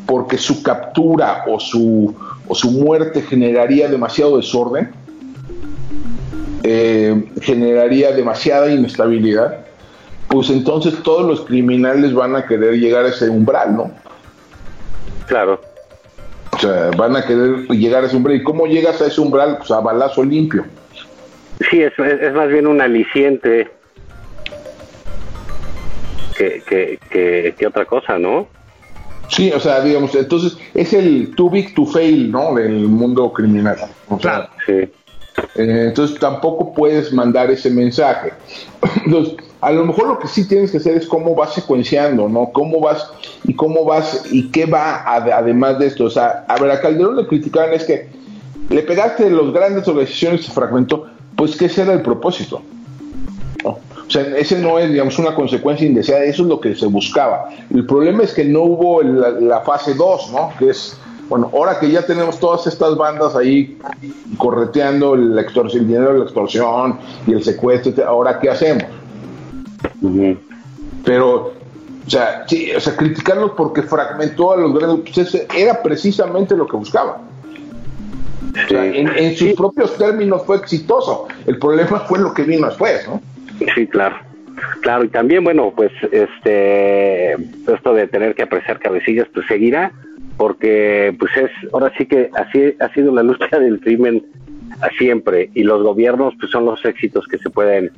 porque 0.06 0.38
su 0.38 0.64
captura 0.64 1.46
o 1.48 1.60
su, 1.60 2.14
o 2.48 2.56
su 2.56 2.72
muerte 2.72 3.22
generaría 3.22 3.88
demasiado 3.88 4.38
desorden, 4.38 4.92
eh, 6.64 7.24
generaría 7.42 8.12
demasiada 8.12 8.72
inestabilidad, 8.72 9.66
pues 10.28 10.50
entonces 10.50 11.02
todos 11.04 11.28
los 11.28 11.42
criminales 11.42 12.14
van 12.14 12.36
a 12.36 12.46
querer 12.46 12.76
llegar 12.76 13.06
a 13.06 13.10
ese 13.10 13.30
umbral, 13.30 13.76
¿no? 13.76 13.92
Claro. 15.28 15.62
O 16.52 16.60
sea, 16.60 16.92
van 16.98 17.16
a 17.16 17.26
querer 17.26 17.68
llegar 17.70 18.04
a 18.04 18.08
ese 18.08 18.16
umbral. 18.16 18.38
¿Y 18.38 18.44
cómo 18.44 18.66
llegas 18.68 19.02
a 19.02 19.08
ese 19.08 19.22
umbral? 19.22 19.58
Pues 19.58 19.72
a 19.72 19.80
balazo 19.80 20.24
limpio. 20.24 20.66
Sí, 21.70 21.82
es, 21.82 21.94
es 21.98 22.34
más 22.34 22.50
bien 22.50 22.68
un 22.68 22.82
aliciente 22.82 23.70
que, 26.38 27.00
que, 27.10 27.54
que, 27.58 27.68
otra 27.68 27.86
cosa, 27.86 28.18
¿no? 28.18 28.48
Sí, 29.28 29.52
o 29.52 29.60
sea, 29.60 29.82
digamos, 29.82 30.14
entonces 30.16 30.58
es 30.74 30.94
el 30.94 31.34
too 31.36 31.50
big 31.50 31.74
to 31.76 31.86
fail, 31.86 32.32
¿no? 32.32 32.56
Del 32.56 32.88
mundo 32.88 33.32
criminal. 33.32 33.78
claro. 34.20 34.50
Sí. 34.66 34.90
Eh, 35.56 35.86
entonces 35.88 36.20
tampoco 36.20 36.74
puedes 36.74 37.12
mandar 37.12 37.52
ese 37.52 37.70
mensaje. 37.70 38.34
Entonces, 39.06 39.36
a 39.60 39.72
lo 39.72 39.86
mejor 39.86 40.08
lo 40.08 40.20
que 40.20 40.28
sí 40.28 40.48
tienes 40.48 40.72
que 40.72 40.78
hacer 40.78 40.98
es 40.98 41.06
cómo 41.06 41.36
vas 41.36 41.54
secuenciando, 41.54 42.28
¿no? 42.30 42.52
Cómo 42.52 42.80
vas 42.80 43.12
y 43.44 43.54
cómo 43.54 43.86
vas 43.86 44.24
y 44.32 44.50
qué 44.50 44.66
va 44.66 45.04
además 45.06 45.78
de 45.78 45.88
esto. 45.88 46.06
O 46.06 46.10
sea, 46.10 46.46
a 46.48 46.58
ver, 46.58 46.72
a 46.72 46.82
Calderón 46.82 47.18
le 47.18 47.28
criticaban 47.28 47.74
es 47.74 47.84
que 47.84 48.10
le 48.70 48.82
pegaste 48.84 49.30
los 49.30 49.54
grandes 49.54 49.88
organizaciones, 49.88 50.46
se 50.46 50.52
fragmentó. 50.52 51.08
Pues, 51.36 51.56
¿qué 51.56 51.70
será 51.70 51.94
el 51.94 52.02
propósito? 52.02 52.62
O 53.64 54.14
sea, 54.14 54.24
ese 54.36 54.60
no 54.60 54.78
es, 54.78 54.92
digamos, 54.92 55.18
una 55.20 55.34
consecuencia 55.34 55.88
indeseada, 55.88 56.26
eso 56.26 56.44
es 56.44 56.50
lo 56.50 56.60
que 56.60 56.76
se 56.76 56.86
buscaba. 56.88 57.50
El 57.74 57.86
problema 57.86 58.24
es 58.24 58.34
que 58.34 58.44
no 58.44 58.64
hubo 58.64 59.02
la, 59.02 59.30
la 59.30 59.62
fase 59.62 59.94
2, 59.94 60.32
¿no? 60.34 60.52
Que 60.60 60.72
es 60.72 60.98
bueno, 61.32 61.50
ahora 61.54 61.80
que 61.80 61.90
ya 61.90 62.06
tenemos 62.06 62.38
todas 62.42 62.68
estas 62.68 62.98
bandas 62.98 63.38
ahí 63.38 63.78
correteando 64.38 65.16
el, 65.16 65.40
extorsión, 65.40 65.84
el 65.84 65.88
dinero 65.88 66.12
de 66.12 66.20
la 66.20 66.26
extorsión 66.26 67.00
y 67.26 67.32
el 67.32 67.42
secuestro, 67.42 68.06
ahora 68.06 68.38
qué 68.38 68.50
hacemos? 68.50 68.84
Pero, 71.06 71.54
o 72.06 72.10
sea, 72.10 72.44
sí, 72.50 72.76
o 72.76 72.82
sea, 72.82 72.98
criticarlos 72.98 73.52
porque 73.52 73.82
fragmentó 73.82 74.52
a 74.52 74.58
los 74.58 74.74
grandes, 74.78 75.10
pues 75.16 75.48
era 75.56 75.82
precisamente 75.82 76.54
lo 76.54 76.68
que 76.68 76.76
buscaba. 76.76 77.22
en, 78.70 79.38
sus 79.38 79.54
propios 79.54 79.98
términos 79.98 80.44
fue 80.46 80.58
exitoso. 80.58 81.30
El 81.48 81.58
problema 81.60 82.02
fue 82.02 82.20
lo 82.20 82.34
que 82.34 82.44
vino 82.44 82.68
después, 82.68 83.08
¿no? 83.08 83.22
Sí, 83.74 83.88
claro. 83.88 84.18
Claro, 84.82 85.06
y 85.06 85.08
también, 85.08 85.46
bueno, 85.46 85.72
pues 85.74 85.94
este, 86.12 87.36
esto 87.36 87.94
de 87.94 88.08
tener 88.08 88.36
que 88.36 88.44
apreciar 88.44 88.80
cabecillas, 88.80 89.28
pues 89.34 89.48
seguirá, 89.48 89.94
porque 90.42 91.16
pues 91.20 91.32
es, 91.38 91.52
ahora 91.72 91.94
sí 91.96 92.08
que 92.08 92.32
así 92.34 92.74
ha 92.80 92.92
sido 92.96 93.14
la 93.14 93.22
lucha 93.22 93.60
del 93.60 93.80
crimen 93.80 94.26
siempre, 94.98 95.52
y 95.54 95.62
los 95.62 95.84
gobiernos 95.84 96.34
pues 96.40 96.52
son 96.52 96.66
los 96.66 96.84
éxitos 96.84 97.28
que 97.28 97.38
se 97.38 97.52
pueden... 97.52 97.92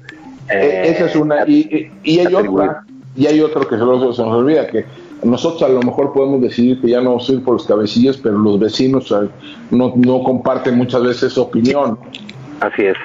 Eh, 0.50 0.88
Esa 0.88 1.06
es 1.06 1.16
una, 1.16 1.48
y, 1.48 1.90
hay 2.06 2.36
otra, 2.36 2.84
y 3.16 3.28
hay 3.28 3.40
otro 3.40 3.62
que 3.66 3.78
se 3.78 3.86
nos, 3.86 4.20
olvida, 4.20 4.68
que 4.68 4.84
nosotros 5.24 5.64
a 5.64 5.70
lo 5.70 5.82
mejor 5.84 6.12
podemos 6.12 6.42
decidir 6.42 6.82
que 6.82 6.90
ya 6.90 7.00
no 7.00 7.12
vamos 7.12 7.30
a 7.30 7.32
ir 7.32 7.44
por 7.46 7.54
los 7.54 7.66
cabecillas, 7.66 8.18
pero 8.18 8.38
los 8.38 8.60
vecinos 8.60 9.10
no, 9.72 9.94
no 9.96 10.24
comparten 10.24 10.76
muchas 10.76 11.02
veces 11.02 11.32
esa 11.32 11.40
opinión. 11.40 11.98
Así 12.60 12.82
es. 12.82 12.98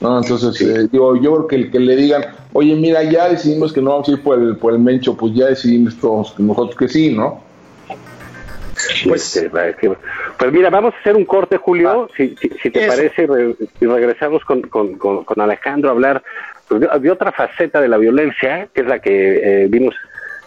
¿no? 0.00 0.16
Entonces, 0.16 0.60
eh, 0.60 0.86
digo, 0.92 1.16
yo 1.16 1.34
creo 1.34 1.46
que 1.48 1.56
el 1.56 1.70
que 1.72 1.80
le 1.80 1.96
digan, 1.96 2.22
oye, 2.52 2.76
mira, 2.76 3.02
ya 3.02 3.30
decidimos 3.30 3.72
que 3.72 3.82
no 3.82 3.90
vamos 3.90 4.08
a 4.08 4.12
ir 4.12 4.22
por 4.22 4.40
el, 4.40 4.56
por 4.58 4.74
el 4.74 4.78
mencho, 4.78 5.16
pues 5.16 5.34
ya 5.34 5.46
decidimos 5.46 5.96
todos 5.96 6.38
nosotros 6.38 6.76
que 6.76 6.86
sí, 6.86 7.10
¿no? 7.10 7.45
Pues, 9.04 9.46
pues 10.38 10.52
mira, 10.52 10.70
vamos 10.70 10.94
a 10.94 10.98
hacer 10.98 11.16
un 11.16 11.24
corte, 11.24 11.56
Julio, 11.56 12.08
si, 12.16 12.36
si, 12.62 12.70
te 12.70 12.86
parece, 12.86 13.28
y 13.80 13.86
regresamos 13.86 14.44
con, 14.44 14.62
con, 14.62 14.94
con, 14.96 15.40
Alejandro 15.40 15.90
a 15.90 15.92
hablar 15.92 16.22
pues, 16.68 16.82
de, 17.00 17.10
otra 17.10 17.32
faceta 17.32 17.80
de 17.80 17.88
la 17.88 17.96
violencia, 17.96 18.68
que 18.72 18.82
es 18.82 18.86
la 18.86 18.98
que 18.98 19.62
eh, 19.62 19.66
vimos 19.68 19.94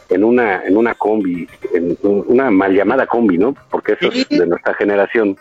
en 0.10 0.24
una 0.24 0.64
en 0.64 0.76
una 0.76 0.96
combi, 0.96 1.48
en 1.74 1.98
una 2.02 2.50
mal 2.50 2.74
llamada 2.74 3.06
combi, 3.06 3.38
¿no? 3.38 3.56
Porque 3.70 3.94
eso 3.94 4.12
es 4.12 4.28
de 4.30 4.48
nuestra 4.48 4.74
generación. 4.74 5.38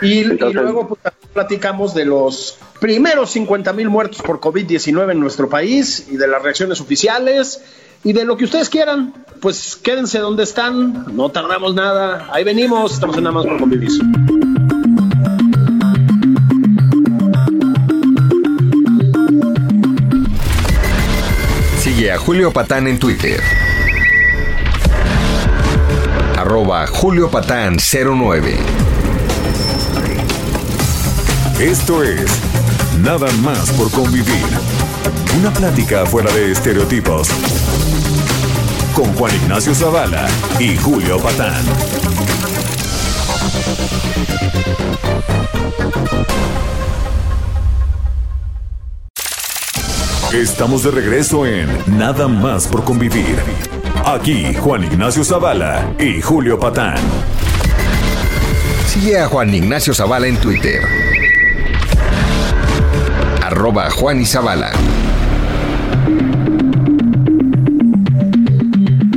Y, 0.00 0.24
luego 0.24 0.88
pues, 0.88 1.00
platicamos 1.32 1.94
de 1.94 2.06
los 2.06 2.58
primeros 2.80 3.30
50 3.32 3.72
mil 3.72 3.90
muertos 3.90 4.22
por 4.22 4.40
COVID-19 4.40 5.12
en 5.12 5.20
nuestro 5.20 5.48
país 5.48 6.08
y 6.10 6.16
de 6.16 6.26
las 6.26 6.42
reacciones 6.42 6.80
oficiales 6.80 7.62
y 8.04 8.12
de 8.12 8.24
lo 8.24 8.36
que 8.36 8.44
ustedes 8.44 8.68
quieran. 8.68 9.12
Pues 9.40 9.76
quédense 9.76 10.20
donde 10.20 10.44
están, 10.44 11.16
no 11.16 11.30
tardamos 11.30 11.74
nada. 11.74 12.28
Ahí 12.32 12.44
venimos, 12.44 12.92
estamos 12.92 13.16
en 13.16 13.24
nada 13.24 13.34
más 13.34 13.46
por 13.46 13.58
convivir. 13.58 13.90
Sigue 21.80 22.12
a 22.12 22.18
Julio 22.18 22.52
Patán 22.52 22.86
en 22.86 22.98
Twitter. 22.98 23.40
Arroba 26.36 26.86
Julio 26.86 27.30
Patán 27.30 27.76
09. 27.78 28.56
Esto 31.60 32.02
es 32.02 32.44
Nada 33.00 33.30
más 33.42 33.70
por 33.72 33.90
convivir. 33.90 34.73
Una 35.38 35.50
plática 35.52 36.06
fuera 36.06 36.32
de 36.32 36.52
estereotipos. 36.52 37.28
Con 38.94 39.12
Juan 39.14 39.34
Ignacio 39.34 39.74
Zavala 39.74 40.26
y 40.58 40.76
Julio 40.76 41.18
Patán. 41.18 41.64
Estamos 50.32 50.82
de 50.82 50.90
regreso 50.90 51.46
en 51.46 51.68
Nada 51.86 52.26
más 52.28 52.66
por 52.66 52.84
convivir. 52.84 53.36
Aquí 54.04 54.54
Juan 54.54 54.84
Ignacio 54.84 55.24
Zavala 55.24 55.94
y 55.98 56.20
Julio 56.20 56.58
Patán. 56.58 56.98
Sigue 58.86 59.18
a 59.18 59.28
Juan 59.28 59.54
Ignacio 59.54 59.94
Zavala 59.94 60.26
en 60.26 60.36
Twitter 60.36 61.13
arroba 63.46 63.90
Juan 63.90 64.22
Isabala. 64.22 64.72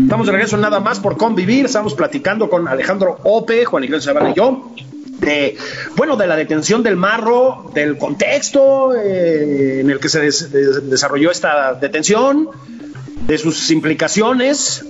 Estamos 0.01 0.25
de 0.25 0.33
regreso 0.33 0.57
nada 0.57 0.81
más 0.81 0.99
por 0.99 1.15
convivir. 1.15 1.65
Estamos 1.65 1.93
platicando 1.93 2.49
con 2.49 2.67
Alejandro 2.67 3.19
Ope, 3.23 3.63
Juan 3.63 3.85
Ignacio 3.85 4.11
Zavala 4.11 4.31
y 4.31 4.33
yo. 4.33 4.71
De, 5.19 5.57
bueno, 5.95 6.17
de 6.17 6.27
la 6.27 6.35
detención 6.35 6.83
del 6.83 6.97
marro, 6.97 7.71
del 7.73 7.97
contexto 7.97 8.93
eh, 8.93 9.79
en 9.79 9.89
el 9.89 9.99
que 9.99 10.09
se 10.09 10.19
desarrolló 10.19 11.31
esta 11.31 11.73
detención, 11.73 12.49
de 13.27 13.37
sus 13.37 13.71
implicaciones. 13.71 14.85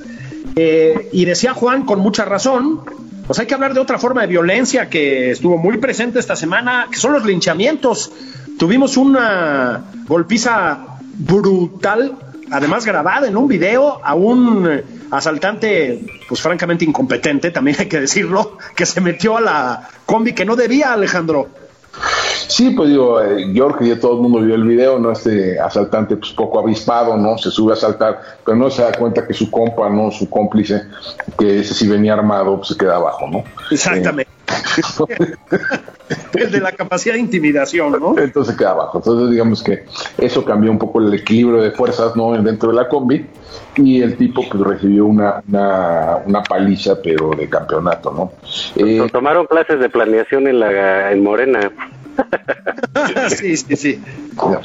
Eh, 0.55 1.09
y 1.11 1.25
decía 1.25 1.53
Juan 1.53 1.85
con 1.85 1.99
mucha 1.99 2.25
razón, 2.25 2.81
pues 3.27 3.37
hay 3.37 3.45
que 3.45 3.53
hablar 3.53 3.75
de 3.75 3.81
otra 3.81 3.99
forma 3.99 4.21
de 4.21 4.27
violencia 4.27 4.89
que 4.89 5.29
estuvo 5.29 5.57
muy 5.57 5.77
presente 5.77 6.17
esta 6.17 6.35
semana, 6.35 6.87
que 6.91 6.97
son 6.97 7.13
los 7.13 7.23
linchamientos. 7.23 8.11
Tuvimos 8.57 8.97
una 8.97 9.83
golpiza 10.07 10.97
brutal, 11.13 12.17
además 12.51 12.85
grabada 12.85 13.27
en 13.27 13.37
un 13.37 13.47
video 13.47 13.99
a 14.03 14.15
un 14.15 14.81
asaltante, 15.11 16.05
pues 16.27 16.41
francamente 16.41 16.83
incompetente, 16.83 17.51
también 17.51 17.77
hay 17.79 17.87
que 17.87 17.99
decirlo, 17.99 18.57
que 18.75 18.85
se 18.85 18.99
metió 18.99 19.37
a 19.37 19.41
la 19.41 19.89
combi 20.05 20.33
que 20.33 20.43
no 20.43 20.55
debía, 20.55 20.93
Alejandro. 20.93 21.49
Sí, 22.47 22.71
pues 22.71 22.89
digo, 22.89 23.21
eh, 23.21 23.53
que 23.77 23.87
ya 23.87 23.99
todo 23.99 24.15
el 24.15 24.21
mundo 24.21 24.39
vio 24.39 24.55
el 24.55 24.63
video, 24.63 24.97
¿no? 24.97 25.11
Este 25.11 25.59
asaltante, 25.59 26.15
pues 26.15 26.31
poco 26.31 26.59
avispado, 26.59 27.15
¿no? 27.17 27.37
Se 27.37 27.51
sube 27.51 27.73
a 27.73 27.75
asaltar, 27.75 28.21
pero 28.43 28.57
no 28.57 28.69
se 28.71 28.81
da 28.81 28.91
cuenta 28.93 29.27
que 29.27 29.33
su 29.33 29.51
compa, 29.51 29.89
¿no? 29.89 30.09
Su 30.09 30.29
cómplice, 30.29 30.83
que 31.37 31.59
ese 31.59 31.73
sí 31.73 31.87
venía 31.87 32.13
armado, 32.13 32.57
pues 32.57 32.69
se 32.69 32.77
queda 32.77 32.95
abajo, 32.95 33.27
¿no? 33.27 33.43
Exactamente. 33.69 34.31
el 36.33 36.51
de 36.51 36.59
la 36.59 36.71
capacidad 36.71 37.15
de 37.15 37.19
intimidación, 37.19 37.91
¿no? 37.99 38.17
Entonces 38.17 38.55
queda 38.55 38.71
abajo. 38.71 38.99
Entonces, 38.99 39.31
digamos 39.31 39.63
que 39.63 39.85
eso 40.17 40.43
cambió 40.45 40.71
un 40.71 40.79
poco 40.79 40.99
el 40.99 41.13
equilibrio 41.13 41.61
de 41.61 41.71
fuerzas, 41.71 42.15
¿no? 42.15 42.31
Dentro 42.41 42.69
de 42.69 42.75
la 42.75 42.87
combi. 42.87 43.25
Y 43.75 44.01
el 44.01 44.17
tipo, 44.17 44.43
pues, 44.49 44.63
recibió 44.63 45.05
una, 45.05 45.41
una, 45.47 46.43
paliza, 46.43 47.01
pero 47.01 47.31
de 47.31 47.47
campeonato, 47.47 48.11
¿no? 48.11 48.31
Eh, 48.75 49.07
tomaron 49.11 49.45
clases 49.45 49.79
de 49.79 49.89
planeación 49.89 50.47
en, 50.47 50.59
la, 50.59 51.11
en 51.11 51.23
Morena. 51.23 51.71
sí, 53.29 53.57
sí, 53.57 53.75
sí. 53.75 53.99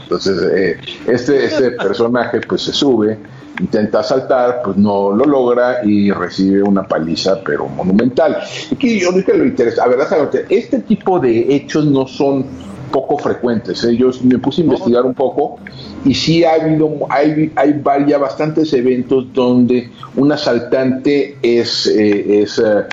Entonces, 0.02 0.42
eh, 0.54 0.78
este, 1.06 1.44
este 1.44 1.70
personaje, 1.72 2.40
pues, 2.40 2.62
se 2.62 2.72
sube 2.72 3.18
intenta 3.60 4.02
saltar, 4.02 4.62
pues 4.64 4.76
no 4.76 5.12
lo 5.12 5.24
logra 5.24 5.84
y 5.84 6.10
recibe 6.10 6.62
una 6.62 6.86
paliza, 6.86 7.40
pero 7.44 7.68
monumental. 7.68 8.38
Y 8.70 8.76
que 8.76 8.98
yo 8.98 9.12
dije 9.12 9.34
lo 9.34 9.44
interesa, 9.44 9.84
a 9.84 9.88
ver, 9.88 10.00
este 10.48 10.78
tipo 10.80 11.20
de 11.20 11.54
hechos 11.54 11.86
no 11.86 12.06
son 12.06 12.44
poco 12.90 13.18
frecuentes. 13.18 13.82
¿eh? 13.84 13.96
Yo 13.96 14.10
me 14.22 14.38
puse 14.38 14.62
a 14.62 14.64
investigar 14.64 15.04
un 15.04 15.14
poco 15.14 15.58
y 16.04 16.14
sí 16.14 16.44
ha 16.44 16.54
habido, 16.54 16.90
hay, 17.08 17.52
hay 17.56 17.72
varias, 17.72 18.20
bastantes 18.20 18.72
eventos 18.72 19.32
donde 19.32 19.90
un 20.16 20.30
asaltante 20.30 21.38
es, 21.42 21.86
eh, 21.86 22.42
es 22.42 22.58
eh, 22.58 22.84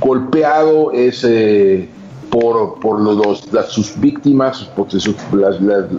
golpeado, 0.00 0.92
es 0.92 1.26
por, 2.32 2.80
por 2.80 2.98
los, 2.98 3.44
sus 3.68 4.00
víctimas, 4.00 4.64
por 4.74 4.90
sus, 4.90 5.14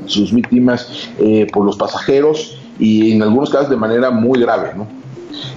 sus 0.08 0.34
víctimas, 0.34 1.12
por 1.54 1.64
los 1.64 1.78
pasajeros 1.78 2.58
y 2.80 3.12
en 3.12 3.22
algunos 3.22 3.52
casos 3.52 3.70
de 3.70 3.78
manera 3.78 4.10
muy 4.10 4.42
grave, 4.42 4.72
¿no? 4.76 4.88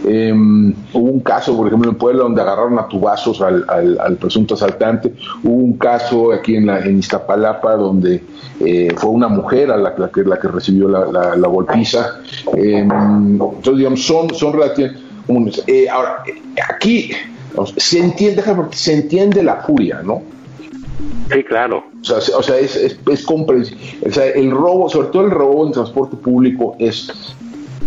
Em, 0.04 0.74
hubo 0.92 1.10
un 1.10 1.20
caso, 1.20 1.56
por 1.56 1.66
ejemplo, 1.66 1.90
en 1.90 1.96
Puebla, 1.96 2.24
donde 2.24 2.42
agarraron 2.42 2.78
a 2.78 2.88
tubazos 2.88 3.40
al, 3.40 3.64
al, 3.68 4.16
presunto 4.16 4.54
asaltante. 4.54 5.14
Hubo 5.42 5.54
un 5.54 5.78
caso 5.78 6.32
aquí 6.32 6.56
en, 6.56 6.66
la, 6.66 6.80
en 6.80 6.98
Iztapalapa, 6.98 7.74
donde 7.76 8.22
eh, 8.60 8.94
fue 8.96 9.10
una 9.10 9.28
mujer 9.28 9.70
a 9.70 9.76
la, 9.76 9.94
que, 9.94 10.22
la 10.24 10.38
que 10.38 10.48
recibió 10.48 10.88
la, 10.88 11.36
la, 11.36 11.48
golpiza. 11.48 12.20
Em, 12.54 12.90
entonces, 12.90 13.76
digamos, 13.76 14.04
son, 14.04 14.34
son 14.34 14.52
relativamente 14.52 15.00
comunes. 15.26 15.62
Eh, 15.66 15.88
ahora, 15.88 16.22
aquí 16.74 17.10
se 17.78 17.98
entiende, 17.98 18.42
se 18.72 18.94
entiende 18.94 19.42
la 19.42 19.56
furia, 19.56 20.02
¿no? 20.04 20.36
Sí, 21.30 21.42
claro. 21.44 21.84
O 22.00 22.04
sea, 22.04 22.18
o 22.36 22.42
sea 22.42 22.58
es, 22.58 22.76
es, 22.76 23.24
comprensible. 23.24 23.82
O 24.06 24.12
sea, 24.12 24.26
el 24.26 24.50
robo, 24.50 24.88
sobre 24.88 25.08
todo 25.08 25.24
el 25.24 25.30
robo 25.30 25.66
en 25.66 25.72
transporte 25.72 26.16
público, 26.16 26.76
es, 26.78 27.12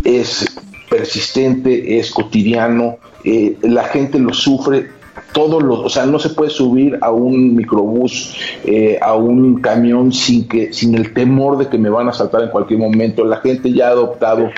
es 0.04 0.46
persistente, 0.88 1.98
es 1.98 2.10
cotidiano, 2.10 2.98
eh, 3.24 3.56
la 3.62 3.84
gente 3.84 4.18
lo 4.18 4.34
sufre. 4.34 4.90
Todos 5.32 5.62
los, 5.62 5.78
o 5.80 5.88
sea, 5.88 6.06
no 6.06 6.18
se 6.18 6.30
puede 6.30 6.50
subir 6.50 6.98
a 7.00 7.12
un 7.12 7.54
microbús, 7.54 8.36
eh, 8.64 8.98
a 9.00 9.14
un 9.14 9.60
camión 9.60 10.12
sin 10.12 10.48
que, 10.48 10.72
sin 10.72 10.94
el 10.94 11.12
temor 11.12 11.58
de 11.58 11.68
que 11.68 11.78
me 11.78 11.88
van 11.88 12.08
a 12.08 12.12
saltar 12.12 12.42
en 12.42 12.50
cualquier 12.50 12.80
momento. 12.80 13.24
La 13.24 13.36
gente 13.36 13.72
ya 13.72 13.88
ha 13.88 13.90
adoptado, 13.90 14.50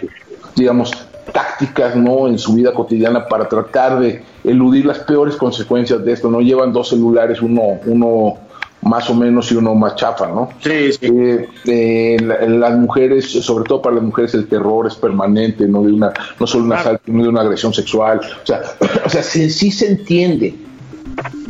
digamos, 0.56 0.92
tácticas, 1.32 1.96
¿no? 1.96 2.26
En 2.26 2.38
su 2.38 2.54
vida 2.54 2.72
cotidiana 2.72 3.26
para 3.26 3.48
tratar 3.48 4.00
de 4.00 4.22
eludir 4.44 4.86
las 4.86 4.98
peores 5.00 5.36
consecuencias 5.36 6.04
de 6.04 6.12
esto, 6.12 6.30
¿no? 6.30 6.40
Llevan 6.40 6.72
dos 6.72 6.88
celulares, 6.88 7.40
uno, 7.40 7.80
uno 7.86 8.38
más 8.82 9.08
o 9.10 9.14
menos 9.14 9.50
y 9.52 9.54
uno 9.54 9.74
más 9.74 9.94
chafa, 9.94 10.26
¿no? 10.26 10.50
Sí, 10.60 10.92
sí. 10.92 11.06
Eh, 11.06 11.46
eh, 11.66 12.16
las 12.20 12.76
mujeres, 12.76 13.30
sobre 13.30 13.64
todo 13.64 13.80
para 13.80 13.96
las 13.96 14.04
mujeres, 14.04 14.34
el 14.34 14.48
terror 14.48 14.86
es 14.86 14.96
permanente, 14.96 15.68
no 15.68 15.82
de 15.82 15.92
una, 15.92 16.12
no 16.38 16.46
solo 16.46 16.64
una 16.64 16.80
asalto, 16.80 17.04
de 17.06 17.28
una 17.28 17.42
agresión 17.42 17.72
sexual. 17.72 18.20
O 18.42 18.46
sea, 18.46 18.60
o 19.06 19.08
sea 19.08 19.22
sí, 19.22 19.50
se 19.50 19.86
entiende 19.86 20.54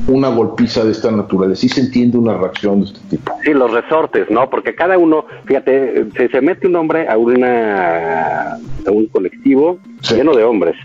una 0.08 0.28
golpiza 0.28 0.84
de 0.84 0.92
esta 0.92 1.10
naturaleza, 1.10 1.60
sí 1.60 1.68
se 1.68 1.80
entiende 1.82 2.18
una 2.18 2.36
reacción 2.36 2.80
de 2.80 2.86
este 2.86 3.00
tipo. 3.10 3.32
Sí, 3.44 3.52
los 3.54 3.70
resortes, 3.70 4.30
¿no? 4.30 4.50
Porque 4.50 4.74
cada 4.74 4.98
uno, 4.98 5.26
fíjate, 5.44 6.06
se, 6.16 6.28
se 6.28 6.40
mete 6.40 6.66
un 6.66 6.76
hombre 6.76 7.08
a 7.08 7.16
una 7.16 8.54
a 8.54 8.90
un 8.90 9.06
colectivo 9.06 9.78
lleno 10.02 10.34
de 10.34 10.44
hombres 10.44 10.76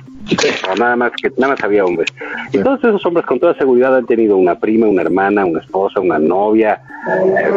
nada 0.78 0.96
más 0.96 1.12
que 1.22 1.30
nada 1.38 1.54
más 1.54 1.64
había 1.64 1.86
hombres. 1.86 2.10
Y 2.52 2.60
todos 2.60 2.80
esos 2.84 3.06
hombres 3.06 3.26
con 3.26 3.40
toda 3.40 3.56
seguridad 3.56 3.96
han 3.96 4.06
tenido 4.06 4.38
una 4.38 4.60
prima, 4.60 4.88
una 4.88 5.02
hermana, 5.02 5.46
una 5.46 5.60
esposa, 5.60 6.00
una 6.00 6.20
novia, 6.20 6.82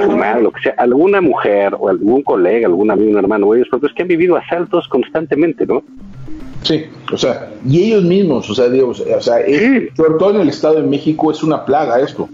su 0.05 0.11
madre, 0.13 0.43
lo 0.43 0.53
que 0.53 0.63
sea, 0.63 0.75
alguna 0.79 1.21
mujer 1.21 1.75
o 1.79 1.89
algún 1.89 2.23
colega, 2.23 2.67
algún 2.67 2.91
amigo, 2.91 3.11
un 3.11 3.19
hermano, 3.19 3.47
o 3.47 3.55
ellos 3.55 3.69
propios 3.69 3.93
que 3.95 4.03
han 4.03 4.09
vivido 4.09 4.37
asaltos 4.37 4.89
constantemente, 4.89 5.67
¿no? 5.67 5.83
Sí, 6.63 6.85
o 7.13 7.17
sea, 7.17 7.51
y 7.67 7.85
ellos 7.85 8.05
mismos, 8.05 8.49
o 8.51 8.55
sea, 8.55 8.69
digo, 8.69 8.91
o 8.91 8.95
sea, 8.95 9.21
sobre 9.21 10.15
todo 10.19 10.31
en 10.35 10.41
el 10.43 10.49
Estado 10.51 10.75
de 10.77 10.83
México 10.83 11.31
es 11.31 11.43
una 11.43 11.65
plaga 11.65 12.01
esto. 12.01 12.29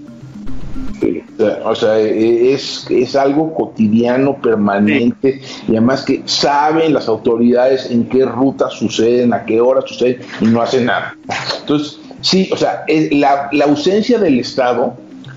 O 1.64 1.74
sea, 1.74 1.98
e, 1.98 2.52
es, 2.52 2.86
es 2.90 3.14
algo 3.14 3.54
cotidiano, 3.54 4.36
permanente, 4.40 5.40
y 5.68 5.72
además 5.72 6.02
que 6.02 6.22
saben 6.24 6.94
las 6.94 7.08
autoridades 7.08 7.90
en 7.90 8.08
qué 8.08 8.24
rutas 8.24 8.72
suceden, 8.72 9.32
a 9.32 9.44
qué 9.44 9.60
hora 9.60 9.82
suceden, 9.82 10.20
y 10.40 10.46
no 10.46 10.62
hacen 10.62 10.86
nada. 10.86 11.16
Entonces, 11.60 12.00
sí, 12.20 12.48
o 12.52 12.56
sea, 12.56 12.84
la, 13.12 13.48
la 13.52 13.64
ausencia 13.66 14.18
del 14.18 14.40
Estado, 14.40 14.94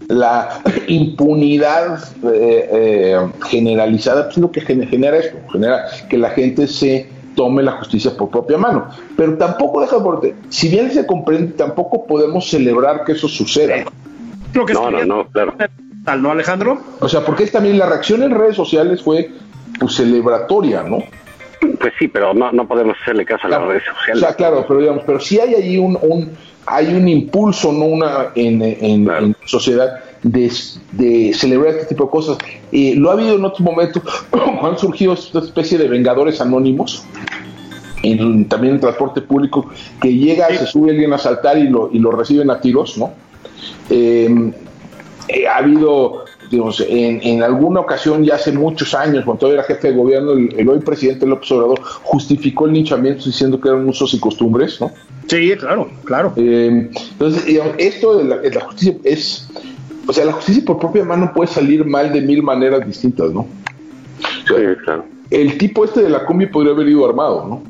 la 0.07 0.61
impunidad 0.87 1.99
eh, 2.23 2.69
eh, 2.71 3.27
generalizada, 3.47 4.25
pues 4.25 4.37
es 4.37 4.41
lo 4.41 4.51
que 4.51 4.61
genera 4.61 5.17
esto, 5.17 5.37
genera 5.51 5.85
que 6.09 6.17
la 6.17 6.29
gente 6.31 6.67
se 6.67 7.18
tome 7.35 7.63
la 7.63 7.73
justicia 7.73 8.15
por 8.17 8.29
propia 8.29 8.57
mano. 8.57 8.87
Pero 9.15 9.37
tampoco 9.37 9.81
deja 9.81 10.03
por... 10.03 10.21
Si 10.49 10.69
bien 10.69 10.91
se 10.91 11.05
comprende, 11.05 11.53
tampoco 11.53 12.05
podemos 12.05 12.49
celebrar 12.49 13.03
que 13.03 13.13
eso 13.13 13.27
suceda 13.27 13.85
no, 14.53 14.91
no, 14.91 15.05
no, 15.05 15.27
claro. 15.27 15.53
¿no, 16.17 16.31
Alejandro? 16.31 16.81
O 16.99 17.09
sea, 17.09 17.21
porque 17.21 17.45
también 17.47 17.77
la 17.77 17.85
reacción 17.85 18.23
en 18.23 18.31
redes 18.31 18.55
sociales 18.55 19.01
fue 19.01 19.29
pues 19.79 19.95
celebratoria, 19.95 20.83
¿no? 20.83 21.03
Pues 21.79 21.93
sí, 21.99 22.07
pero 22.07 22.33
no, 22.33 22.51
no 22.51 22.67
podemos 22.67 22.97
hacerle 23.01 23.25
caso 23.25 23.47
a 23.47 23.49
las 23.49 23.61
redes 23.61 23.83
sociales. 23.83 24.23
O 24.23 24.25
sea, 24.25 24.35
claro, 24.35 24.65
pero 24.67 24.79
digamos, 24.79 25.03
pero 25.05 25.19
sí 25.19 25.39
hay 25.39 25.55
ahí 25.55 25.77
un, 25.77 25.97
un 26.01 26.31
hay 26.65 26.93
un 26.93 27.07
impulso, 27.07 27.71
¿no? 27.71 27.85
Una 27.85 28.29
en, 28.35 28.61
en, 28.61 29.35
sociedad 29.45 30.03
de, 30.23 30.51
de, 30.91 31.33
celebrar 31.33 31.73
este 31.73 31.85
tipo 31.87 32.05
de 32.05 32.09
cosas. 32.11 32.37
lo 32.71 33.09
ha 33.09 33.13
habido 33.13 33.35
en 33.35 33.45
otros 33.45 33.61
momentos, 33.61 34.03
han 34.63 34.77
surgido 34.77 35.13
esta 35.13 35.39
especie 35.39 35.77
de 35.77 35.87
vengadores 35.87 36.41
anónimos, 36.41 37.03
en, 38.03 38.47
también 38.47 38.75
en 38.75 38.79
transporte 38.79 39.21
público, 39.21 39.69
que 40.01 40.13
llega, 40.13 40.47
se 40.49 40.65
sube 40.65 40.91
alguien 40.91 41.13
a 41.13 41.17
saltar 41.17 41.57
y 41.57 41.67
lo, 41.67 41.89
y 41.91 41.99
lo 41.99 42.11
reciben 42.11 42.49
a 42.49 42.59
tiros, 42.59 42.97
¿no? 42.97 43.11
Em, 43.89 44.53
eh, 45.27 45.47
ha 45.47 45.57
habido, 45.57 46.25
digamos, 46.49 46.83
en, 46.87 47.43
alguna 47.43 47.81
ocasión, 47.81 48.23
ya 48.23 48.35
hace 48.35 48.51
muchos 48.51 48.93
años, 48.93 49.25
cuando 49.25 49.41
todavía 49.41 49.59
era 49.59 49.67
jefe 49.67 49.89
de 49.89 49.97
gobierno, 49.97 50.31
el, 50.31 50.69
hoy 50.69 50.79
presidente 50.79 51.25
López 51.25 51.51
Obrador 51.51 51.81
justificó 51.83 52.65
el 52.65 52.73
linchamiento 52.73 53.25
diciendo 53.25 53.59
que 53.59 53.69
eran 53.69 53.87
usos 53.87 54.13
y 54.13 54.19
costumbres, 54.19 54.79
¿no? 54.81 54.91
Sí, 55.27 55.51
claro, 55.59 55.89
claro. 56.05 56.33
Em, 56.35 56.89
entonces, 57.11 57.43
esto 57.77 58.17
de 58.17 58.51
la, 58.51 58.61
justicia 58.61 58.95
es, 59.03 59.47
o 60.09 60.13
sea, 60.13 60.25
la 60.25 60.31
justicia 60.31 60.63
por 60.65 60.79
propia 60.79 61.05
mano 61.05 61.31
puede 61.35 61.51
salir 61.51 61.85
mal 61.85 62.11
de 62.11 62.21
mil 62.21 62.41
maneras 62.41 62.83
distintas, 62.83 63.31
¿no? 63.31 63.45
sí, 64.47 64.55
claro. 64.83 65.05
El 65.29 65.59
tipo 65.59 65.85
este 65.85 66.01
de 66.01 66.09
la 66.09 66.25
combi 66.25 66.47
podría 66.47 66.73
haber 66.73 66.87
ido 66.87 67.07
armado, 67.07 67.45
¿no? 67.47 67.61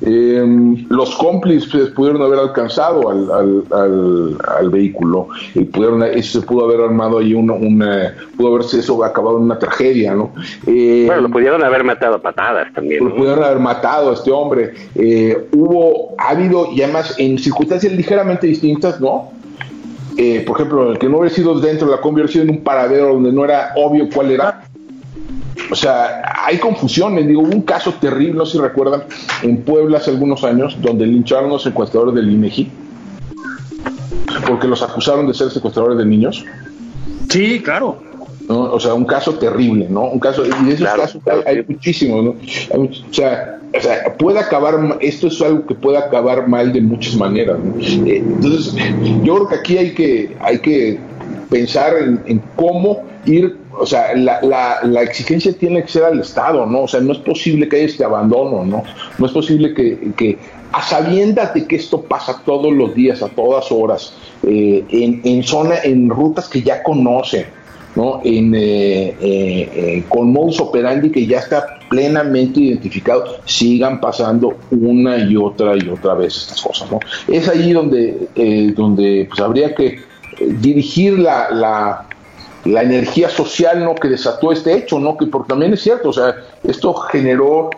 Eh, 0.00 0.42
los 0.88 1.14
cómplices 1.16 1.90
pudieron 1.90 2.22
haber 2.22 2.38
alcanzado 2.38 3.10
al, 3.10 3.64
al, 3.70 4.70
vehículo 4.70 5.28
y 5.54 5.64
pudieron, 5.64 6.02
eso 6.04 6.40
se 6.40 6.46
pudo 6.46 6.64
haber 6.64 6.80
armado 6.80 7.18
ahí 7.18 7.34
una, 7.34 7.52
una 7.52 8.14
pudo 8.36 8.54
haberse 8.54 8.78
eso 8.78 9.04
acabado 9.04 9.36
en 9.36 9.42
una 9.42 9.58
tragedia, 9.58 10.14
¿no? 10.14 10.32
Eh, 10.66 11.04
bueno, 11.08 11.22
lo 11.22 11.28
pudieron 11.28 11.62
haber 11.62 11.84
matado 11.84 12.14
a 12.14 12.22
patadas 12.22 12.72
también. 12.72 13.04
Lo 13.04 13.14
pudieron 13.14 13.44
haber 13.44 13.58
matado 13.58 14.12
a 14.12 14.14
este 14.14 14.30
hombre. 14.30 14.72
Eh, 14.94 15.48
hubo, 15.52 16.14
ha 16.16 16.30
habido, 16.30 16.72
y 16.72 16.80
además 16.80 17.14
en 17.18 17.36
circunstancias 17.38 17.92
ligeramente 17.92 18.46
distintas, 18.46 18.98
¿no? 19.00 19.36
Eh, 20.18 20.42
por 20.46 20.56
ejemplo, 20.56 20.92
el 20.92 20.98
que 20.98 21.08
no 21.08 21.18
hubiera 21.18 21.34
sido 21.34 21.58
dentro 21.58 21.86
de 21.86 21.94
la 21.94 22.00
combi 22.02 22.20
hubiera 22.20 22.32
sido 22.32 22.44
en 22.44 22.50
un 22.50 22.64
paradero 22.64 23.14
donde 23.14 23.32
no 23.32 23.44
era 23.44 23.72
obvio 23.76 24.08
cuál 24.12 24.32
era 24.32 24.62
o 25.70 25.74
sea, 25.74 26.22
hay 26.46 26.58
confusiones. 26.58 27.26
Digo, 27.26 27.42
hubo 27.42 27.54
un 27.54 27.62
caso 27.62 27.94
terrible, 28.00 28.34
no 28.34 28.46
sé 28.46 28.52
si 28.52 28.58
recuerdan, 28.58 29.04
en 29.42 29.62
Puebla 29.62 29.98
hace 29.98 30.10
algunos 30.10 30.44
años, 30.44 30.76
donde 30.80 31.06
lincharon 31.06 31.50
los 31.50 31.62
secuestradores 31.62 32.14
del 32.14 32.30
INEGI 32.30 32.70
porque 34.46 34.66
los 34.66 34.82
acusaron 34.82 35.26
de 35.26 35.34
ser 35.34 35.50
secuestradores 35.50 35.98
de 35.98 36.04
niños. 36.04 36.44
Sí, 37.28 37.60
claro. 37.62 38.00
O 38.48 38.80
sea, 38.80 38.94
un 38.94 39.04
caso 39.04 39.34
terrible, 39.34 39.86
¿no? 39.88 40.04
Un 40.04 40.18
caso, 40.18 40.42
y 40.44 40.64
de 40.64 40.74
esos 40.74 40.88
casos 40.88 41.22
hay, 41.46 41.64
muchísimos, 41.68 42.24
¿no? 42.24 42.30
o, 42.30 42.88
sea, 43.12 43.58
o, 43.76 43.80
sea, 43.80 44.16
puede 44.16 44.38
acabar, 44.38 44.98
esto 45.00 45.26
es 45.26 45.40
algo 45.42 45.66
que 45.66 45.74
puede 45.74 45.98
acabar 45.98 46.48
mal 46.48 46.72
de 46.72 46.80
muchas 46.80 47.14
maneras, 47.16 47.58
¿no? 47.58 47.78
Eh, 47.78 48.22
entonces, 48.24 48.74
yo 49.22 49.34
creo 49.34 49.48
que 49.48 49.54
aquí 49.54 49.78
hay 49.78 49.94
que, 49.94 50.36
hay 50.40 50.58
que 50.60 50.98
pensar 51.50 51.92
en 51.96 52.42
cómo 52.56 53.02
ir 53.26 53.54
o 53.80 53.86
sea, 53.86 54.14
la, 54.14 54.40
la, 54.42 54.80
la, 54.82 55.02
exigencia 55.02 55.52
tiene 55.52 55.82
que 55.82 55.88
ser 55.88 56.04
al 56.04 56.20
Estado, 56.20 56.66
¿no? 56.66 56.82
O 56.82 56.88
sea, 56.88 57.00
no 57.00 57.12
es 57.12 57.18
posible 57.18 57.68
que 57.68 57.76
haya 57.76 57.86
este 57.86 58.04
abandono, 58.04 58.64
¿no? 58.64 58.82
No 59.18 59.26
es 59.26 59.32
posible 59.32 59.74
que, 59.74 60.12
que 60.16 60.38
a 60.72 60.82
sabiendas 60.82 61.54
de 61.54 61.66
que 61.66 61.76
esto 61.76 62.02
pasa 62.02 62.42
todos 62.44 62.72
los 62.72 62.94
días, 62.94 63.22
a 63.22 63.28
todas 63.28 63.70
horas, 63.70 64.14
eh, 64.42 64.84
en, 64.90 65.20
en, 65.24 65.42
zona, 65.42 65.76
en 65.82 66.10
rutas 66.10 66.48
que 66.48 66.62
ya 66.62 66.82
conocen, 66.82 67.46
¿no? 67.98 68.20
En, 68.22 68.54
eh, 68.54 69.16
eh, 69.20 70.04
con 70.08 70.32
modus 70.32 70.60
operandi 70.60 71.10
que 71.10 71.26
ya 71.26 71.40
está 71.40 71.66
plenamente 71.90 72.60
identificado, 72.60 73.24
sigan 73.44 74.00
pasando 74.00 74.56
una 74.70 75.18
y 75.18 75.36
otra 75.36 75.76
y 75.76 75.88
otra 75.88 76.14
vez 76.14 76.36
estas 76.36 76.62
cosas, 76.62 76.90
¿no? 76.92 77.00
Es 77.26 77.48
allí 77.48 77.72
donde, 77.72 78.28
donde 78.76 79.26
pues, 79.28 79.40
habría 79.40 79.74
que 79.74 79.98
dirigir 80.60 81.18
la, 81.18 81.50
la 81.50 82.04
la 82.64 82.82
energía 82.82 83.30
social 83.30 83.82
no 83.82 83.94
que 83.94 84.08
desató 84.08 84.52
este 84.52 84.74
hecho, 84.74 84.98
¿no? 84.98 85.16
Que 85.16 85.26
porque 85.26 85.48
también 85.48 85.72
es 85.72 85.80
cierto, 85.80 86.10
o 86.10 86.12
sea, 86.12 86.34
esto 86.64 86.92
generó 86.92 87.70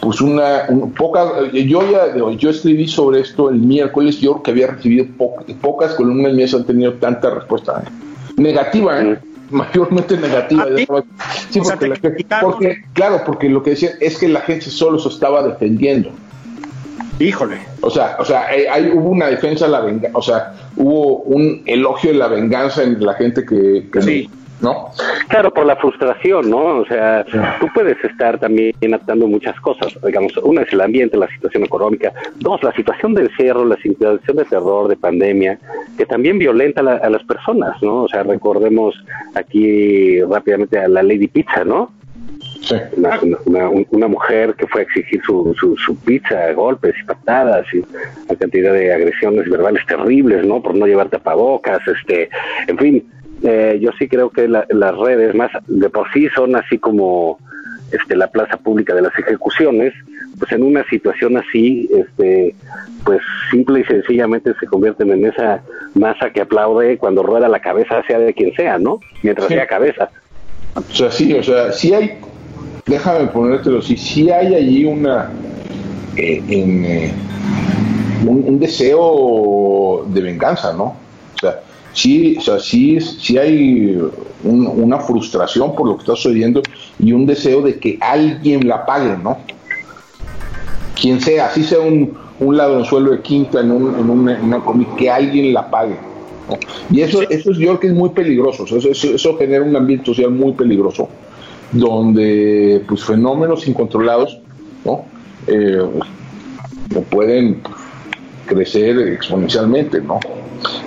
pues 0.00 0.20
una, 0.20 0.66
poca 0.96 1.48
yo 1.52 1.80
ya 1.88 2.16
yo 2.36 2.50
escribí 2.50 2.88
sobre 2.88 3.20
esto 3.20 3.50
el 3.50 3.58
miércoles 3.58 4.18
yo 4.18 4.42
que 4.42 4.50
había 4.50 4.66
recibido 4.66 5.06
pocas 5.60 5.94
columnas 5.94 6.32
mías 6.32 6.52
han 6.54 6.64
tenido 6.64 6.94
tanta 6.94 7.30
respuesta 7.30 7.84
negativa 8.36 9.00
¿eh? 9.00 9.18
Mayormente 9.52 10.16
negativa 10.16 10.66
¿Ah, 11.18 11.32
sí, 11.50 11.60
porque, 12.40 12.82
claro 12.92 13.22
porque 13.24 13.48
lo 13.48 13.62
que 13.62 13.70
decía 13.70 13.90
es 14.00 14.18
que 14.18 14.28
la 14.28 14.40
gente 14.40 14.70
solo 14.70 14.98
se 14.98 15.08
estaba 15.08 15.42
defendiendo 15.42 16.10
híjole 17.18 17.58
o 17.80 17.90
sea 17.90 18.16
o 18.18 18.24
sea 18.24 18.46
hay, 18.46 18.90
hubo 18.90 19.10
una 19.10 19.26
defensa 19.26 19.68
la 19.68 19.80
venganza 19.80 20.18
o 20.18 20.22
sea 20.22 20.54
hubo 20.76 21.18
un 21.18 21.62
elogio 21.66 22.12
de 22.12 22.18
la 22.18 22.28
venganza 22.28 22.82
en 22.82 23.04
la 23.04 23.14
gente 23.14 23.44
que, 23.44 23.88
sí. 24.00 24.28
¿no? 24.30 24.41
Claro, 25.28 25.52
por 25.52 25.66
la 25.66 25.76
frustración, 25.76 26.48
¿no? 26.48 26.78
O 26.78 26.86
sea, 26.86 27.24
tú 27.60 27.66
puedes 27.74 28.02
estar 28.04 28.38
también 28.38 28.74
adaptando 28.86 29.26
muchas 29.26 29.58
cosas. 29.60 29.98
Digamos, 30.04 30.36
una 30.38 30.62
es 30.62 30.72
el 30.72 30.80
ambiente, 30.80 31.16
la 31.16 31.28
situación 31.28 31.64
económica. 31.64 32.12
Dos, 32.36 32.62
la 32.62 32.72
situación 32.72 33.14
de 33.14 33.22
encierro, 33.22 33.64
la 33.64 33.76
situación 33.76 34.36
de 34.36 34.44
terror, 34.44 34.88
de 34.88 34.96
pandemia, 34.96 35.58
que 35.96 36.06
también 36.06 36.38
violenta 36.38 36.80
a 36.80 37.10
las 37.10 37.24
personas, 37.24 37.82
¿no? 37.82 38.04
O 38.04 38.08
sea, 38.08 38.22
recordemos 38.22 38.94
aquí 39.34 40.22
rápidamente 40.22 40.78
a 40.78 40.88
la 40.88 41.02
Lady 41.02 41.28
Pizza, 41.28 41.64
¿no? 41.64 41.90
Sí. 42.62 42.76
Una, 42.96 43.68
una, 43.90 44.08
mujer 44.08 44.54
que 44.54 44.66
fue 44.68 44.82
a 44.82 44.84
exigir 44.84 45.20
su, 45.24 45.54
su, 45.58 45.76
su, 45.76 45.96
pizza, 45.96 46.52
golpes 46.52 46.94
y 47.00 47.04
patadas 47.04 47.66
y 47.72 47.78
una 47.78 48.38
cantidad 48.38 48.72
de 48.72 48.92
agresiones 48.92 49.50
verbales 49.50 49.84
terribles, 49.86 50.46
¿no? 50.46 50.62
Por 50.62 50.76
no 50.76 50.86
llevar 50.86 51.08
tapabocas, 51.08 51.80
este, 51.88 52.28
en 52.68 52.78
fin, 52.78 53.12
eh, 53.42 53.78
yo 53.80 53.90
sí 53.98 54.08
creo 54.08 54.30
que 54.30 54.48
las 54.48 54.96
redes 54.96 55.34
más 55.34 55.50
de 55.66 55.90
por 55.90 56.10
sí 56.12 56.28
son 56.34 56.56
así 56.56 56.78
como 56.78 57.38
este 57.92 58.16
la 58.16 58.28
plaza 58.28 58.56
pública 58.56 58.94
de 58.94 59.02
las 59.02 59.18
ejecuciones, 59.18 59.92
pues 60.38 60.50
en 60.52 60.62
una 60.62 60.84
situación 60.88 61.36
así, 61.36 61.88
este, 61.94 62.54
pues 63.04 63.20
simple 63.50 63.80
y 63.80 63.84
sencillamente 63.84 64.52
se 64.58 64.66
convierten 64.66 65.10
en 65.10 65.26
esa 65.26 65.62
masa 65.94 66.30
que 66.30 66.40
aplaude 66.40 66.96
cuando 66.98 67.22
rueda 67.22 67.48
la 67.48 67.60
cabeza 67.60 68.02
sea 68.06 68.18
de 68.18 68.32
quien 68.32 68.52
sea, 68.54 68.78
¿no? 68.78 69.00
Mientras 69.22 69.48
sea 69.48 69.66
cabeza. 69.66 70.10
O 70.74 70.94
sea, 70.94 71.10
sí, 71.10 71.34
o 71.34 71.42
sea, 71.42 71.70
sí 71.72 71.92
hay, 71.92 72.18
déjame 72.86 73.26
ponértelo, 73.26 73.82
sí, 73.82 73.96
sí 73.96 74.30
hay 74.30 74.54
allí 74.54 74.84
una, 74.84 75.30
eh, 76.16 76.42
en, 76.48 76.84
eh, 76.84 77.12
un, 78.26 78.58
deseo 78.58 80.06
de 80.08 80.20
venganza, 80.22 80.72
¿no? 80.72 80.96
O 81.34 81.38
sea, 81.38 81.60
sí, 81.92 82.36
o 82.38 82.40
sea, 82.40 82.58
sí, 82.58 83.00
sí 83.00 83.38
hay 83.38 83.98
una 84.44 84.98
frustración 84.98 85.74
por 85.74 85.88
lo 85.88 85.96
que 85.96 86.02
está 86.02 86.16
sucediendo 86.16 86.62
y 86.98 87.12
un 87.12 87.26
deseo 87.26 87.62
de 87.62 87.78
que 87.78 87.98
alguien 88.00 88.66
la 88.66 88.84
pague, 88.84 89.16
¿no? 89.22 89.38
Quien 91.00 91.20
sea, 91.20 91.46
así 91.46 91.64
sea 91.64 91.80
un, 91.80 92.16
un 92.40 92.56
ladronzuelo 92.56 93.12
de 93.12 93.20
quinta 93.22 93.60
en, 93.60 93.70
un, 93.70 93.98
en 93.98 94.10
una, 94.10 94.40
una 94.42 94.62
que 94.96 95.10
alguien 95.10 95.52
la 95.52 95.70
pague. 95.70 95.96
Y 96.90 97.00
eso, 97.00 97.22
eso 97.30 97.52
yo 97.52 97.58
creo 97.58 97.80
que 97.80 97.86
es 97.88 97.94
muy 97.94 98.10
peligroso, 98.10 98.64
eso, 98.64 98.90
eso, 98.90 99.38
genera 99.38 99.64
un 99.64 99.74
ambiente 99.74 100.06
social 100.06 100.30
muy 100.30 100.52
peligroso, 100.52 101.08
donde 101.70 102.82
pues 102.86 103.04
fenómenos 103.04 103.66
incontrolados 103.66 104.38
¿no? 104.84 105.04
Eh, 105.46 105.82
pueden 107.10 107.62
crecer 108.46 108.98
exponencialmente, 108.98 110.00
¿no? 110.00 110.18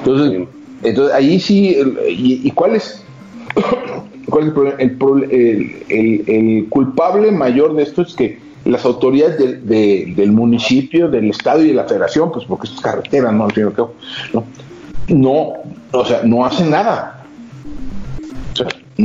Entonces, 0.05 0.47
entonces, 0.83 1.15
ahí 1.15 1.39
sí, 1.39 1.75
¿y, 2.07 2.51
cuál 2.51 2.75
es, 2.75 3.03
cuál 4.29 4.47
es 4.77 4.79
el, 4.79 5.85
el, 5.89 6.23
el, 6.27 6.69
culpable 6.69 7.31
mayor 7.31 7.75
de 7.75 7.83
esto? 7.83 8.03
Es 8.03 8.13
que 8.13 8.39
las 8.65 8.85
autoridades 8.85 9.37
del 9.65 10.31
municipio, 10.31 11.10
del 11.10 11.29
estado 11.29 11.63
y 11.63 11.69
de 11.69 11.73
la 11.73 11.85
federación, 11.85 12.31
pues 12.31 12.45
porque 12.45 12.67
esto 12.67 12.77
es 12.77 12.83
carretera, 12.83 13.31
¿no? 13.31 13.47
¿no? 14.33 14.43
no, 15.08 15.53
o 15.91 16.06
sea, 16.06 16.21
no 16.23 16.45
hacen 16.45 16.69
nada. 16.69 17.23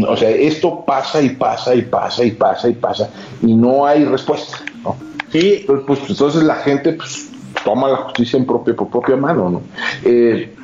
O 0.06 0.16
sea, 0.16 0.30
esto 0.30 0.84
pasa 0.86 1.20
y 1.20 1.30
pasa 1.30 1.74
y 1.74 1.82
pasa 1.82 2.24
y 2.24 2.30
pasa 2.30 2.68
y 2.68 2.74
pasa 2.74 3.10
y 3.42 3.54
no 3.54 3.86
hay 3.86 4.04
respuesta. 4.04 4.58
¿no? 4.84 4.96
Sí. 5.32 5.58
Entonces, 5.60 5.84
pues, 5.86 6.00
entonces 6.08 6.42
la 6.44 6.56
gente 6.56 6.92
pues, 6.92 7.28
toma 7.64 7.88
la 7.88 7.96
justicia 7.96 8.38
en 8.38 8.46
propia, 8.46 8.74
por 8.76 8.88
propia 8.88 9.16
mano. 9.16 9.50
¿no? 9.50 9.62
Eh, 10.04 10.54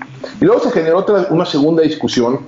y 0.41 0.45
luego 0.45 0.61
se 0.61 0.71
generó 0.71 0.99
otra, 0.99 1.27
una 1.31 1.47
segunda 1.47 1.83
discusión 1.83 2.41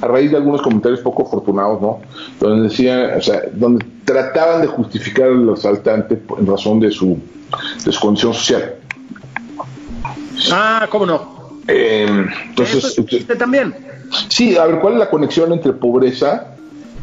a 0.00 0.06
raíz 0.06 0.30
de 0.30 0.36
algunos 0.36 0.62
comentarios 0.62 1.00
poco 1.00 1.26
afortunados, 1.26 1.80
¿no? 1.80 2.00
Donde 2.40 2.68
decían, 2.68 3.18
o 3.18 3.22
sea, 3.22 3.42
donde 3.52 3.84
trataban 4.04 4.60
de 4.62 4.68
justificar 4.68 5.28
al 5.28 5.52
asaltante 5.52 6.20
en 6.38 6.46
razón 6.46 6.80
de 6.80 6.90
su, 6.90 7.18
de 7.84 7.92
su 7.92 8.00
condición 8.00 8.34
social. 8.34 8.74
Ah, 10.52 10.86
¿cómo 10.90 11.06
no? 11.06 11.38
Eh, 11.66 12.06
entonces, 12.48 12.96
chiste 13.06 13.36
también. 13.36 13.74
Sí, 14.28 14.56
a 14.56 14.66
ver, 14.66 14.80
¿cuál 14.80 14.94
es 14.94 14.98
la 15.00 15.10
conexión 15.10 15.52
entre 15.52 15.72
pobreza, 15.72 16.54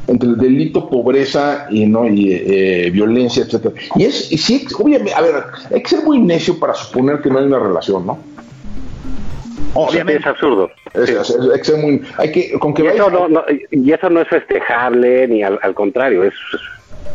entre 0.08 0.30
el 0.30 0.38
delito, 0.38 0.90
pobreza 0.90 1.68
y 1.70 1.86
no 1.86 2.08
y 2.08 2.32
eh, 2.32 2.90
violencia, 2.92 3.44
etcétera? 3.44 3.76
Y 3.96 4.06
es, 4.06 4.32
y 4.32 4.38
sí, 4.38 4.66
obviamente, 4.80 5.14
a 5.14 5.22
ver, 5.22 5.44
hay 5.74 5.84
que 5.84 5.90
ser 5.90 6.04
muy 6.04 6.20
necio 6.20 6.58
para 6.60 6.74
suponer 6.74 7.22
que 7.22 7.30
no 7.30 7.40
hay 7.40 7.46
una 7.46 7.60
relación, 7.60 8.06
¿no? 8.06 8.18
Obviamente. 9.74 10.22
Es 10.22 10.28
absurdo. 10.28 10.70
Es- 10.94 11.10
es- 11.10 11.30
es- 11.70 11.78
muy, 11.78 12.02
hay 12.18 12.32
que, 12.32 12.58
con 12.60 12.74
que 12.74 12.84
Y 12.84 12.88
eso 12.88 13.10
no, 13.10 13.28
no- 13.28 13.44
y 13.72 13.92
eso 13.92 14.10
no 14.10 14.22
es 14.22 14.28
festejable 14.28 15.28
ni 15.28 15.44
al, 15.44 15.60
al 15.62 15.74
contrario, 15.74 16.24
es, 16.24 16.34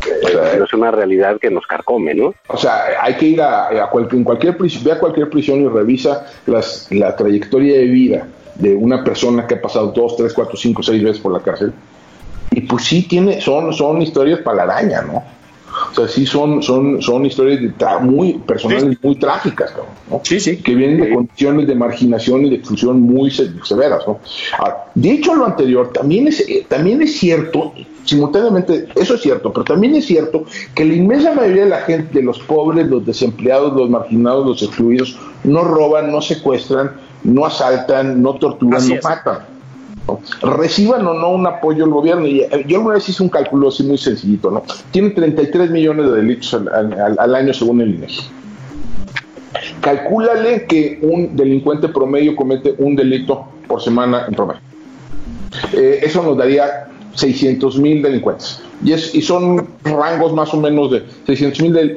es, 0.07 0.63
es 0.63 0.73
una 0.73 0.91
realidad 0.91 1.39
que 1.41 1.51
nos 1.51 1.67
carcome, 1.67 2.15
¿no? 2.15 2.35
O 2.49 2.57
sea, 2.57 2.85
hay 3.01 3.15
que 3.15 3.27
ir 3.27 3.41
a, 3.43 3.69
a 3.85 3.91
cual- 3.91 4.09
en 4.13 4.25
cualquier 4.25 4.57
prisión, 4.57 4.85
ve 4.85 4.93
a 4.93 4.99
cualquier 4.99 5.29
prisión 5.31 5.61
y 5.63 5.69
revisa 5.69 6.27
las, 6.47 6.87
la 6.91 7.15
trayectoria 7.17 7.79
de 7.79 7.85
vida 7.87 8.27
de 8.57 8.75
una 8.75 9.03
persona 9.05 9.47
que 9.47 9.55
ha 9.55 9.61
pasado 9.63 9.89
dos, 9.89 10.17
tres, 10.17 10.33
cuatro, 10.35 10.57
cinco, 10.57 10.83
seis 10.83 11.03
veces 11.03 11.21
por 11.21 11.33
la 11.33 11.41
cárcel. 11.41 11.73
Y 12.51 12.63
pues 12.63 12.85
sí 12.85 13.07
tiene, 13.09 13.41
son, 13.41 13.73
son 13.73 14.03
historias 14.03 14.41
para 14.41 14.65
la 14.67 14.75
araña, 14.75 15.03
¿no? 15.03 15.23
O 15.91 15.95
sea, 15.95 16.07
sí 16.09 16.25
son, 16.27 16.63
son, 16.63 17.03
son 17.03 17.27
historias 17.27 17.61
de 17.61 17.73
muy 18.03 18.35
personales, 18.35 18.97
muy 19.03 19.17
trágicas, 19.17 19.71
cabrón, 19.71 19.89
¿no? 20.09 20.21
Sí, 20.25 20.39
sí. 20.39 20.57
Que 20.59 20.75
vienen 20.75 21.01
de 21.01 21.13
condiciones 21.15 21.67
de 21.67 21.75
marginación 21.75 22.45
y 22.47 22.51
de 22.51 22.57
exclusión 22.57 23.01
muy 23.01 23.31
se- 23.31 23.51
severas, 23.65 24.07
¿no? 24.07 24.19
Ahora, 24.59 24.85
dicho 24.95 25.35
lo 25.35 25.47
anterior, 25.47 25.91
también 25.93 26.29
es, 26.29 26.41
eh, 26.49 26.65
también 26.69 27.03
es 27.03 27.19
cierto, 27.19 27.73
simultáneamente, 28.05 28.87
eso 28.95 29.15
es 29.15 29.21
cierto, 29.23 29.53
pero 29.53 29.65
también 29.65 29.95
es 29.97 30.07
cierto 30.07 30.45
que 30.75 30.85
la 30.85 30.95
inmensa 30.95 31.35
mayoría 31.35 31.65
de 31.65 31.71
la 31.71 31.81
gente, 31.83 32.19
de 32.19 32.23
los 32.25 32.39
pobres, 32.39 32.87
los 32.87 33.05
desempleados, 33.05 33.73
los 33.75 33.91
marginados, 33.91 34.47
los 34.47 34.63
excluidos, 34.63 35.19
no 35.45 35.65
roban, 35.65 36.13
no 36.13 36.21
secuestran, 36.23 36.93
no 37.25 37.45
asaltan, 37.47 38.23
no 38.23 38.35
torturan, 38.35 38.79
Así 38.81 38.91
no 38.93 38.99
es. 38.99 39.05
matan. 39.05 39.39
Reciban 40.43 41.07
o 41.07 41.15
no 41.15 41.31
un 41.31 41.47
apoyo 41.47 41.85
del 41.85 41.93
gobierno. 41.93 42.27
Y, 42.27 42.41
eh, 42.41 42.65
yo 42.67 42.79
alguna 42.79 42.95
vez 42.95 43.09
hice 43.09 43.23
un 43.23 43.29
cálculo 43.29 43.69
así 43.69 43.83
muy 43.83 43.99
sencillito, 43.99 44.51
¿no? 44.51 44.63
Tiene 44.91 45.11
33 45.11 45.71
millones 45.71 46.07
de 46.07 46.17
delitos 46.17 46.55
al, 46.55 47.35
año 47.35 47.53
según 47.53 47.81
el 47.81 47.95
INEGI. 47.95 48.23
Calcúlale 49.81 50.67
que 50.67 50.99
un 51.03 51.37
delincuente 51.37 51.89
promedio 51.89 52.37
comete 52.37 52.75
un 52.79 52.97
delito 52.97 53.47
por 53.67 53.83
semana 53.83 54.25
en 54.29 54.35
promedio. 54.35 54.61
Eh, 55.73 56.01
eso 56.03 56.23
nos 56.23 56.37
daría 56.37 56.89
600 57.15 57.79
mil 57.79 58.03
delincuentes. 58.03 58.63
Y, 58.83 58.93
es, 58.93 59.15
y 59.15 59.21
son 59.21 59.69
rangos 59.85 60.33
más 60.33 60.55
o 60.55 60.57
menos 60.57 60.91
de 60.91 61.05
600 61.27 61.61
mil 61.61 61.97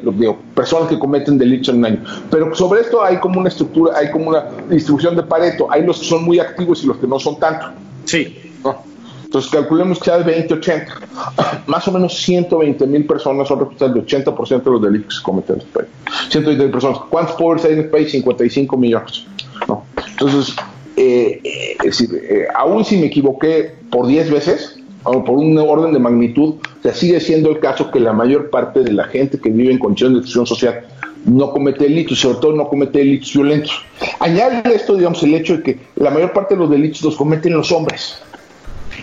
personas 0.53 0.89
que 0.89 0.99
cometen 0.99 1.37
delitos 1.37 1.69
en 1.69 1.77
un 1.77 1.85
año. 1.85 2.03
Pero 2.29 2.53
sobre 2.55 2.81
esto 2.81 3.01
hay 3.03 3.17
como 3.17 3.39
una 3.39 3.49
estructura, 3.49 3.97
hay 3.97 4.11
como 4.11 4.29
una 4.29 4.45
distribución 4.69 5.15
de 5.15 5.23
Pareto. 5.23 5.67
Hay 5.71 5.85
los 5.85 5.99
que 5.99 6.05
son 6.05 6.25
muy 6.25 6.39
activos 6.39 6.83
y 6.83 6.87
los 6.87 6.97
que 6.97 7.07
no 7.07 7.19
son 7.19 7.39
tanto. 7.39 7.67
Sí. 8.05 8.53
¿no? 8.63 8.83
Entonces 9.23 9.51
calculemos 9.51 9.97
que 9.97 10.05
sea 10.05 10.19
de 10.19 10.47
20-80. 10.47 11.65
Más 11.65 11.87
o 11.87 11.91
menos 11.91 12.13
120 12.21 12.85
mil 12.85 13.05
personas 13.07 13.47
son 13.47 13.61
responsables 13.61 14.05
del 14.05 14.23
80% 14.25 14.63
de 14.63 14.71
los 14.71 14.81
delitos 14.81 15.19
que 15.19 15.23
cometen 15.23 15.55
en 15.55 15.61
este 15.61 15.79
país. 15.79 15.89
120 16.29 16.63
mil 16.63 16.71
personas. 16.71 16.99
¿Cuántos 17.09 17.35
pobres 17.35 17.65
hay 17.65 17.73
en 17.73 17.79
este 17.79 17.91
país? 17.91 18.11
55 18.11 18.77
millones. 18.77 19.25
¿no? 19.67 19.85
Entonces, 20.07 20.55
eh, 20.95 21.41
eh, 21.43 21.75
es 21.79 21.99
decir, 21.99 22.09
eh, 22.13 22.45
aún 22.53 22.85
si 22.85 22.97
me 22.97 23.07
equivoqué 23.07 23.73
por 23.89 24.05
10 24.05 24.31
veces, 24.31 24.72
o 25.03 25.23
por 25.23 25.35
un 25.37 25.57
orden 25.57 25.93
de 25.93 25.99
magnitud, 25.99 26.55
o 26.79 26.81
sea, 26.81 26.93
sigue 26.93 27.19
siendo 27.19 27.49
el 27.49 27.59
caso 27.59 27.91
que 27.91 27.99
la 27.99 28.13
mayor 28.13 28.49
parte 28.49 28.81
de 28.81 28.91
la 28.93 29.05
gente 29.05 29.39
que 29.39 29.49
vive 29.49 29.71
en 29.71 29.79
condiciones 29.79 30.15
de 30.15 30.19
exclusión 30.21 30.45
social 30.47 30.85
no 31.25 31.51
comete 31.51 31.85
delitos, 31.85 32.19
sobre 32.19 32.39
todo 32.39 32.51
no 32.53 32.67
comete 32.67 32.99
delitos 32.99 33.33
violentos. 33.33 33.71
Añade 34.19 34.61
esto, 34.75 34.95
digamos, 34.95 35.23
el 35.23 35.33
hecho 35.35 35.57
de 35.57 35.63
que 35.63 35.79
la 35.95 36.09
mayor 36.11 36.33
parte 36.33 36.55
de 36.55 36.59
los 36.59 36.69
delitos 36.69 37.01
los 37.01 37.15
cometen 37.15 37.53
los 37.53 37.71
hombres. 37.71 38.17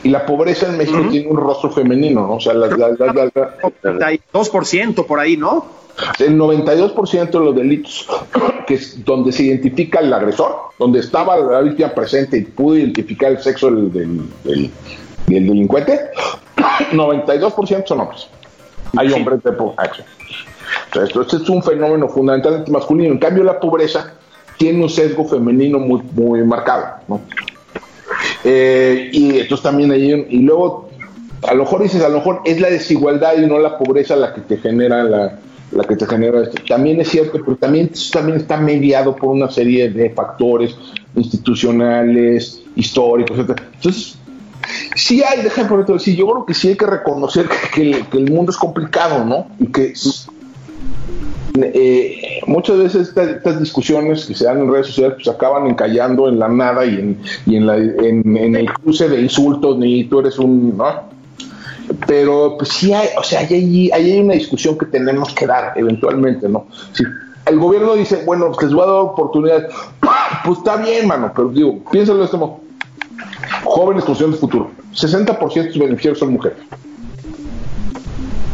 Y 0.03 0.09
la 0.11 0.25
pobreza 0.25 0.67
en 0.69 0.79
México 0.79 0.99
tiene 1.11 1.29
un 1.29 1.37
rostro 1.37 1.71
femenino, 1.71 2.27
¿no? 2.27 2.35
O 2.37 2.41
sea, 2.41 2.55
la- 2.55 2.67
la- 2.69 2.89
la- 2.99 3.13
la- 3.13 3.31
la- 3.35 4.19
2% 4.33 5.07
por 5.07 5.19
ahí, 5.21 5.37
¿no? 5.37 5.79
el 6.19 6.35
92% 6.39 7.39
de 7.41 7.45
los 7.45 7.55
delitos 7.55 8.07
que 8.67 8.75
es 8.75 9.05
donde 9.05 9.33
se 9.33 9.43
identifica 9.43 9.99
el 9.99 10.11
agresor, 10.13 10.57
donde 10.79 11.01
estaba 11.01 11.37
la 11.37 11.61
víctima 11.61 11.91
presente 11.91 12.39
y 12.39 12.43
pudo 12.43 12.79
identificar 12.79 13.33
el 13.33 13.39
sexo 13.39 13.71
del, 13.71 13.93
del- 13.93 14.21
del- 14.45 14.71
del 15.35 15.47
delincuente, 15.47 16.11
92% 16.93 17.87
son 17.87 18.01
hombres. 18.01 18.29
Hay 18.97 19.13
hombres 19.13 19.43
de 19.43 19.53
pobreza. 19.53 20.05
Sea, 20.93 21.05
esto, 21.05 21.23
este 21.23 21.37
es 21.37 21.49
un 21.49 21.63
fenómeno 21.63 22.09
fundamentalmente 22.09 22.71
masculino. 22.71 23.13
En 23.13 23.19
cambio, 23.19 23.45
la 23.45 23.61
pobreza 23.61 24.15
tiene 24.59 24.83
un 24.83 24.91
sesgo 24.91 25.25
femenino 25.27 25.79
muy, 25.79 26.03
muy 26.13 26.43
marcado. 26.45 26.87
¿no? 27.09 27.21
Eh, 28.45 29.11
y 29.13 29.39
entonces 29.39 29.63
también 29.63 29.91
hay 29.91 30.27
y 30.29 30.43
luego 30.43 30.91
a 31.47 31.55
lo 31.55 31.65
mejor 31.65 31.83
dices 31.83 32.03
a 32.03 32.09
lo 32.09 32.19
mejor 32.19 32.43
es 32.45 32.61
la 32.61 32.69
desigualdad 32.69 33.35
y 33.39 33.47
no 33.47 33.59
la 33.59 33.79
pobreza 33.79 34.17
la 34.17 34.35
que 34.35 34.43
te 34.43 34.59
genera 34.59 35.03
la, 35.05 35.39
la 35.73 35.85
que 35.85 35.97
te 35.97 36.07
genera 36.07 36.43
esto 36.43 36.63
también 36.69 37.01
es 37.01 37.09
cierto 37.09 37.41
pero 37.45 37.57
también 37.57 37.91
también 38.13 38.39
está 38.39 38.57
mediado 38.59 39.17
por 39.17 39.31
una 39.31 39.51
serie 39.51 39.91
de 39.91 40.11
factores 40.11 40.75
institucionales 41.15 42.63
históricos 42.77 43.39
etcétera. 43.39 43.69
entonces 43.75 44.19
sí 44.95 45.23
hay 45.23 45.43
déjame 45.43 45.69
por 45.69 45.81
otro 45.81 45.99
sí 45.99 46.17
yo 46.17 46.27
creo 46.27 46.45
que 46.45 46.55
sí 46.55 46.69
hay 46.69 46.77
que 46.77 46.87
reconocer 46.87 47.49
que, 47.75 48.05
que 48.11 48.19
el, 48.19 48.31
mundo 48.31 48.53
es 48.53 48.59
complicado 48.59 49.25
no 49.25 49.47
y 49.59 49.67
que 49.67 49.95
eh, 51.63 52.41
muchas 52.47 52.79
veces 52.79 53.09
estas, 53.09 53.59
discusiones 53.59 54.27
que 54.27 54.35
se 54.35 54.45
dan 54.45 54.61
en 54.61 54.73
redes 54.73 54.87
sociales 54.89 55.15
pues 55.17 55.29
acaban 55.29 55.67
encallando 55.67 56.29
en 56.29 56.39
la 56.39 56.49
nada 56.49 56.85
y 56.85 57.17
en, 57.47 57.67
la, 57.67 57.77
el 57.77 58.73
cruce 58.75 59.09
de 59.09 59.21
insultos 59.21 59.79
ni 59.79 60.05
tú 60.05 60.21
eres 60.21 60.39
un 60.39 60.77
¿no? 60.77 61.11
pero 62.07 62.57
pues 62.57 62.71
sí 62.71 62.93
hay 62.93 63.09
o 63.19 63.23
sea 63.23 63.41
ahí 63.41 63.91
hay, 63.93 64.21
una 64.21 64.35
discusión 64.35 64.79
que 64.79 64.87
tenemos 64.87 65.35
que 65.35 65.47
dar 65.47 65.73
eventualmente 65.77 66.49
no 66.49 66.67
si 66.93 67.03
el 67.47 67.59
gobierno 67.59 67.95
dice 67.95 68.23
bueno 68.25 68.53
pues 68.53 68.67
les 68.67 68.75
voy 68.75 68.85
a 68.85 68.87
dar 68.87 69.01
oportunidad 69.01 69.69
pues 70.45 70.59
está 70.59 70.77
bien 70.77 71.09
mano 71.09 71.33
pero 71.35 71.49
digo 71.49 71.81
piénsalo 71.91 72.27
modo 72.39 72.70
jóvenes 73.65 74.05
construyendo 74.05 74.37
el 74.37 74.41
futuro 74.41 74.71
60% 74.93 75.55
de 75.55 75.73
sus 75.73 75.79
beneficiarios 75.79 76.19
son 76.19 76.33
mujeres 76.33 76.59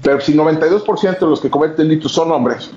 pero 0.03 0.21
si 0.21 0.35
92% 0.35 1.19
de 1.19 1.27
los 1.27 1.41
que 1.41 1.51
cometen 1.51 1.89
delitos 1.89 2.13
son 2.13 2.31
hombres 2.33 2.71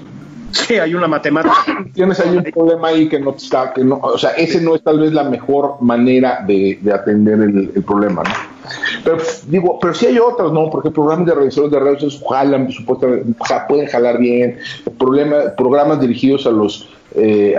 Sí, 0.52 0.76
hay 0.80 0.96
una 0.96 1.08
matemática. 1.08 1.56
tienes 1.94 2.20
ahí 2.20 2.36
un 2.36 2.44
problema 2.44 2.90
ahí 2.90 3.08
que 3.08 3.20
no 3.20 3.32
está, 3.32 3.74
que 3.74 3.84
no, 3.84 4.00
o 4.02 4.18
sea, 4.18 4.32
ese 4.32 4.62
no 4.62 4.76
es 4.76 4.84
tal 4.84 5.00
vez 5.00 5.14
la 5.14 5.24
mejor 5.24 5.82
manera 5.82 6.44
de, 6.46 6.80
de 6.82 6.94
atender 6.94 7.40
el, 7.40 7.72
el 7.76 7.84
problema, 7.84 8.24
¿no? 8.24 8.32
Pero 9.04 9.18
digo, 9.48 9.80
pero 9.80 9.94
sí 9.94 10.08
hay 10.08 10.20
otros, 10.20 10.54
¿no? 10.54 10.70
Porque 10.70 10.92
programas 10.92 11.26
de 11.26 11.36
revisores 11.36 11.72
de 11.72 11.80
redes 11.80 12.22
jalan, 12.30 12.72
supuestamente, 12.72 13.34
pueden 13.68 13.88
jalar 13.88 14.20
bien, 14.20 14.58
problema, 14.98 15.38
programas 15.58 16.00
dirigidos 16.00 16.46
a 16.46 16.52
los, 16.52 16.90
eh, 17.16 17.56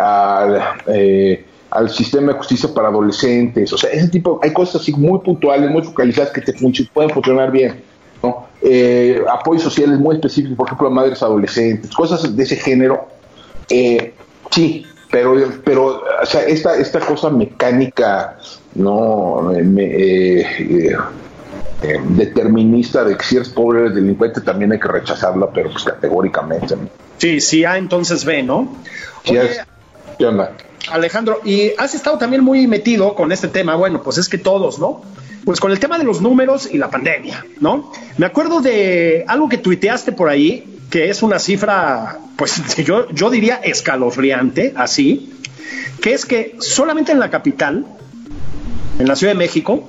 eh, 0.87 1.45
al 1.71 1.89
sistema 1.91 2.33
de 2.33 2.39
justicia 2.39 2.69
para 2.75 2.89
adolescentes, 2.89 3.73
o 3.73 3.79
sea, 3.79 3.91
ese 3.91 4.09
tipo, 4.09 4.41
hay 4.43 4.53
cosas 4.53 4.83
así 4.83 4.93
muy 4.93 5.21
puntuales, 5.21 5.71
muy 5.71 5.83
focalizadas 5.83 6.31
que 6.33 6.41
te 6.41 6.53
pueden 6.93 7.11
funcionar 7.11 7.51
bien. 7.51 7.83
¿no? 8.23 8.49
Eh, 8.61 9.23
apoyos 9.31 9.63
sociales 9.63 9.99
muy 9.99 10.17
específicos, 10.17 10.57
por 10.57 10.67
ejemplo, 10.67 10.89
a 10.89 10.91
madres 10.91 11.23
adolescentes, 11.23 11.91
cosas 11.93 12.37
de 12.37 12.43
ese 12.43 12.57
género. 12.57 13.09
Eh, 13.71 14.13
sí, 14.51 14.87
pero, 15.11 15.35
pero 15.65 16.03
o 16.23 16.27
sea, 16.27 16.43
esta, 16.43 16.77
esta 16.77 17.01
cosa 17.01 17.31
mecánica, 17.31 18.37
no 18.75 19.53
Eh, 19.57 19.63
me- 19.63 19.85
eh, 19.85 20.41
eh, 20.59 20.97
eh, 21.83 22.01
determinista 22.11 23.05
de 23.05 23.17
que 23.17 23.25
si 23.25 23.37
eres 23.37 23.49
pobre 23.49 23.81
eres 23.81 23.95
delincuente, 23.95 24.41
también 24.43 24.73
hay 24.73 24.79
que 24.79 24.89
rechazarla, 24.89 25.49
pero 25.53 25.71
pues 25.71 25.85
categóricamente. 25.85 26.77
¿no? 26.77 26.89
Sí, 27.17 27.41
sí, 27.41 27.65
A 27.65 27.79
entonces 27.79 28.25
B, 28.25 28.43
¿no? 28.43 28.77
Sí, 29.25 29.31
Oye, 29.39 29.51
es- 29.51 29.61
¿Qué 30.19 30.27
onda? 30.27 30.53
Alejandro, 30.91 31.41
y 31.45 31.73
has 31.79 31.95
estado 31.95 32.19
también 32.19 32.43
muy 32.43 32.67
metido 32.67 33.15
con 33.15 33.33
este 33.33 33.49
tema, 33.49 33.75
bueno, 33.77 34.03
pues 34.03 34.19
es 34.19 34.29
que 34.29 34.39
todos, 34.39 34.79
¿no? 34.79 35.03
Pues 35.45 35.61
con 35.61 35.73
el 35.73 35.79
tema 35.79 35.99
de 35.99 36.05
los 36.05 36.21
números 36.21 36.69
y 36.71 36.79
la 36.79 36.91
pandemia, 36.91 37.45
¿no? 37.61 37.93
Me 38.19 38.27
acuerdo 38.27 38.61
de 38.61 39.25
algo 39.27 39.49
que 39.49 39.59
tuiteaste 39.59 40.13
por 40.13 40.29
ahí, 40.29 40.79
que 40.91 41.11
es 41.11 41.23
una 41.23 41.39
cifra, 41.39 42.19
pues 42.37 42.77
yo, 42.85 43.09
yo 43.11 43.31
diría 43.31 43.57
escalofriante, 43.57 44.73
así, 44.77 45.33
que 46.01 46.15
es 46.15 46.27
que 46.27 46.57
solamente 46.59 47.13
en 47.13 47.21
la 47.21 47.31
capital, 47.31 47.87
en 48.99 49.07
la 49.07 49.17
Ciudad 49.17 49.33
de 49.33 49.39
México, 49.39 49.89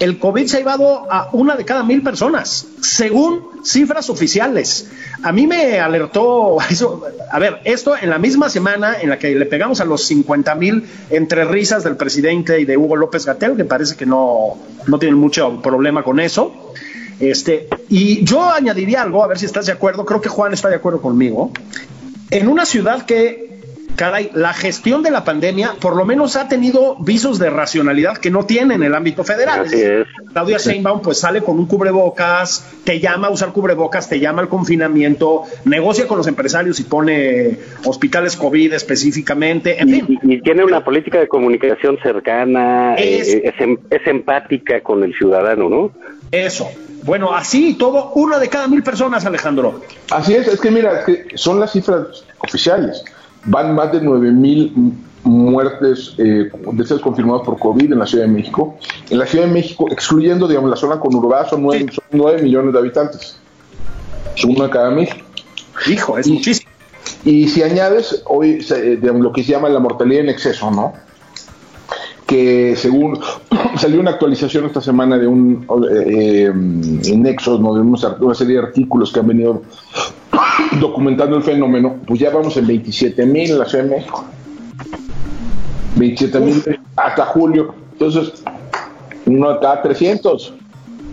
el 0.00 0.18
COVID 0.18 0.46
se 0.46 0.56
ha 0.56 0.60
llevado 0.60 1.06
a 1.12 1.28
una 1.32 1.56
de 1.56 1.64
cada 1.66 1.84
mil 1.84 2.02
personas, 2.02 2.66
según 2.80 3.50
cifras 3.62 4.08
oficiales. 4.08 4.90
A 5.22 5.30
mí 5.30 5.46
me 5.46 5.78
alertó 5.78 6.56
eso. 6.70 7.04
A 7.30 7.38
ver, 7.38 7.60
esto 7.64 7.94
en 8.00 8.08
la 8.08 8.18
misma 8.18 8.48
semana 8.48 8.96
en 9.00 9.10
la 9.10 9.18
que 9.18 9.34
le 9.34 9.44
pegamos 9.44 9.80
a 9.80 9.84
los 9.84 10.04
50 10.04 10.54
mil 10.54 10.84
entre 11.10 11.44
risas 11.44 11.84
del 11.84 11.96
presidente 11.96 12.58
y 12.60 12.64
de 12.64 12.78
Hugo 12.78 12.96
López 12.96 13.26
Gatel, 13.26 13.56
que 13.56 13.66
parece 13.66 13.94
que 13.94 14.06
no, 14.06 14.56
no 14.86 14.98
tienen 14.98 15.18
mucho 15.18 15.60
problema 15.60 16.02
con 16.02 16.18
eso. 16.18 16.72
Este, 17.20 17.68
y 17.90 18.24
yo 18.24 18.50
añadiría 18.50 19.02
algo, 19.02 19.22
a 19.22 19.26
ver 19.26 19.38
si 19.38 19.44
estás 19.44 19.66
de 19.66 19.72
acuerdo, 19.72 20.06
creo 20.06 20.22
que 20.22 20.30
Juan 20.30 20.54
está 20.54 20.70
de 20.70 20.76
acuerdo 20.76 21.02
conmigo. 21.02 21.52
En 22.30 22.48
una 22.48 22.64
ciudad 22.64 23.04
que 23.04 23.49
caray, 24.00 24.30
la 24.32 24.54
gestión 24.54 25.02
de 25.02 25.10
la 25.10 25.24
pandemia 25.24 25.74
por 25.78 25.94
lo 25.94 26.06
menos 26.06 26.34
ha 26.36 26.48
tenido 26.48 26.96
visos 27.00 27.38
de 27.38 27.50
racionalidad 27.50 28.16
que 28.16 28.30
no 28.30 28.46
tiene 28.46 28.74
en 28.76 28.82
el 28.82 28.94
ámbito 28.94 29.24
federal. 29.24 29.60
Así 29.66 29.78
es. 29.78 30.06
Claudia 30.32 30.56
Sheinbaum 30.56 31.02
pues 31.02 31.18
sale 31.20 31.42
con 31.42 31.58
un 31.58 31.66
cubrebocas, 31.66 32.66
te 32.84 32.98
llama 32.98 33.26
a 33.26 33.30
usar 33.30 33.52
cubrebocas, 33.52 34.08
te 34.08 34.18
llama 34.18 34.40
al 34.40 34.48
confinamiento, 34.48 35.42
negocia 35.66 36.08
con 36.08 36.16
los 36.16 36.26
empresarios 36.26 36.80
y 36.80 36.84
pone 36.84 37.58
hospitales 37.84 38.36
COVID 38.36 38.72
específicamente, 38.72 39.78
en 39.82 39.88
fin. 39.90 40.18
Y, 40.22 40.34
y 40.36 40.40
tiene 40.40 40.64
una 40.64 40.82
política 40.82 41.18
de 41.20 41.28
comunicación 41.28 41.98
cercana, 42.02 42.94
Es- 42.94 43.28
eh, 43.28 43.42
es, 43.44 43.60
em- 43.60 43.76
es 43.90 44.06
empática 44.06 44.80
con 44.80 45.04
el 45.04 45.12
ciudadano, 45.14 45.68
¿no? 45.68 45.90
Eso. 46.32 46.70
Bueno, 47.02 47.34
así 47.34 47.70
y 47.70 47.74
todo, 47.74 48.12
una 48.14 48.38
de 48.38 48.48
cada 48.48 48.66
mil 48.66 48.82
personas, 48.82 49.26
Alejandro. 49.26 49.82
Así 50.10 50.34
es, 50.34 50.48
es 50.48 50.60
que 50.60 50.70
mira, 50.70 51.00
es 51.00 51.04
que 51.04 51.26
son 51.36 51.58
las 51.60 51.72
cifras 51.72 52.24
oficiales. 52.38 53.04
Van 53.44 53.74
más 53.74 53.92
de 53.92 54.00
9 54.00 54.30
mil 54.32 54.72
muertes 55.22 56.14
eh, 56.18 56.50
de 56.72 56.82
esas 56.82 57.00
confirmadas 57.00 57.42
por 57.44 57.58
COVID 57.58 57.92
en 57.92 57.98
la 57.98 58.06
Ciudad 58.06 58.24
de 58.24 58.30
México. 58.32 58.76
En 59.10 59.18
la 59.18 59.26
Ciudad 59.26 59.46
de 59.46 59.52
México, 59.52 59.86
excluyendo 59.90 60.48
digamos, 60.48 60.70
la 60.70 60.76
zona 60.76 60.98
conurbada, 60.98 61.48
son 61.48 61.62
9, 61.62 61.86
Sí. 61.90 61.94
son 61.96 62.04
9 62.12 62.42
millones 62.42 62.72
de 62.72 62.78
habitantes. 62.78 63.36
Es 64.36 64.44
uno 64.44 64.64
de 64.64 64.70
cada 64.70 64.90
mil. 64.90 65.08
Hijo, 65.88 66.18
es 66.18 66.26
Y- 66.26 66.32
muchísimo. 66.32 66.70
Y 67.24 67.48
si 67.48 67.62
añades 67.62 68.22
hoy 68.26 68.64
eh, 68.74 68.98
digamos, 69.00 69.22
lo 69.22 69.32
que 69.32 69.42
se 69.42 69.52
llama 69.52 69.68
la 69.68 69.78
mortalidad 69.80 70.22
en 70.22 70.30
exceso, 70.30 70.70
¿no? 70.70 70.92
Que 72.30 72.76
según 72.76 73.18
salió 73.76 73.98
una 73.98 74.12
actualización 74.12 74.66
esta 74.66 74.80
semana 74.80 75.18
de 75.18 75.26
un 75.26 75.66
eh, 75.90 76.44
en 76.46 77.22
Nexos, 77.22 77.58
¿no? 77.58 77.74
de 77.74 77.80
una 77.80 78.34
serie 78.34 78.54
de 78.54 78.62
artículos 78.62 79.12
que 79.12 79.18
han 79.18 79.26
venido 79.26 79.62
documentando 80.80 81.36
el 81.36 81.42
fenómeno, 81.42 81.96
pues 82.06 82.20
ya 82.20 82.30
vamos 82.30 82.56
en 82.56 82.68
27 82.68 83.26
mil 83.26 83.50
en 83.50 83.58
la 83.58 83.64
Ciudad 83.64 83.84
de 83.84 83.90
México. 83.90 84.24
27 85.96 86.38
mil 86.38 86.80
hasta 86.94 87.26
julio. 87.26 87.74
Entonces, 87.94 88.44
uno 89.26 89.50
a 89.50 89.58
cada 89.58 89.82
300. 89.82 90.54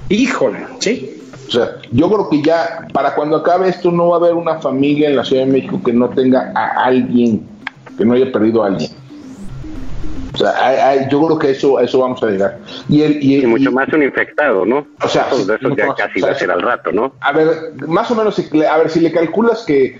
Híjole, 0.09 0.59
sí. 0.77 1.13
O 1.47 1.51
sea, 1.51 1.77
yo 1.91 2.09
creo 2.09 2.29
que 2.29 2.41
ya 2.41 2.87
para 2.93 3.15
cuando 3.15 3.37
acabe 3.37 3.69
esto 3.69 3.89
no 3.91 4.09
va 4.09 4.17
a 4.17 4.19
haber 4.19 4.33
una 4.33 4.59
familia 4.59 5.09
en 5.09 5.15
la 5.15 5.25
Ciudad 5.25 5.45
de 5.45 5.51
México 5.51 5.81
que 5.83 5.93
no 5.93 6.09
tenga 6.09 6.51
a 6.53 6.85
alguien, 6.85 7.47
que 7.97 8.05
no 8.05 8.13
haya 8.13 8.31
perdido 8.31 8.63
a 8.63 8.67
alguien. 8.67 8.91
O 10.37 10.39
sea, 10.39 10.53
hay- 10.67 10.77
hay- 10.99 11.07
yo 11.09 11.25
creo 11.25 11.39
que 11.39 11.49
eso, 11.51 11.79
eso 11.79 11.99
vamos 11.99 12.21
a 12.21 12.27
llegar. 12.27 12.59
Y, 12.87 13.01
el, 13.01 13.23
y, 13.23 13.41
Y 13.43 13.45
mucho 13.47 13.71
y- 13.71 13.73
más 13.73 13.89
un 13.91 14.03
infectado, 14.03 14.65
¿no? 14.65 14.85
O 15.03 15.07
sea, 15.09 15.25
de 15.33 15.55
eso 15.55 15.69
mucho 15.69 15.75
ya 15.75 15.87
más. 15.87 15.95
casi 15.97 16.19
O 16.19 16.21
sea, 16.21 16.29
va 16.29 16.35
a 16.35 16.39
ser 16.39 16.51
al 16.51 16.61
rato, 16.61 16.91
¿no? 16.91 17.13
A 17.21 17.31
ver, 17.31 17.73
más 17.87 18.09
o 18.11 18.15
menos, 18.15 18.39
a 18.39 18.77
ver, 18.77 18.89
si 18.91 18.99
le 18.99 19.11
calculas 19.11 19.63
que 19.65 19.99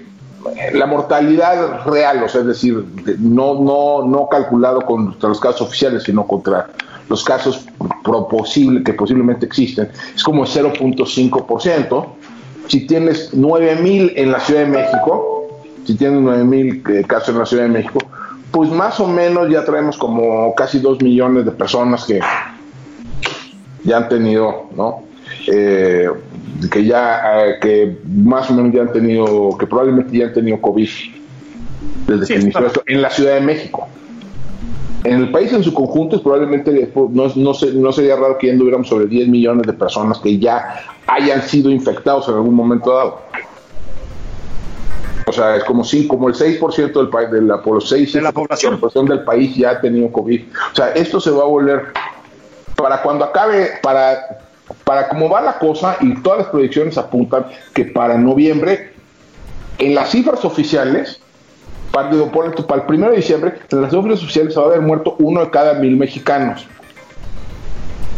la 0.74 0.86
mortalidad 0.86 1.84
real, 1.86 2.22
o 2.24 2.30
sea, 2.30 2.42
es 2.42 2.48
decir, 2.48 2.84
de- 2.84 3.16
no, 3.20 3.56
no, 3.56 4.06
no 4.08 4.30
calculado 4.30 4.82
contra 4.82 5.28
los 5.30 5.40
casos 5.40 5.62
oficiales, 5.62 6.04
sino 6.04 6.26
contra 6.28 6.68
los 7.10 7.24
casos 7.24 7.66
pro- 8.04 8.28
posible, 8.28 8.84
que 8.84 8.94
posiblemente 8.94 9.46
existen, 9.46 9.90
es 10.16 10.24
como 10.24 10.46
0.5%. 10.46 12.06
Si 12.68 12.86
tienes 12.86 13.34
9.000 13.34 14.14
en 14.16 14.32
la 14.32 14.40
Ciudad 14.40 14.62
de 14.62 14.68
México, 14.68 15.62
si 15.86 15.96
tienes 15.96 16.20
9.000 16.22 16.84
eh, 16.90 17.04
casos 17.08 17.30
en 17.30 17.40
la 17.40 17.46
Ciudad 17.46 17.64
de 17.64 17.70
México, 17.70 18.00
pues 18.52 18.70
más 18.70 19.00
o 19.00 19.08
menos 19.08 19.50
ya 19.50 19.64
traemos 19.66 19.98
como 19.98 20.54
casi 20.56 20.80
2 20.80 21.02
millones 21.02 21.46
de 21.46 21.52
personas 21.52 22.06
que 22.06 22.20
ya 23.84 23.98
han 23.98 24.10
tenido, 24.10 24.68
¿no? 24.76 25.04
Eh, 25.48 26.10
que 26.72 26.86
ya, 26.86 27.46
eh, 27.46 27.56
que 27.62 27.98
más 28.06 28.50
o 28.50 28.54
menos 28.54 28.74
ya 28.74 28.82
han 28.82 28.94
tenido, 28.94 29.56
que 29.58 29.68
probablemente 29.68 30.18
ya 30.18 30.26
han 30.26 30.34
tenido 30.34 30.60
COVID 30.62 30.90
desde 32.08 32.26
Sí, 32.26 32.34
que 32.34 32.40
inició 32.40 32.68
esto, 32.68 32.84
en 32.88 33.02
la 33.02 33.10
Ciudad 33.10 33.36
de 33.36 33.42
México. 33.42 33.88
En 35.04 35.22
el 35.22 35.32
país 35.32 35.54
en 35.54 35.64
su 35.64 35.74
conjunto, 35.74 36.22
probablemente 36.22 36.92
no, 36.96 37.32
no, 37.36 37.54
no 37.76 37.94
sería 37.94 38.16
raro 38.16 38.38
que 38.38 38.48
ya 38.48 38.54
anduviéramos 38.54 38.88
sobre 38.88 39.06
10 39.06 39.30
millones 39.30 39.68
de 39.68 39.74
personas 39.74 40.20
que 40.20 40.38
ya 40.38 40.84
hayan 41.06 41.42
sido 41.44 41.70
infectados 41.70 42.28
en 42.28 42.36
algún 42.36 42.56
momento 42.56 42.94
dado. 42.94 43.22
O 45.38 45.40
sea, 45.40 45.56
es 45.56 45.64
como, 45.66 45.84
cinco, 45.84 46.16
como 46.16 46.30
el 46.30 46.34
6% 46.34 46.94
del 46.94 47.10
país, 47.10 47.30
de 47.30 47.44
la, 47.44 47.62
por 47.62 47.76
los 47.76 47.90
6, 47.90 48.14
De 48.14 48.22
la 48.22 48.32
población. 48.32 48.80
del 49.06 49.24
país 49.24 49.56
ya 49.56 49.70
ha 49.70 49.82
tenido 49.82 50.12
COVID. 50.12 50.42
O 50.72 50.76
sea, 50.76 50.90
esto 50.94 51.20
se 51.20 51.30
va 51.30 51.44
a 51.44 51.46
volver 51.46 51.94
para 52.76 53.04
cuando 53.04 53.24
acabe, 53.24 53.74
para, 53.84 54.40
para 54.84 55.08
cómo 55.10 55.30
va 55.30 55.42
la 55.42 55.60
cosa, 55.60 55.98
y 56.02 56.16
todas 56.24 56.40
las 56.40 56.48
proyecciones 56.48 56.98
apuntan 56.98 57.46
que 57.76 57.86
para 57.86 58.18
noviembre, 58.18 58.94
en 59.78 59.94
las 59.94 60.10
cifras 60.10 60.44
oficiales, 60.44 61.20
para, 61.92 62.10
digo, 62.10 62.32
por 62.32 62.48
esto, 62.48 62.66
para 62.66 62.82
el 62.82 62.88
primero 62.88 63.12
de 63.12 63.18
diciembre, 63.18 63.60
en 63.70 63.82
las 63.84 63.92
cifras 63.92 64.24
oficiales 64.24 64.56
se 64.56 64.60
va 64.60 64.66
a 64.66 64.70
haber 64.70 64.82
muerto 64.82 65.18
uno 65.20 65.42
de 65.42 65.52
cada 65.52 65.76
mil 65.76 65.98
mexicanos. 65.98 66.66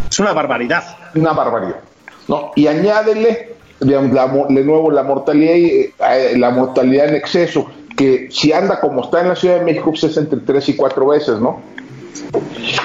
Es 0.09 0.19
una 0.21 0.31
barbaridad. 0.31 0.83
Una 1.15 1.33
barbaridad. 1.33 1.81
¿no? 2.29 2.51
Y 2.55 2.67
añádele, 2.67 3.55
digamos, 3.79 4.47
de 4.49 4.63
nuevo, 4.63 4.91
la 4.91 5.03
mortalidad, 5.03 5.55
y, 5.55 5.65
eh, 5.67 5.93
la 6.37 6.51
mortalidad 6.51 7.09
en 7.09 7.15
exceso, 7.15 7.67
que 7.95 8.27
si 8.31 8.51
anda 8.53 8.79
como 8.79 9.03
está 9.03 9.21
en 9.21 9.29
la 9.29 9.35
Ciudad 9.35 9.59
de 9.59 9.65
México, 9.65 9.91
pues 9.91 10.03
es 10.03 10.17
entre 10.17 10.39
tres 10.39 10.69
y 10.69 10.75
cuatro 10.75 11.07
veces, 11.07 11.39
¿no? 11.39 11.61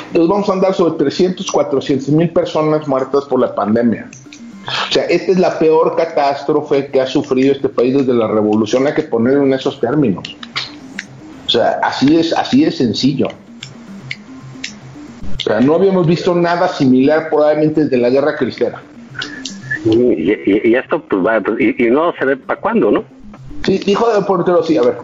Entonces 0.06 0.28
vamos 0.28 0.48
a 0.48 0.52
andar 0.52 0.74
sobre 0.74 0.96
300, 0.98 1.50
400 1.50 2.08
mil 2.10 2.30
personas 2.30 2.86
muertas 2.86 3.24
por 3.24 3.40
la 3.40 3.54
pandemia. 3.54 4.08
O 4.88 4.92
sea, 4.92 5.04
esta 5.04 5.32
es 5.32 5.38
la 5.38 5.58
peor 5.58 5.96
catástrofe 5.96 6.86
que 6.86 7.00
ha 7.00 7.06
sufrido 7.06 7.52
este 7.52 7.68
país 7.68 7.94
desde 7.94 8.14
la 8.14 8.28
revolución. 8.28 8.86
Hay 8.86 8.94
que 8.94 9.02
ponerlo 9.02 9.42
en 9.42 9.52
esos 9.52 9.80
términos. 9.80 10.36
O 11.46 11.50
sea, 11.50 11.80
así 11.82 12.16
es, 12.16 12.32
así 12.32 12.64
es 12.64 12.78
sencillo. 12.78 13.28
O 15.36 15.40
sea, 15.40 15.60
no 15.60 15.74
habíamos 15.74 16.06
visto 16.06 16.34
nada 16.34 16.68
similar 16.68 17.28
probablemente 17.28 17.84
desde 17.84 17.98
la 17.98 18.08
guerra 18.08 18.36
cristera. 18.36 18.82
Y, 19.84 20.74
esto, 20.74 21.02
pues 21.02 21.24
va, 21.24 21.40
pues, 21.40 21.60
y, 21.60 21.90
no 21.90 22.12
se 22.18 22.24
ve 22.24 22.36
para 22.36 22.60
cuándo, 22.60 22.90
¿no? 22.90 23.04
Sí, 23.64 23.80
hijo 23.86 24.12
de 24.12 24.22
portero, 24.22 24.62
sí, 24.62 24.76
a 24.76 24.82
ver. 24.82 24.96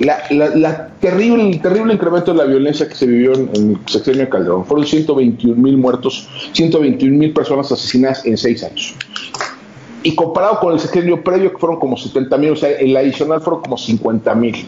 La, 0.00 0.88
terrible, 1.00 1.50
el 1.50 1.60
terrible 1.60 1.94
incremento 1.94 2.32
de 2.32 2.38
la 2.38 2.44
violencia 2.44 2.88
que 2.88 2.94
se 2.94 3.06
vivió 3.06 3.34
en, 3.34 3.50
el 3.54 3.78
sexenio 3.86 4.22
de 4.22 4.28
Calderón 4.28 4.64
fueron 4.66 4.84
121 4.84 5.54
mil 5.62 5.76
muertos, 5.76 6.28
121 6.52 7.16
mil 7.16 7.32
personas 7.32 7.70
asesinadas 7.70 8.26
en 8.26 8.36
seis 8.36 8.64
años. 8.64 8.96
Y 10.02 10.16
comparado 10.16 10.58
con 10.58 10.72
el 10.72 10.80
sexenio 10.80 11.22
previo, 11.22 11.52
que 11.52 11.58
fueron 11.58 11.78
como 11.78 11.96
70 11.96 12.36
mil, 12.38 12.50
o 12.50 12.56
sea, 12.56 12.70
el 12.70 12.96
adicional 12.96 13.40
fueron 13.40 13.62
como 13.62 13.78
50 13.78 14.34
mil. 14.34 14.66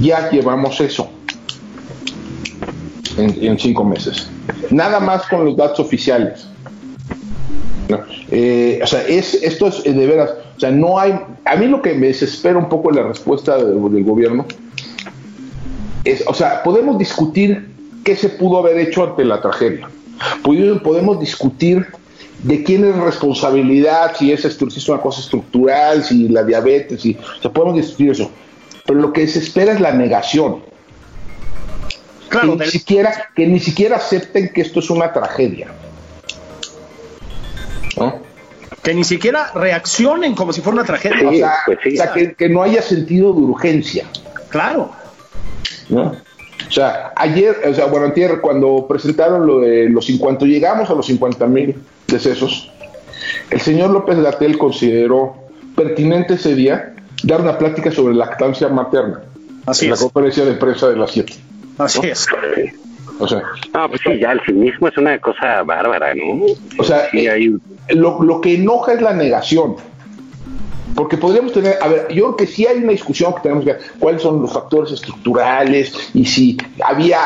Ya 0.00 0.30
llevamos 0.30 0.80
eso 0.80 1.10
en 3.18 3.58
cinco 3.58 3.84
meses. 3.84 4.30
Nada 4.70 4.98
más 5.00 5.26
con 5.26 5.44
los 5.44 5.56
datos 5.56 5.80
oficiales. 5.80 6.49
¿No? 7.90 8.00
Eh, 8.30 8.80
o 8.82 8.86
sea, 8.86 9.02
es, 9.06 9.34
esto 9.34 9.66
es 9.68 9.84
eh, 9.84 9.92
de 9.92 10.06
veras, 10.06 10.30
o 10.56 10.60
sea, 10.60 10.70
no 10.70 10.98
hay, 10.98 11.18
a 11.44 11.56
mí 11.56 11.66
lo 11.66 11.82
que 11.82 11.94
me 11.94 12.06
desespera 12.08 12.58
un 12.58 12.68
poco 12.68 12.90
en 12.90 12.96
la 12.96 13.02
respuesta 13.04 13.56
de- 13.58 13.64
del 13.66 14.04
gobierno 14.04 14.46
es, 16.04 16.24
o 16.26 16.34
sea, 16.34 16.62
podemos 16.62 16.98
discutir 16.98 17.68
qué 18.04 18.16
se 18.16 18.28
pudo 18.30 18.58
haber 18.58 18.78
hecho 18.78 19.04
ante 19.04 19.24
la 19.24 19.40
tragedia, 19.40 19.88
podemos 20.42 21.20
discutir 21.20 21.86
de 22.42 22.64
quién 22.64 22.84
es 22.86 22.96
responsabilidad, 22.96 24.12
si 24.18 24.32
es, 24.32 24.40
si 24.42 24.64
es 24.78 24.88
una 24.88 25.00
cosa 25.00 25.20
estructural, 25.20 26.02
si 26.02 26.28
la 26.28 26.42
diabetes, 26.42 27.02
si, 27.02 27.16
o 27.38 27.42
sea, 27.42 27.52
podemos 27.52 27.76
discutir 27.76 28.10
eso, 28.12 28.30
pero 28.86 28.98
lo 28.98 29.12
que 29.12 29.22
desespera 29.22 29.72
es 29.72 29.80
la 29.80 29.92
negación, 29.92 30.68
Claro, 32.30 32.56
que, 32.56 32.64
ni 32.64 32.70
siquiera, 32.70 33.12
que 33.34 33.46
ni 33.46 33.58
siquiera 33.60 33.96
acepten 33.96 34.50
que 34.54 34.60
esto 34.60 34.78
es 34.80 34.88
una 34.88 35.12
tragedia. 35.12 35.66
¿No? 37.96 38.30
que 38.82 38.94
ni 38.94 39.04
siquiera 39.04 39.50
reaccionen 39.54 40.34
como 40.34 40.52
si 40.52 40.60
fuera 40.60 40.80
una 40.80 40.84
tragedia. 40.84 41.28
o 41.28 41.32
sea, 41.32 41.54
pues 41.66 41.78
sí. 41.82 41.94
o 41.94 41.96
sea, 41.96 42.12
que, 42.12 42.34
que 42.34 42.48
no 42.48 42.62
haya 42.62 42.80
sentido 42.82 43.32
de 43.32 43.40
urgencia. 43.40 44.06
Claro. 44.48 44.90
¿no? 45.88 46.16
O 46.66 46.72
sea, 46.72 47.12
ayer, 47.16 47.56
o 47.68 47.74
sea, 47.74 47.86
bueno, 47.86 48.06
antier, 48.06 48.40
cuando 48.40 48.86
presentaron 48.88 49.46
lo 49.46 49.60
de 49.60 49.88
los 49.88 50.06
50, 50.06 50.44
llegamos 50.46 50.88
a 50.88 50.94
los 50.94 51.06
50 51.06 51.46
mil 51.46 51.76
decesos, 52.06 52.70
el 53.50 53.60
señor 53.60 53.90
López 53.90 54.18
Gatel 54.20 54.56
consideró 54.56 55.34
pertinente 55.74 56.34
ese 56.34 56.54
día 56.54 56.94
dar 57.24 57.40
una 57.40 57.58
plática 57.58 57.90
sobre 57.90 58.14
lactancia 58.14 58.68
materna 58.68 59.22
Así 59.66 59.86
en 59.86 59.92
es. 59.92 59.98
la 59.98 60.04
conferencia 60.04 60.44
de 60.44 60.52
prensa 60.54 60.88
de 60.88 60.96
las 60.96 61.10
7. 61.10 61.34
Así 61.78 62.00
es. 62.06 62.26
O 63.20 63.28
sea, 63.28 63.42
Ah, 63.74 63.86
pues 63.88 64.00
sí, 64.04 64.18
ya 64.18 64.32
el 64.32 64.40
cinismo 64.46 64.88
es 64.88 64.96
una 64.96 65.18
cosa 65.18 65.62
bárbara, 65.62 66.14
¿no? 66.14 66.44
O 66.78 66.84
sea, 66.84 67.08
Sí, 67.10 67.26
hay- 67.28 67.54
lo, 67.90 68.22
lo 68.22 68.40
que 68.40 68.54
enoja 68.54 68.94
es 68.94 69.00
la 69.02 69.12
negación. 69.14 69.76
Porque 70.96 71.16
podríamos 71.16 71.52
tener, 71.52 71.76
a 71.80 71.86
ver, 71.86 72.08
yo 72.12 72.24
creo 72.24 72.36
que 72.36 72.46
sí 72.48 72.66
hay 72.66 72.78
una 72.78 72.90
discusión 72.92 73.32
que 73.34 73.40
tenemos 73.42 73.64
que 73.64 73.76
cuáles 74.00 74.20
son 74.22 74.42
los 74.42 74.52
factores 74.52 74.90
estructurales 74.92 75.92
y 76.14 76.24
si 76.26 76.58
había, 76.84 77.18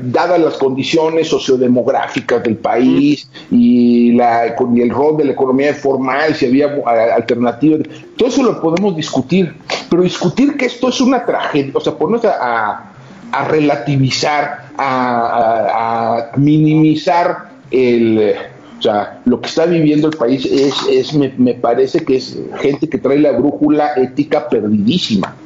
dadas 0.00 0.38
las 0.38 0.54
condiciones 0.56 1.26
sociodemográficas 1.28 2.42
del 2.44 2.56
país 2.56 3.28
y, 3.50 4.12
la, 4.12 4.54
y 4.74 4.80
el 4.80 4.90
rol 4.90 5.16
de 5.16 5.24
la 5.24 5.32
economía 5.32 5.74
formal, 5.74 6.34
si 6.36 6.46
había 6.46 6.72
alternativas, 7.14 7.80
todo 8.16 8.28
eso 8.28 8.42
lo 8.44 8.60
podemos 8.60 8.94
discutir, 8.96 9.54
pero 9.90 10.02
discutir 10.02 10.56
que 10.56 10.66
esto 10.66 10.88
es 10.88 11.00
una 11.00 11.26
tragedia, 11.26 11.72
o 11.74 11.80
sea, 11.80 11.94
ponernos 11.94 12.24
a, 12.26 12.38
a- 12.70 12.84
a 13.32 13.44
relativizar, 13.44 14.69
a, 14.82 16.32
a- 16.32 16.36
minimizar 16.36 17.50
el, 17.70 18.34
o 18.78 18.82
sea, 18.82 19.20
lo 19.24 19.40
que 19.40 19.48
está 19.48 19.66
viviendo 19.66 20.08
el 20.08 20.16
país 20.16 20.46
es, 20.46 20.74
es 20.90 21.14
me, 21.14 21.32
me 21.38 21.54
parece 21.54 22.04
que 22.04 22.16
es 22.16 22.38
gente 22.60 22.88
que 22.88 22.98
trae 22.98 23.18
la 23.18 23.32
brújula 23.32 23.92
ética 23.96 24.48
perdidísima. 24.48 25.39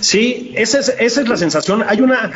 Sí, 0.00 0.52
esa 0.56 0.78
es, 0.78 0.94
esa 0.98 1.20
es 1.22 1.28
la 1.28 1.36
sensación. 1.36 1.84
Hay 1.86 2.00
una 2.00 2.32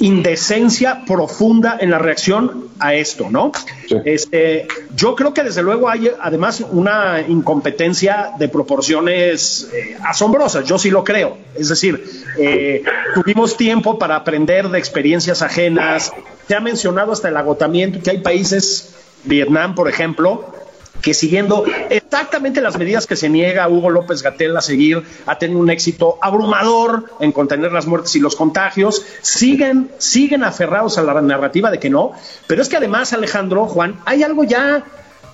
indecencia 0.00 1.04
profunda 1.06 1.76
en 1.80 1.90
la 1.90 1.98
reacción 1.98 2.68
a 2.78 2.94
esto, 2.94 3.28
¿no? 3.30 3.52
Sí. 3.88 3.96
Este, 4.04 4.68
yo 4.94 5.16
creo 5.16 5.34
que 5.34 5.42
desde 5.42 5.62
luego 5.62 5.88
hay 5.88 6.10
además 6.20 6.64
una 6.70 7.20
incompetencia 7.26 8.32
de 8.38 8.48
proporciones 8.48 9.68
eh, 9.72 9.96
asombrosas, 10.04 10.64
yo 10.66 10.78
sí 10.78 10.90
lo 10.90 11.02
creo. 11.02 11.36
Es 11.56 11.68
decir, 11.68 12.04
eh, 12.38 12.84
tuvimos 13.14 13.56
tiempo 13.56 13.98
para 13.98 14.16
aprender 14.16 14.68
de 14.68 14.78
experiencias 14.78 15.42
ajenas. 15.42 16.12
Se 16.46 16.54
ha 16.54 16.60
mencionado 16.60 17.12
hasta 17.12 17.28
el 17.28 17.36
agotamiento 17.36 18.00
que 18.00 18.10
hay 18.10 18.18
países, 18.18 18.94
Vietnam, 19.24 19.74
por 19.74 19.88
ejemplo, 19.88 20.52
que 21.00 21.14
siguiendo 21.14 21.64
exactamente 21.90 22.60
las 22.60 22.76
medidas 22.76 23.06
que 23.06 23.16
se 23.16 23.28
niega 23.28 23.68
Hugo 23.68 23.90
López 23.90 24.22
Gatel 24.22 24.56
a 24.56 24.60
seguir, 24.60 25.02
ha 25.26 25.38
tenido 25.38 25.60
un 25.60 25.70
éxito 25.70 26.18
abrumador 26.20 27.04
en 27.20 27.32
contener 27.32 27.72
las 27.72 27.86
muertes 27.86 28.16
y 28.16 28.20
los 28.20 28.34
contagios, 28.34 29.04
siguen, 29.22 29.90
siguen 29.98 30.42
aferrados 30.42 30.98
a 30.98 31.02
la 31.02 31.20
narrativa 31.20 31.70
de 31.70 31.78
que 31.78 31.90
no, 31.90 32.12
pero 32.46 32.62
es 32.62 32.68
que 32.68 32.76
además, 32.76 33.12
Alejandro, 33.12 33.66
Juan, 33.66 34.00
hay 34.04 34.22
algo 34.22 34.44
ya 34.44 34.84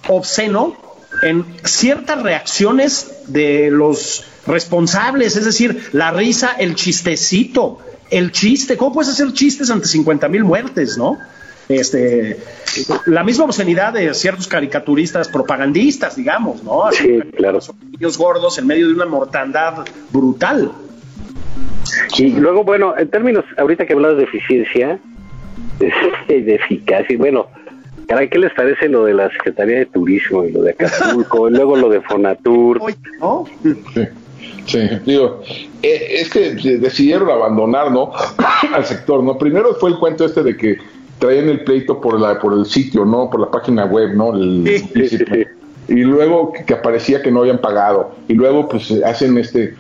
obsceno 0.08 0.76
en 1.22 1.46
ciertas 1.64 2.22
reacciones 2.22 3.22
de 3.28 3.70
los 3.70 4.24
responsables, 4.46 5.36
es 5.36 5.44
decir, 5.44 5.88
la 5.92 6.10
risa, 6.10 6.52
el 6.58 6.74
chistecito, 6.74 7.78
el 8.10 8.32
chiste, 8.32 8.76
¿cómo 8.76 8.92
puedes 8.92 9.10
hacer 9.10 9.32
chistes 9.32 9.70
ante 9.70 9.86
50 9.86 10.28
mil 10.28 10.44
muertes, 10.44 10.98
no? 10.98 11.18
Este, 11.68 12.38
la 13.06 13.24
misma 13.24 13.44
obscenidad 13.46 13.92
de 13.94 14.12
ciertos 14.14 14.46
caricaturistas 14.48 15.28
propagandistas, 15.28 16.16
digamos, 16.16 16.62
¿no? 16.62 16.84
Así, 16.84 17.04
Sí, 17.04 17.20
claro. 17.36 17.60
niños 17.90 18.18
gordos 18.18 18.58
en 18.58 18.66
medio 18.66 18.88
de 18.88 18.94
una 18.94 19.06
mortandad 19.06 19.84
brutal. 20.10 20.72
Y 22.18 22.30
luego, 22.32 22.64
bueno, 22.64 22.94
en 22.98 23.08
términos, 23.08 23.44
ahorita 23.56 23.86
que 23.86 23.94
hablas 23.94 24.16
de 24.16 24.24
eficiencia 24.24 24.98
y 26.28 26.40
de 26.42 26.54
eficacia, 26.56 27.14
y 27.14 27.16
bueno, 27.16 27.46
caray, 28.08 28.28
¿qué 28.28 28.38
les 28.38 28.52
parece 28.52 28.88
lo 28.88 29.04
de 29.04 29.14
la 29.14 29.30
Secretaría 29.30 29.78
de 29.78 29.86
Turismo 29.86 30.44
y 30.44 30.52
lo 30.52 30.62
de 30.62 30.72
Acapulco, 30.72 31.48
y 31.48 31.52
luego 31.52 31.76
lo 31.76 31.88
de 31.88 32.00
Fonatur? 32.02 32.78
Oye, 32.82 32.96
¿no? 33.20 33.44
Sí, 33.94 34.02
sí, 34.66 34.78
digo, 35.06 35.42
eh, 35.82 36.06
es 36.20 36.30
que 36.30 36.54
decidieron 36.78 37.30
abandonar, 37.30 37.90
¿no? 37.90 38.12
Al 38.72 38.84
sector, 38.84 39.22
¿no? 39.22 39.38
Primero 39.38 39.74
fue 39.74 39.90
el 39.90 39.98
cuento 39.98 40.24
este 40.24 40.42
de 40.42 40.56
que 40.56 40.76
traían 41.24 41.48
el 41.48 41.64
pleito 41.64 42.00
por 42.00 42.20
la 42.20 42.38
por 42.38 42.52
el 42.52 42.66
sitio, 42.66 43.04
¿no? 43.04 43.30
Por 43.30 43.40
la 43.40 43.50
página 43.50 43.84
web, 43.86 44.14
¿no? 44.14 44.34
El- 44.34 44.64
Sí, 44.66 44.78
sí, 45.08 45.08
sí, 45.08 45.24
sí. 45.32 45.44
Y 45.88 45.96
luego 46.02 46.52
que, 46.52 46.64
que 46.64 46.74
aparecía 46.74 47.20
que 47.22 47.30
no 47.30 47.40
habían 47.40 47.58
pagado. 47.58 48.12
Y 48.28 48.34
luego 48.34 48.68
pues 48.68 48.90
hacen 49.04 49.36
este 49.38 49.74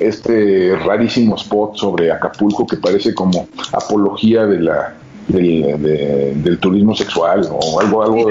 este 0.00 0.74
rarísimo 0.84 1.36
spot 1.36 1.76
sobre 1.76 2.10
Acapulco 2.10 2.66
que 2.66 2.76
parece 2.76 3.14
como 3.14 3.46
apología 3.72 4.44
de 4.46 4.60
la 4.60 4.94
del, 5.28 5.80
de- 5.82 6.32
del 6.36 6.58
turismo 6.58 6.94
sexual 6.94 7.48
o 7.50 7.80
algo 7.80 8.02
algo, 8.02 8.28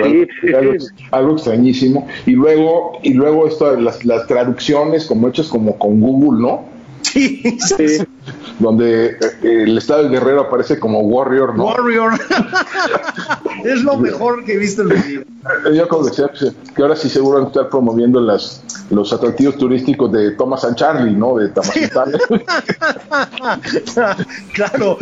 algo 1.11 1.34
extrañísimo 1.34 2.05
y 2.26 2.32
luego 2.32 2.99
y 3.01 3.14
luego 3.14 3.47
esto 3.47 3.76
las, 3.80 4.03
las 4.05 4.28
traducciones 4.28 5.05
como 5.05 5.28
hechas 5.30 5.47
como 5.47 5.78
con 5.80 5.99
Google 6.01 6.41
no 6.41 6.66
Sí, 7.01 7.41
Sí. 7.59 8.03
Donde 8.60 9.18
eh, 9.41 9.64
el 9.64 9.78
estado 9.78 10.04
de 10.04 10.10
Guerrero 10.10 10.41
aparece 10.41 10.80
como 10.80 10.99
Warrior 11.01 11.56
no 11.58 11.66
Warrior. 11.66 12.14
es 13.66 13.84
lo 13.84 13.97
mejor 13.97 14.45
que 14.45 14.54
he 14.54 14.58
visto 14.58 14.82
en 14.84 14.88
mi 14.89 14.95
vida. 14.95 15.24
Yo 15.73 15.87
como 15.87 16.05
decía 16.05 16.29
que 16.75 16.81
ahora 16.81 16.95
sí 16.95 17.09
seguro 17.09 17.37
van 17.37 17.45
a 17.45 17.47
estar 17.47 17.69
promoviendo 17.69 18.19
las 18.19 18.63
los 18.89 19.11
atractivos 19.11 19.57
turísticos 19.57 20.11
de 20.11 20.31
Thomas 20.31 20.63
and 20.63 20.75
Charlie 20.75 21.11
no 21.11 21.37
de 21.37 21.49
Tamazunchale 21.49 22.17
claro, 24.53 24.97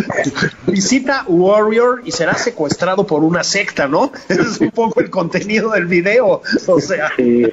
visita 0.67 1.25
Warrior 1.27 2.01
y 2.05 2.11
será 2.11 2.33
secuestrado 2.35 3.05
por 3.05 3.23
una 3.23 3.43
secta, 3.43 3.87
¿no? 3.87 4.11
Ese 4.29 4.41
es 4.41 4.61
un 4.61 4.71
poco 4.71 5.01
el 5.01 5.09
contenido 5.09 5.71
del 5.71 5.87
video. 5.87 6.41
O 6.67 6.79
sea, 6.79 7.11
Sí, 7.15 7.45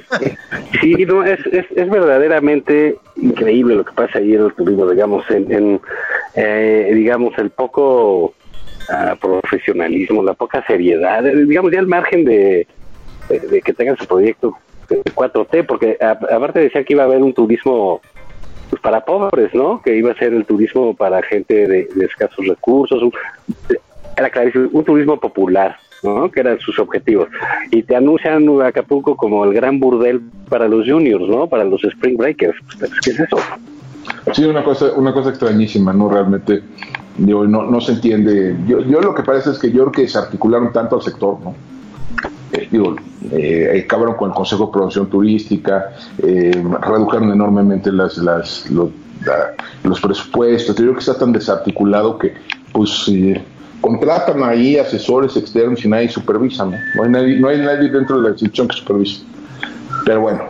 sí 0.81 1.05
no, 1.05 1.23
es, 1.23 1.39
es, 1.47 1.65
es 1.75 1.89
verdaderamente 1.89 2.97
increíble 3.17 3.75
lo 3.75 3.85
que 3.85 3.91
pasa 3.93 4.19
ahí 4.19 4.33
en 4.33 4.45
el 4.45 4.53
turismo, 4.53 4.89
digamos, 4.89 5.29
en, 5.29 5.51
en, 5.51 5.81
eh, 6.35 6.91
digamos, 6.93 7.37
el 7.37 7.49
poco 7.49 8.33
ah, 8.89 9.15
profesionalismo, 9.19 10.23
la 10.23 10.33
poca 10.33 10.65
seriedad, 10.65 11.25
eh, 11.25 11.35
digamos, 11.45 11.71
ya 11.71 11.79
al 11.79 11.87
margen 11.87 12.25
de, 12.25 12.67
de, 13.29 13.61
que 13.61 13.73
tengan 13.73 13.97
su 13.97 14.05
proyecto 14.05 14.55
de 14.89 15.03
4T, 15.03 15.65
porque 15.67 15.97
aparte 16.01 16.59
decía 16.59 16.83
que 16.83 16.93
iba 16.93 17.03
a 17.03 17.05
haber 17.05 17.21
un 17.21 17.33
turismo 17.33 18.01
pues, 18.69 18.81
para 18.81 19.05
pobres, 19.05 19.53
¿no? 19.53 19.81
Que 19.81 19.95
iba 19.95 20.11
a 20.11 20.15
ser 20.15 20.33
el 20.33 20.45
turismo 20.45 20.95
para 20.95 21.21
gente 21.21 21.67
de, 21.67 21.87
escasos 22.03 22.47
recursos, 22.47 23.01
un- 23.03 23.13
era 24.17 24.29
clarísimo, 24.29 24.67
un 24.73 24.83
turismo 24.83 25.19
popular, 25.19 25.77
¿no? 26.03 26.29
Que 26.31 26.39
eran 26.41 26.59
sus 26.59 26.77
objetivos. 26.79 27.27
Y 27.71 27.83
te 27.83 27.95
anuncian 27.95 28.47
Acapulco 28.61 29.15
como 29.15 29.45
el 29.45 29.53
gran 29.53 29.79
burdel 29.79 30.21
para 30.49 30.67
los 30.67 30.87
juniors, 30.89 31.27
¿no? 31.27 31.47
Para 31.47 31.63
los 31.63 31.83
spring 31.83 32.17
breakers. 32.17 32.57
Pues, 32.79 32.91
¿Qué 33.03 33.11
es 33.11 33.19
eso? 33.19 33.37
Sí, 34.33 34.43
una 34.45 34.63
cosa, 34.63 34.91
una 34.95 35.13
cosa 35.13 35.29
extrañísima, 35.29 35.93
¿no? 35.93 36.09
Realmente, 36.09 36.61
no, 37.17 37.45
no 37.45 37.81
se 37.81 37.93
entiende. 37.93 38.55
Yo, 38.67 38.81
yo 38.81 39.01
lo 39.01 39.13
que 39.13 39.23
parece 39.23 39.51
es 39.51 39.59
que 39.59 39.71
yo 39.71 39.83
creo 39.83 39.91
que 39.91 40.01
desarticularon 40.03 40.73
tanto 40.73 40.95
al 40.95 41.01
sector, 41.01 41.39
¿no? 41.41 41.55
Eh, 42.51 42.67
digo, 42.71 42.95
eh, 43.31 43.83
acabaron 43.85 44.15
con 44.15 44.29
el 44.29 44.35
Consejo 44.35 44.67
de 44.67 44.71
Promoción 44.71 45.09
Turística, 45.09 45.91
eh, 46.17 46.63
redujeron 46.81 47.31
enormemente 47.31 47.91
las, 47.91 48.17
los, 48.17 48.91
los 49.83 50.01
presupuestos. 50.01 50.75
Yo 50.75 50.83
creo 50.83 50.93
que 50.93 50.99
está 50.99 51.17
tan 51.17 51.31
desarticulado 51.31 52.17
que, 52.17 52.33
pues, 52.71 53.11
contratan 53.81 54.43
ahí 54.43 54.77
asesores 54.77 55.37
externos 55.37 55.83
y 55.85 55.87
nadie 55.87 56.09
supervisa, 56.09 56.65
¿no? 56.65 56.77
No 56.95 57.03
hay 57.03 57.09
nadie, 57.09 57.39
no 57.39 57.49
hay 57.49 57.59
nadie 57.59 57.89
dentro 57.89 58.17
de 58.17 58.23
la 58.23 58.29
institución 58.29 58.67
que 58.67 58.77
supervise. 58.77 59.23
Pero 60.05 60.21
bueno, 60.21 60.43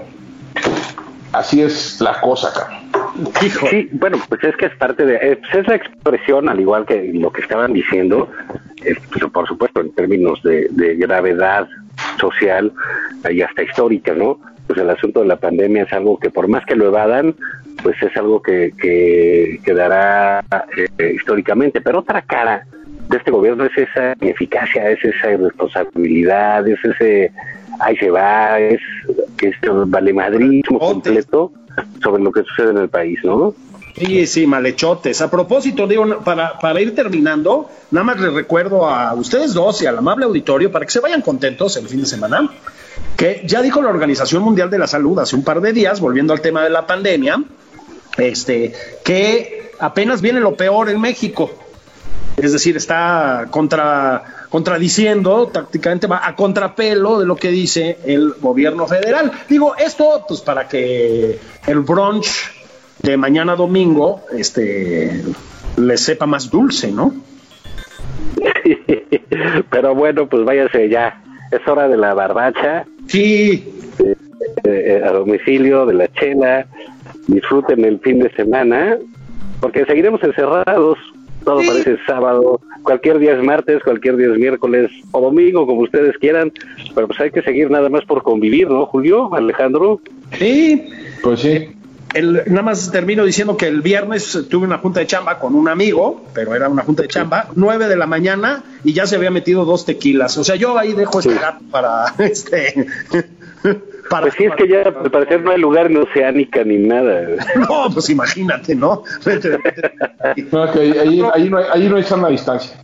así 1.34 1.62
es 1.62 2.00
la 2.00 2.20
cosa, 2.22 2.52
cabrón. 2.54 2.99
Hijo. 3.46 3.68
Sí, 3.68 3.90
bueno, 3.94 4.18
pues 4.28 4.44
es 4.44 4.56
que 4.56 4.66
es 4.68 4.76
parte 4.76 5.06
de, 5.06 5.16
eh, 5.16 5.38
pues 5.38 5.56
es 5.56 5.68
la 5.68 5.76
expresión, 5.76 6.50
al 6.50 6.60
igual 6.60 6.86
que 6.86 7.12
lo 7.14 7.32
que 7.32 7.42
estaban 7.42 7.74
diciendo, 7.74 8.30
eh, 8.84 8.96
pues, 9.12 9.32
por 9.32 9.48
supuesto, 9.48 9.82
en 9.82 9.92
términos 9.94 10.42
de, 10.44 10.68
de 10.72 10.96
gravedad 10.96 11.68
social 12.20 12.72
y 13.30 13.42
hasta 13.42 13.64
histórica, 13.64 14.14
¿no? 14.14 14.40
Pues 14.68 14.80
el 14.80 14.90
asunto 14.90 15.22
de 15.22 15.28
la 15.28 15.38
pandemia 15.38 15.84
es 15.84 15.94
algo 15.94 16.20
que 16.20 16.30
por 16.30 16.48
más 16.48 16.66
que 16.66 16.76
lo 16.76 16.86
evadan, 16.86 17.36
pues 17.82 18.02
es 18.04 18.16
algo 18.16 18.42
que, 18.42 18.74
que 18.80 19.60
quedará 19.64 20.44
eh, 20.78 21.14
históricamente. 21.16 21.82
Pero 21.82 22.00
otra 22.00 22.22
cara 22.22 22.66
de 23.10 23.18
este 23.18 23.32
gobierno 23.32 23.66
es 23.66 23.78
esa 23.78 24.14
ineficacia, 24.22 24.92
es 24.92 25.04
esa 25.04 25.32
irresponsabilidad, 25.32 26.68
es 26.68 26.84
ese 26.86 27.32
ahí 27.80 27.96
se 27.98 28.12
va, 28.12 28.60
es 28.60 28.82
este 29.42 29.70
valemadrismo 29.70 30.78
Otes. 30.78 30.94
completo 30.94 31.52
sobre 32.02 32.24
lo 32.24 32.32
que 32.32 32.44
sucede 32.44 32.72
en 32.72 32.78
el 32.78 32.90
país, 32.90 33.20
¿no? 33.24 33.54
Sí, 33.96 34.26
sí, 34.28 34.48
malhechotes. 34.48 35.22
A 35.22 35.30
propósito, 35.30 35.88
digo, 35.88 36.20
para, 36.24 36.58
para 36.60 36.80
ir 36.80 36.96
terminando, 36.96 37.70
nada 37.92 38.04
más 38.04 38.20
les 38.20 38.34
recuerdo 38.34 38.88
a 38.88 39.14
ustedes 39.14 39.54
dos 39.54 39.82
y 39.82 39.88
al 39.88 39.98
amable 39.98 40.26
auditorio 40.26 40.72
para 40.72 40.86
que 40.86 40.92
se 40.92 41.00
vayan 41.00 41.22
contentos 41.22 41.76
el 41.76 41.88
fin 41.88 42.02
de 42.02 42.06
semana, 42.06 42.50
que 43.18 43.42
ya 43.46 43.62
dijo 43.62 43.82
la 43.82 43.90
Organización 43.90 44.44
Mundial 44.44 44.70
de 44.70 44.80
la 44.80 44.88
Salud 44.88 45.20
hace 45.20 45.36
un 45.36 45.44
par 45.44 45.60
de 45.60 45.74
días, 45.74 46.00
volviendo 46.00 46.32
al 46.34 46.42
tema 46.42 46.64
de 46.64 46.70
la 46.70 46.88
pandemia, 46.88 47.44
este, 48.18 48.74
que 49.04 49.72
apenas 49.80 50.22
viene 50.22 50.40
lo 50.40 50.56
peor 50.56 50.90
en 50.90 51.02
México. 51.02 51.52
Es 52.38 52.54
decir, 52.54 52.78
está 52.78 53.48
contra, 53.50 54.39
contradiciendo, 54.50 55.48
tácticamente 55.48 56.08
va 56.08 56.28
a 56.28 56.36
contrapelo 56.36 57.20
de 57.20 57.26
lo 57.26 57.36
que 57.36 57.50
dice 57.50 58.00
el 58.06 58.34
gobierno 58.40 58.88
federal. 58.88 59.32
Digo, 59.48 59.76
esto 59.76 60.26
pues 60.28 60.42
para 60.42 60.68
que 60.68 61.40
el 61.68 61.80
brunch 61.80 62.52
de 63.02 63.18
mañana 63.18 63.56
domingo 63.56 64.22
este, 64.36 65.24
les 65.78 66.02
sepa 66.02 66.26
más 66.26 66.50
dulce, 66.50 66.92
¿no? 66.92 67.14
Pero 69.70 69.96
bueno, 69.96 70.28
pues 70.28 70.44
váyase 70.44 70.90
ya. 70.90 71.22
Es 71.52 71.68
hora 71.68 71.88
de 71.88 71.98
la 71.98 72.14
barbacha. 72.14 72.86
Sí. 73.08 73.68
Eh, 74.00 74.16
eh, 74.64 75.02
a 75.04 75.12
domicilio, 75.12 75.86
de 75.86 75.94
la 75.94 76.08
chela. 76.14 76.68
Disfruten 77.28 77.86
el 77.86 78.00
fin 78.00 78.20
de 78.20 78.32
semana. 78.32 78.98
Porque 79.60 79.86
seguiremos 79.86 80.24
encerrados. 80.24 80.98
Todo 81.50 81.62
Sí. 81.62 81.68
parece 81.68 81.98
sábado. 82.06 82.62
Cualquier 82.84 83.18
día 83.18 83.36
es 83.36 83.44
martes, 83.44 83.82
cualquier 83.84 84.18
día 84.18 84.28
es 84.32 84.38
miércoles 84.38 84.92
o 85.12 85.20
domingo, 85.20 85.66
como 85.66 85.82
ustedes 85.82 86.16
quieran. 86.20 86.52
Pero 86.94 87.08
pues 87.08 87.20
hay 87.20 87.32
que 87.32 87.42
seguir 87.42 87.72
nada 87.72 87.90
más 87.90 88.06
por 88.06 88.22
convivir, 88.22 88.70
¿no, 88.70 88.86
Julio? 88.86 89.34
Alejandro. 89.34 90.00
Sí. 90.38 90.88
Pues 91.24 91.40
sí. 91.40 91.70
El, 92.14 92.44
nada 92.48 92.62
más 92.62 92.92
termino 92.92 93.24
diciendo 93.26 93.58
que 93.58 93.68
el 93.68 93.82
viernes 93.82 94.46
tuve 94.50 94.66
una 94.66 94.78
junta 94.80 95.00
de 95.00 95.08
chamba 95.08 95.40
con 95.40 95.56
un 95.56 95.68
amigo, 95.70 96.24
pero 96.34 96.54
era 96.56 96.70
una 96.70 96.84
junta 96.84 97.02
de 97.04 97.08
chamba, 97.08 97.48
nueve 97.56 97.88
de 97.88 97.96
la 97.96 98.06
mañana 98.06 98.64
y 98.84 98.94
ya 98.94 99.06
se 99.08 99.16
había 99.16 99.30
metido 99.32 99.66
dos 99.66 99.86
tequilas. 99.86 100.38
O 100.38 100.44
sea, 100.44 100.56
yo 100.56 100.78
ahí 100.78 100.94
dejo 100.94 101.20
este 101.20 101.34
gato 101.34 101.64
para 101.72 102.06
este. 102.20 102.86
Para, 104.10 104.24
Pues 104.24 104.34
sí, 104.38 104.46
es 104.46 104.56
que 104.56 104.68
ya 104.68 104.82
al 104.82 105.12
parecer 105.12 105.42
no 105.42 105.52
hay 105.52 105.60
lugar 105.60 105.86
en 105.88 105.98
Oceánica 105.98 106.64
ni 106.64 106.78
nada. 106.78 107.28
No, 107.56 107.88
pues 107.94 108.10
imagínate, 108.10 108.76
¿no? 108.76 109.04
No, 110.52 110.72
que 110.72 110.80
ahí, 110.80 110.92
ahí- 110.98 111.24
ahí 111.34 111.50
no 111.50 111.58
hay, 111.58 111.66
ahí 111.74 111.90
no 111.90 111.96
hay 111.98 112.04
sana 112.04 112.28
distancia. 112.30 112.76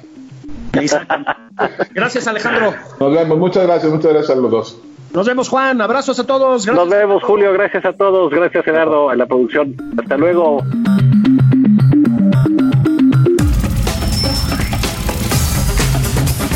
Gracias, 1.93 2.27
Alejandro. 2.27 2.73
Nos 2.99 3.13
vemos. 3.13 3.37
Muchas 3.37 3.65
gracias, 3.65 3.91
muchas 3.91 4.11
gracias 4.13 4.37
a 4.37 4.41
los 4.41 4.51
dos. 4.51 4.79
Nos 5.13 5.25
vemos, 5.25 5.47
Juan. 5.47 5.79
Abrazos 5.81 6.19
a 6.19 6.25
todos. 6.25 6.67
Nos 6.67 6.89
vemos, 6.89 7.23
Julio. 7.23 7.53
Gracias 7.53 7.85
a 7.85 7.93
todos. 7.93 8.29
Gracias, 8.31 8.65
Gerardo, 8.65 9.09
a 9.09 9.15
la 9.15 9.25
producción. 9.25 9.73
Hasta 9.97 10.17
luego. 10.17 10.61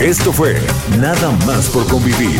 Esto 0.02 0.32
fue 0.32 0.56
Nada 1.00 1.30
más 1.46 1.70
por 1.70 1.86
convivir. 1.88 2.40